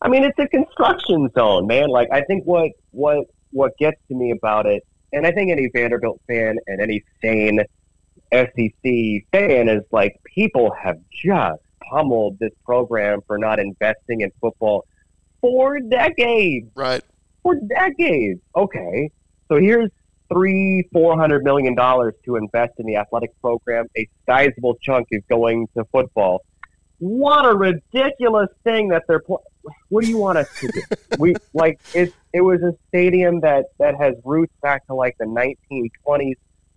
I 0.00 0.08
mean, 0.08 0.24
it's 0.24 0.38
a 0.38 0.46
construction 0.46 1.28
zone, 1.36 1.66
man. 1.66 1.88
Like, 1.88 2.08
I 2.12 2.22
think 2.22 2.44
what 2.44 2.72
what 2.92 3.26
what 3.50 3.76
gets 3.78 4.00
to 4.08 4.14
me 4.14 4.30
about 4.30 4.66
it, 4.66 4.86
and 5.12 5.26
I 5.26 5.32
think 5.32 5.50
any 5.50 5.68
Vanderbilt 5.74 6.20
fan 6.28 6.56
and 6.66 6.80
any 6.80 7.02
sane 7.22 7.60
SEC 8.32 9.24
fan 9.32 9.68
is 9.68 9.82
like, 9.90 10.20
people 10.24 10.70
have 10.70 10.98
just 11.10 11.62
pummeled 11.90 12.38
this 12.38 12.52
program 12.64 13.20
for 13.26 13.38
not 13.38 13.58
investing 13.58 14.20
in 14.20 14.30
football 14.40 14.84
for 15.40 15.80
decades. 15.80 16.70
Right. 16.74 17.02
For 17.42 17.54
decades. 17.54 18.40
Okay. 18.54 19.10
So 19.48 19.56
here's 19.56 19.90
three, 20.32 20.88
four 20.92 21.18
hundred 21.18 21.44
million 21.44 21.74
dollars 21.74 22.14
to 22.24 22.36
invest 22.36 22.74
in 22.78 22.86
the 22.86 22.96
athletic 22.96 23.38
program. 23.40 23.86
A 23.96 24.08
sizable 24.26 24.76
chunk 24.82 25.08
is 25.10 25.22
going 25.28 25.68
to 25.76 25.84
football. 25.92 26.42
What 26.98 27.46
a 27.46 27.54
ridiculous 27.54 28.48
thing 28.64 28.88
that 28.88 29.04
they're. 29.08 29.20
Pl- 29.20 29.42
what 29.88 30.04
do 30.04 30.10
you 30.10 30.18
want 30.18 30.38
us 30.38 30.48
to 30.60 30.68
do? 30.68 30.82
we 31.18 31.34
like 31.54 31.80
it. 31.94 32.12
It 32.32 32.40
was 32.40 32.60
a 32.62 32.72
stadium 32.88 33.40
that 33.40 33.66
that 33.78 33.94
has 33.96 34.14
roots 34.24 34.52
back 34.62 34.86
to 34.86 34.94
like 34.94 35.16
the 35.18 35.26
1920s. 35.26 36.34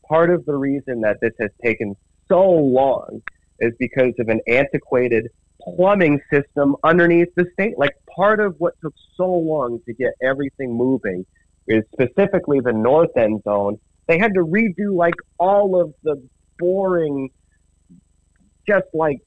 Part 0.08 0.30
of 0.30 0.46
the 0.46 0.56
reason 0.56 1.02
that 1.02 1.20
this 1.22 1.32
has 1.40 1.52
taken 1.64 1.96
so 2.28 2.50
long 2.50 3.22
is 3.60 3.74
because 3.80 4.14
of 4.20 4.28
an 4.28 4.42
antiquated 4.48 5.30
plumbing 5.64 6.20
system 6.32 6.76
underneath 6.84 7.30
the 7.36 7.46
state. 7.54 7.78
Like 7.78 7.96
part 8.16 8.40
of 8.40 8.56
what 8.60 8.74
took 8.82 8.94
so 9.16 9.30
long 9.32 9.80
to 9.86 9.94
get 9.94 10.14
everything 10.22 10.74
moving 10.76 11.26
is 11.68 11.84
specifically 11.94 12.60
the 12.60 12.74
north 12.74 13.16
end 13.18 13.42
zone. 13.44 13.80
They 14.08 14.18
had 14.18 14.34
to 14.34 14.42
redo 14.42 14.94
like 14.96 15.16
all 15.38 15.80
of 15.80 15.94
the 16.04 16.22
boring, 16.60 17.30
just 18.68 18.86
like 18.94 19.20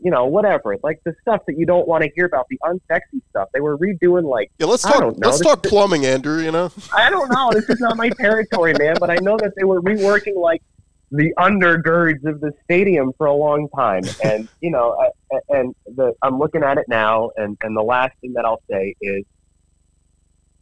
you 0.00 0.12
know, 0.12 0.26
whatever, 0.26 0.76
like 0.84 1.00
the 1.04 1.12
stuff 1.20 1.40
that 1.48 1.58
you 1.58 1.66
don't 1.66 1.88
want 1.88 2.04
to 2.04 2.10
hear 2.14 2.24
about, 2.26 2.46
the 2.48 2.58
unsexy 2.62 3.20
stuff. 3.30 3.48
They 3.52 3.58
were 3.60 3.76
redoing 3.76 4.22
like 4.30 4.48
Yeah, 4.58 4.66
let's 4.66 4.84
I 4.84 4.92
talk. 4.92 5.00
don't 5.00 5.18
know. 5.18 5.26
Let's 5.28 5.38
This 5.38 5.46
talk 5.48 5.66
is- 5.66 5.70
plumbing, 5.70 6.06
Andrew. 6.06 6.38
You 6.40 6.52
know. 6.52 6.70
I 6.94 7.10
don't 7.10 7.28
know. 7.32 7.50
This 7.52 7.68
is 7.68 7.80
not 7.80 7.96
my 7.96 8.08
territory, 8.10 8.74
man. 8.78 8.94
But 9.00 9.10
I 9.10 9.16
know 9.16 9.36
that 9.38 9.54
they 9.56 9.64
were 9.64 9.82
reworking 9.82 10.36
like 10.36 10.62
the 11.10 11.32
undergirds 11.38 12.24
of 12.24 12.40
the 12.40 12.52
stadium 12.64 13.12
for 13.16 13.26
a 13.26 13.34
long 13.34 13.68
time, 13.74 14.02
and 14.24 14.48
you 14.60 14.70
know, 14.70 14.96
I, 15.32 15.38
and 15.48 15.74
the 15.86 16.12
I'm 16.22 16.38
looking 16.38 16.62
at 16.62 16.78
it 16.78 16.86
now, 16.88 17.30
and 17.36 17.56
and 17.62 17.76
the 17.76 17.82
last 17.82 18.12
thing 18.20 18.32
that 18.34 18.44
I'll 18.44 18.62
say 18.70 18.94
is 19.00 19.24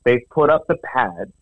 they've 0.04 0.28
put 0.30 0.50
up 0.50 0.66
the 0.68 0.76
pads 0.76 1.32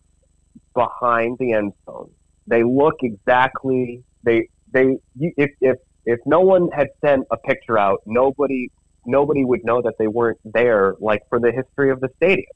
behind 0.74 1.38
the 1.38 1.52
end 1.52 1.72
zone. 1.86 2.10
They 2.46 2.62
look 2.62 2.96
exactly 3.02 4.02
they 4.22 4.48
they 4.72 4.96
if 5.16 5.50
if 5.60 5.76
if 6.06 6.20
no 6.26 6.40
one 6.40 6.68
had 6.70 6.88
sent 7.04 7.26
a 7.30 7.36
picture 7.36 7.78
out, 7.78 8.02
nobody 8.06 8.70
nobody 9.06 9.44
would 9.44 9.64
know 9.64 9.82
that 9.82 9.94
they 9.98 10.08
weren't 10.08 10.40
there. 10.44 10.94
Like 10.98 11.22
for 11.28 11.38
the 11.38 11.52
history 11.52 11.90
of 11.90 12.00
the 12.00 12.08
stadium. 12.16 12.50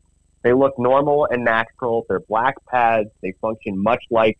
They 0.44 0.52
look 0.52 0.78
normal 0.78 1.26
and 1.28 1.44
natural. 1.44 2.06
They're 2.08 2.20
black 2.20 2.54
pads. 2.66 3.11
They 3.22 3.32
function 3.40 3.76
much 3.82 4.04
like 4.08 4.38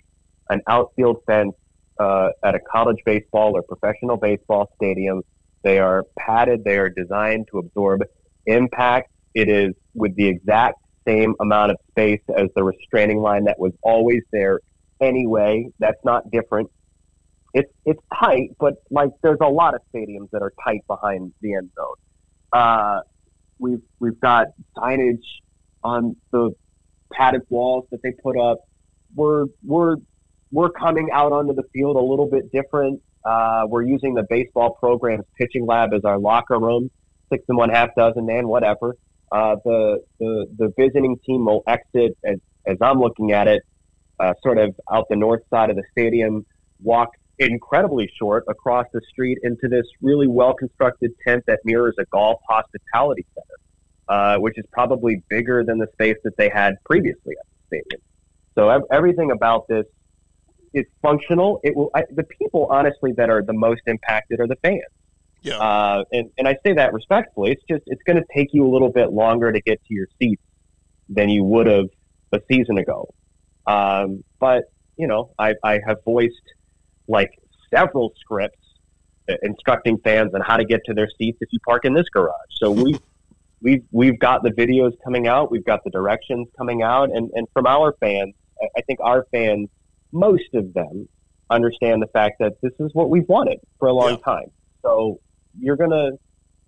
an 0.49 0.63
outfield 0.69 1.23
fence 1.27 1.55
uh, 1.99 2.31
at 2.45 2.55
a 2.55 2.61
college 2.61 2.99
baseball 3.05 3.57
or 3.57 3.63
professional 3.63 4.17
baseball 4.17 4.71
stadium. 4.77 5.23
They 5.63 5.79
are 5.79 6.05
padded. 6.19 6.65
They 6.65 6.79
are 6.79 6.89
designed 6.89 7.49
to 7.51 7.59
absorb 7.59 8.03
impact. 8.47 9.11
It 9.35 9.49
is 9.49 9.75
with 9.95 10.15
the 10.17 10.27
exact 10.27 10.77
same 11.07 11.35
amount 11.41 11.73
of 11.73 11.79
space 11.91 12.21
as 12.37 12.49
the 12.55 12.63
restraining 12.63 13.21
line 13.21 13.45
that 13.45 13.59
was 13.59 13.73
always 13.83 14.23
there 14.33 14.61
anyway. 15.01 15.69
That's 15.79 16.03
not 16.05 16.31
different. 16.31 16.71
It's 17.55 17.73
it's 17.85 18.01
tight, 18.19 18.51
but 18.61 18.75
like 18.91 19.11
there's 19.23 19.39
a 19.41 19.49
lot 19.49 19.75
of 19.75 19.81
stadiums 19.93 20.31
that 20.33 20.43
are 20.43 20.53
tight 20.65 20.87
behind 20.87 21.33
the 21.41 21.55
end 21.55 21.71
zone. 21.75 21.95
Uh, 22.53 23.01
we've 23.59 23.83
we've 24.01 24.21
got 24.21 24.49
signage 24.77 25.25
on 25.83 26.17
the 26.31 26.51
padded 27.13 27.43
walls 27.49 27.87
that 27.91 28.03
they 28.03 28.13
put 28.13 28.39
up. 28.39 28.59
We're 29.15 29.47
we're 29.65 29.97
we're 30.51 30.71
coming 30.71 31.11
out 31.13 31.33
onto 31.33 31.55
the 31.55 31.65
field 31.73 31.97
a 31.97 32.01
little 32.01 32.29
bit 32.29 32.51
different. 32.53 33.03
Uh, 33.25 33.65
we're 33.69 33.83
using 33.83 34.15
the 34.15 34.25
baseball 34.29 34.75
program's 34.75 35.25
pitching 35.37 35.67
lab 35.67 35.93
as 35.93 36.05
our 36.05 36.19
locker 36.19 36.59
room, 36.59 36.91
six 37.31 37.45
and 37.49 37.59
one 37.59 37.71
half 37.71 37.91
dozen 37.97 38.27
man, 38.27 38.49
whatever. 38.49 38.97
Uh, 39.31 39.57
the 39.65 40.03
the 40.19 40.47
the 40.57 40.73
visiting 40.79 41.17
team 41.27 41.45
will 41.45 41.63
exit 41.67 42.17
as 42.25 42.39
as 42.67 42.77
I'm 42.81 43.01
looking 43.01 43.33
at 43.33 43.49
it, 43.49 43.63
uh, 44.21 44.35
sort 44.43 44.59
of 44.59 44.75
out 44.93 45.07
the 45.11 45.17
north 45.17 45.43
side 45.51 45.71
of 45.71 45.77
the 45.77 45.85
stadium, 45.93 46.47
walk 46.83 47.11
incredibly 47.39 48.11
short 48.19 48.45
across 48.49 48.87
the 48.93 49.01
street 49.09 49.39
into 49.43 49.69
this 49.69 49.87
really 50.01 50.27
well 50.27 50.55
constructed 50.55 51.13
tent 51.27 51.45
that 51.47 51.61
mirrors 51.65 51.95
a 51.99 52.05
golf 52.07 52.41
hospitality 52.49 53.25
center 53.35 53.59
uh, 54.09 54.37
which 54.39 54.59
is 54.59 54.65
probably 54.73 55.23
bigger 55.29 55.63
than 55.65 55.79
the 55.79 55.87
space 55.93 56.17
that 56.25 56.37
they 56.37 56.49
had 56.49 56.75
previously 56.85 57.35
at 57.39 57.47
the 57.47 57.79
stadium. 57.79 58.03
So 58.55 58.71
ev- 58.71 58.83
everything 58.91 59.31
about 59.31 59.69
this 59.69 59.85
is 60.75 60.87
functional. 61.03 61.61
It 61.63 61.77
will. 61.77 61.91
I, 61.95 62.03
the 62.11 62.25
people, 62.25 62.67
honestly, 62.71 63.13
that 63.13 63.31
are 63.31 63.43
the 63.43 63.53
most 63.53 63.83
impacted 63.87 64.41
are 64.41 64.47
the 64.47 64.57
fans. 64.57 64.83
Yeah. 65.43 65.59
Uh, 65.59 66.05
and 66.13 66.31
and 66.39 66.49
I 66.49 66.57
say 66.65 66.75
that 66.75 66.93
respectfully. 66.93 67.53
It's 67.53 67.63
just 67.69 67.83
it's 67.87 68.03
going 68.03 68.17
to 68.17 68.25
take 68.35 68.49
you 68.53 68.67
a 68.67 68.71
little 68.71 68.91
bit 68.91 69.13
longer 69.13 69.53
to 69.53 69.61
get 69.61 69.81
to 69.87 69.95
your 69.95 70.07
seats 70.21 70.43
than 71.09 71.29
you 71.29 71.45
would 71.45 71.67
have 71.67 71.89
a 72.33 72.41
season 72.51 72.79
ago. 72.79 73.15
Um, 73.67 74.25
but 74.39 74.65
you 74.97 75.07
know, 75.07 75.31
I 75.39 75.55
I 75.63 75.81
have 75.87 75.99
voiced 76.05 76.35
like 77.07 77.31
several 77.71 78.13
scripts 78.21 78.59
uh, 79.29 79.35
instructing 79.43 79.99
fans 79.99 80.35
on 80.35 80.41
how 80.41 80.57
to 80.57 80.65
get 80.65 80.81
to 80.87 80.95
their 80.95 81.09
seats 81.19 81.39
if 81.41 81.49
you 81.53 81.59
park 81.61 81.85
in 81.85 81.95
this 81.95 82.09
garage. 82.09 82.35
So 82.51 82.71
we 82.71 82.99
we've 83.61 83.85
we've 83.93 84.19
got 84.19 84.43
the 84.43 84.51
videos 84.51 84.93
coming 85.05 85.29
out, 85.29 85.51
we've 85.51 85.65
got 85.65 85.85
the 85.85 85.91
directions 85.91 86.49
coming 86.57 86.83
out, 86.83 87.11
and 87.11 87.31
and 87.35 87.47
from 87.53 87.67
our 87.67 87.95
fans, 88.01 88.35
I 88.77 88.81
think 88.83 88.99
our 89.03 89.27
fans, 89.31 89.69
most 90.13 90.55
of 90.55 90.73
them, 90.75 91.09
understand 91.51 92.03
the 92.03 92.09
fact 92.09 92.37
that 92.41 92.53
this 92.63 92.73
is 92.79 92.91
what 92.93 93.11
we've 93.11 93.29
wanted 93.29 93.59
for 93.79 93.89
a 93.89 93.93
long 93.93 94.11
Yeah. 94.11 94.17
time. 94.33 94.51
So 94.83 95.19
you're 95.59 95.77
gonna 95.77 96.11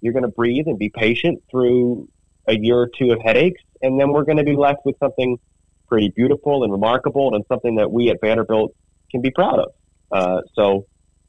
You're 0.03 0.15
going 0.15 0.23
to 0.23 0.31
breathe 0.31 0.67
and 0.67 0.79
be 0.79 0.89
patient 0.89 1.43
through 1.51 2.09
a 2.49 2.55
year 2.59 2.79
or 2.79 2.89
two 2.99 3.13
of 3.13 3.21
headaches, 3.23 3.61
and 3.83 4.01
then 4.01 4.13
we're 4.13 4.25
going 4.25 4.39
to 4.39 4.45
be 4.45 4.57
left 4.57 4.79
with 4.87 4.97
something 4.99 5.37
pretty 5.89 6.11
beautiful 6.17 6.65
and 6.65 6.73
remarkable, 6.73 7.35
and 7.35 7.45
something 7.53 7.75
that 7.75 7.93
we 7.93 8.09
at 8.09 8.17
Vanderbilt 8.23 8.73
can 9.11 9.21
be 9.21 9.31
proud 9.31 9.59
of. 9.59 9.71
Uh, 10.11 10.41
so 10.55 10.87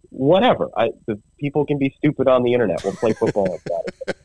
whatever. 0.10 0.70
I, 0.78 0.92
the 1.06 1.22
people 1.42 1.66
can 1.66 1.78
be 1.78 1.94
stupid 1.98 2.28
on 2.28 2.44
the 2.44 2.54
internet. 2.54 2.84
We'll 2.84 2.94
play 2.94 3.14
football 3.14 3.60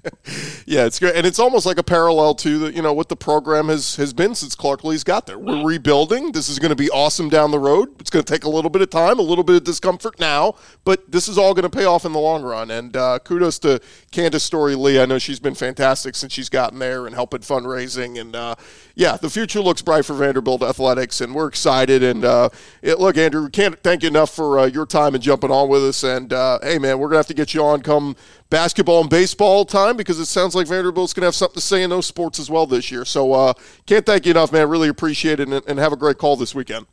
yeah, 0.66 0.84
it's 0.84 1.00
great, 1.00 1.16
and 1.16 1.26
it's 1.26 1.38
almost 1.38 1.66
like 1.66 1.78
a 1.78 1.82
parallel 1.82 2.34
to 2.36 2.58
the, 2.58 2.72
you 2.72 2.82
know 2.82 2.92
what 2.92 3.08
the 3.08 3.16
program 3.16 3.68
has 3.68 3.96
has 3.96 4.12
been 4.12 4.34
since 4.34 4.54
Clark 4.54 4.84
Lea's 4.84 5.02
got 5.02 5.26
there. 5.26 5.38
We're 5.38 5.64
rebuilding. 5.64 6.32
This 6.32 6.48
is 6.48 6.58
going 6.58 6.70
to 6.70 6.76
be 6.76 6.90
awesome 6.90 7.28
down 7.28 7.50
the 7.50 7.58
road. 7.58 8.00
It's 8.00 8.10
going 8.10 8.24
to 8.24 8.32
take 8.32 8.44
a 8.44 8.48
little 8.48 8.70
bit 8.70 8.82
of 8.82 8.90
time, 8.90 9.18
a 9.18 9.22
little 9.22 9.42
bit 9.42 9.56
of 9.56 9.64
discomfort 9.64 10.20
now, 10.20 10.54
but 10.84 11.10
this 11.10 11.26
is 11.28 11.38
all 11.38 11.54
going 11.54 11.68
to 11.68 11.76
pay 11.76 11.84
off 11.86 12.04
in 12.04 12.12
the 12.12 12.18
long 12.18 12.42
run. 12.42 12.70
And 12.70 12.96
uh, 12.96 13.18
kudos 13.20 13.58
to 13.60 13.80
Candice 14.12 14.42
Storey 14.42 14.74
Lee. 14.74 15.00
I 15.00 15.06
know 15.06 15.18
she's 15.18 15.40
been 15.40 15.54
fantastic 15.54 16.14
since 16.14 16.32
she's 16.32 16.48
gotten 16.48 16.78
there 16.78 17.06
and 17.06 17.14
helping 17.14 17.40
fundraising. 17.40 18.20
And 18.20 18.36
uh, 18.36 18.56
yeah, 18.94 19.16
the 19.16 19.30
future 19.30 19.60
looks 19.60 19.82
bright 19.82 20.04
for 20.04 20.14
Vanderbilt 20.14 20.62
athletics, 20.62 21.20
and 21.20 21.34
we're 21.34 21.48
excited. 21.48 22.02
And 22.02 22.24
uh, 22.24 22.50
it, 22.82 22.98
look, 22.98 23.16
Andrew, 23.16 23.44
we 23.44 23.50
can't 23.50 23.80
thank 23.82 24.02
you 24.02 24.08
enough 24.08 24.34
for 24.34 24.58
uh, 24.58 24.66
your 24.66 24.86
time 24.86 25.14
and 25.14 25.22
jumping 25.22 25.50
on 25.50 25.68
with 25.68 25.84
us. 25.84 26.02
And 26.02 26.32
uh, 26.32 26.58
hey, 26.62 26.78
man, 26.78 26.98
we're 26.98 27.05
gonna 27.08 27.18
have 27.18 27.26
to 27.26 27.34
get 27.34 27.54
you 27.54 27.62
on 27.62 27.82
come 27.82 28.16
basketball 28.50 29.00
and 29.00 29.10
baseball 29.10 29.64
time 29.64 29.96
because 29.96 30.18
it 30.18 30.26
sounds 30.26 30.54
like 30.54 30.66
Vanderbilt's 30.66 31.12
going 31.12 31.22
to 31.22 31.26
have 31.26 31.34
something 31.34 31.56
to 31.56 31.60
say 31.60 31.82
in 31.82 31.90
those 31.90 32.06
sports 32.06 32.38
as 32.38 32.50
well 32.50 32.66
this 32.66 32.90
year. 32.90 33.04
So 33.04 33.32
uh, 33.32 33.54
can't 33.86 34.06
thank 34.06 34.26
you 34.26 34.30
enough, 34.30 34.52
man. 34.52 34.68
Really 34.68 34.88
appreciate 34.88 35.40
it 35.40 35.48
and, 35.48 35.62
and 35.66 35.78
have 35.78 35.92
a 35.92 35.96
great 35.96 36.18
call 36.18 36.36
this 36.36 36.54
weekend. 36.54 36.86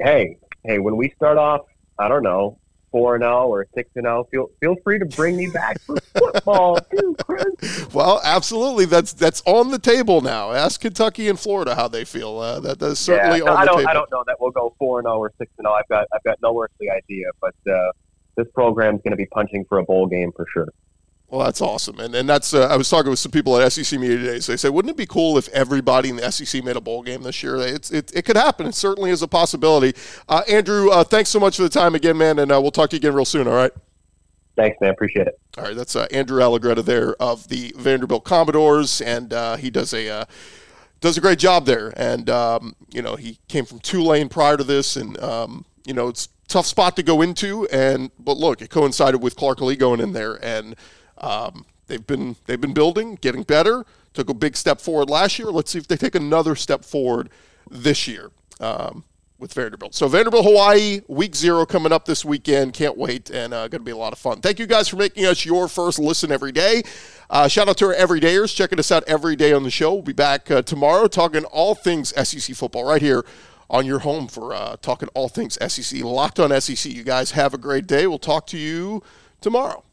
Hey, 0.00 0.38
hey, 0.64 0.78
when 0.78 0.96
we 0.96 1.10
start 1.10 1.38
off, 1.38 1.62
I 1.98 2.08
don't 2.08 2.22
know, 2.22 2.58
four 2.90 3.16
and 3.16 3.22
zero 3.22 3.44
oh 3.44 3.48
or 3.48 3.66
six 3.74 3.90
and 3.96 4.04
zero, 4.04 4.20
oh, 4.20 4.28
feel 4.30 4.50
feel 4.60 4.76
free 4.84 4.98
to 4.98 5.04
bring 5.04 5.36
me 5.36 5.48
back 5.48 5.80
for 5.82 5.96
football 6.14 6.76
too, 6.76 7.16
Chris. 7.24 7.92
Well, 7.92 8.20
absolutely. 8.22 8.84
That's 8.84 9.12
that's 9.12 9.42
on 9.44 9.70
the 9.70 9.78
table 9.78 10.20
now. 10.20 10.52
Ask 10.52 10.80
Kentucky 10.80 11.28
and 11.28 11.38
Florida 11.38 11.74
how 11.74 11.88
they 11.88 12.04
feel. 12.04 12.38
Uh, 12.38 12.60
that, 12.60 12.78
that's 12.78 13.00
certainly 13.00 13.38
yeah, 13.38 13.44
no, 13.44 13.52
on 13.52 13.56
I 13.56 13.60
the 13.62 13.66
don't, 13.66 13.78
table. 13.78 13.90
I 13.90 13.94
don't 13.94 14.10
know 14.12 14.24
that 14.26 14.36
we'll 14.40 14.52
go 14.52 14.74
four 14.78 15.00
and 15.00 15.06
zero 15.06 15.18
or 15.18 15.32
six 15.38 15.50
and 15.58 15.64
zero. 15.64 15.74
I've 15.74 15.88
got 15.88 16.06
I've 16.14 16.22
got 16.22 16.38
no 16.42 16.60
earthly 16.60 16.90
idea, 16.90 17.26
but. 17.40 17.54
Uh, 17.70 17.90
this 18.38 18.48
program 18.54 18.94
is 18.94 19.02
going 19.02 19.10
to 19.10 19.16
be 19.16 19.26
punching 19.26 19.66
for 19.68 19.78
a 19.78 19.84
bowl 19.84 20.06
game 20.06 20.32
for 20.34 20.46
sure. 20.50 20.68
Well, 21.28 21.44
that's 21.44 21.60
awesome, 21.60 22.00
and 22.00 22.14
and 22.14 22.26
that's 22.26 22.54
uh, 22.54 22.68
I 22.68 22.76
was 22.76 22.88
talking 22.88 23.10
with 23.10 23.18
some 23.18 23.30
people 23.30 23.58
at 23.58 23.70
SEC 23.70 24.00
media 24.00 24.16
today. 24.16 24.40
So 24.40 24.52
they 24.52 24.56
said, 24.56 24.70
wouldn't 24.70 24.92
it 24.92 24.96
be 24.96 25.04
cool 25.04 25.36
if 25.36 25.46
everybody 25.50 26.08
in 26.08 26.16
the 26.16 26.32
SEC 26.32 26.64
made 26.64 26.76
a 26.76 26.80
bowl 26.80 27.02
game 27.02 27.22
this 27.22 27.42
year? 27.42 27.56
It's 27.56 27.90
it, 27.90 28.10
it 28.14 28.24
could 28.24 28.36
happen. 28.36 28.66
It 28.66 28.74
certainly 28.74 29.10
is 29.10 29.20
a 29.20 29.28
possibility. 29.28 29.92
Uh, 30.26 30.40
Andrew, 30.48 30.88
uh, 30.90 31.04
thanks 31.04 31.28
so 31.28 31.38
much 31.38 31.56
for 31.56 31.64
the 31.64 31.68
time 31.68 31.94
again, 31.94 32.16
man, 32.16 32.38
and 32.38 32.50
uh, 32.50 32.58
we'll 32.62 32.70
talk 32.70 32.88
to 32.90 32.96
you 32.96 33.00
again 33.00 33.12
real 33.12 33.26
soon. 33.26 33.46
All 33.46 33.52
right. 33.52 33.72
Thanks, 34.56 34.78
man. 34.80 34.90
Appreciate 34.90 35.26
it. 35.26 35.38
All 35.58 35.64
right, 35.64 35.76
that's 35.76 35.94
uh, 35.94 36.06
Andrew 36.10 36.40
Allegretta 36.40 36.82
there 36.82 37.14
of 37.16 37.48
the 37.48 37.74
Vanderbilt 37.76 38.24
Commodores, 38.24 39.02
and 39.02 39.34
uh, 39.34 39.56
he 39.56 39.68
does 39.68 39.92
a 39.92 40.26
does 41.00 41.18
a 41.18 41.20
great 41.20 41.38
job 41.38 41.66
there. 41.66 41.92
And 41.94 42.30
um, 42.30 42.74
you 42.90 43.02
know, 43.02 43.16
he 43.16 43.38
came 43.48 43.66
from 43.66 43.80
Tulane 43.80 44.30
prior 44.30 44.56
to 44.56 44.64
this, 44.64 44.96
and 44.96 45.20
um, 45.22 45.66
you 45.88 45.94
know, 45.94 46.08
it's 46.08 46.28
tough 46.48 46.66
spot 46.66 46.94
to 46.96 47.02
go 47.02 47.22
into. 47.22 47.66
And 47.68 48.10
but 48.18 48.36
look, 48.36 48.60
it 48.60 48.68
coincided 48.68 49.22
with 49.22 49.34
Clark 49.34 49.60
Lea 49.62 49.74
going 49.74 50.00
in 50.00 50.12
there, 50.12 50.38
and 50.44 50.76
um, 51.16 51.64
they've 51.86 52.06
been 52.06 52.36
they've 52.46 52.60
been 52.60 52.74
building, 52.74 53.16
getting 53.20 53.42
better. 53.42 53.86
Took 54.12 54.28
a 54.28 54.34
big 54.34 54.56
step 54.56 54.80
forward 54.80 55.08
last 55.08 55.38
year. 55.38 55.48
Let's 55.48 55.70
see 55.70 55.78
if 55.78 55.88
they 55.88 55.96
take 55.96 56.14
another 56.14 56.54
step 56.54 56.84
forward 56.84 57.30
this 57.70 58.06
year. 58.06 58.30
Um, 58.60 59.04
with 59.38 59.54
Vanderbilt. 59.54 59.94
So 59.94 60.08
Vanderbilt, 60.08 60.44
Hawaii, 60.44 61.00
week 61.06 61.36
zero 61.36 61.64
coming 61.64 61.92
up 61.92 62.06
this 62.06 62.24
weekend. 62.24 62.74
Can't 62.74 62.98
wait, 62.98 63.30
and 63.30 63.54
uh, 63.54 63.68
going 63.68 63.80
to 63.82 63.84
be 63.84 63.92
a 63.92 63.96
lot 63.96 64.12
of 64.12 64.18
fun. 64.18 64.40
Thank 64.40 64.58
you 64.58 64.66
guys 64.66 64.88
for 64.88 64.96
making 64.96 65.26
us 65.26 65.44
your 65.44 65.68
first 65.68 66.00
listen 66.00 66.32
every 66.32 66.50
day. 66.50 66.82
Uh, 67.30 67.46
shout 67.46 67.68
out 67.68 67.76
to 67.76 67.86
our 67.86 67.94
everydayers 67.94 68.52
checking 68.52 68.80
us 68.80 68.90
out 68.90 69.04
every 69.06 69.36
day 69.36 69.52
on 69.52 69.62
the 69.62 69.70
show. 69.70 69.92
We'll 69.92 70.02
be 70.02 70.12
back 70.12 70.50
uh, 70.50 70.62
tomorrow 70.62 71.06
talking 71.06 71.44
all 71.44 71.76
things 71.76 72.12
SEC 72.28 72.56
football 72.56 72.82
right 72.82 73.00
here 73.00 73.24
on 73.70 73.86
your 73.86 74.00
home 74.00 74.28
for 74.28 74.54
uh, 74.54 74.76
talking 74.80 75.08
all 75.14 75.28
things 75.28 75.58
SEC. 75.72 76.02
Locked 76.02 76.38
on 76.40 76.58
SEC. 76.60 76.92
You 76.92 77.04
guys 77.04 77.32
have 77.32 77.54
a 77.54 77.58
great 77.58 77.86
day. 77.86 78.06
We'll 78.06 78.18
talk 78.18 78.46
to 78.48 78.58
you 78.58 79.02
tomorrow. 79.40 79.84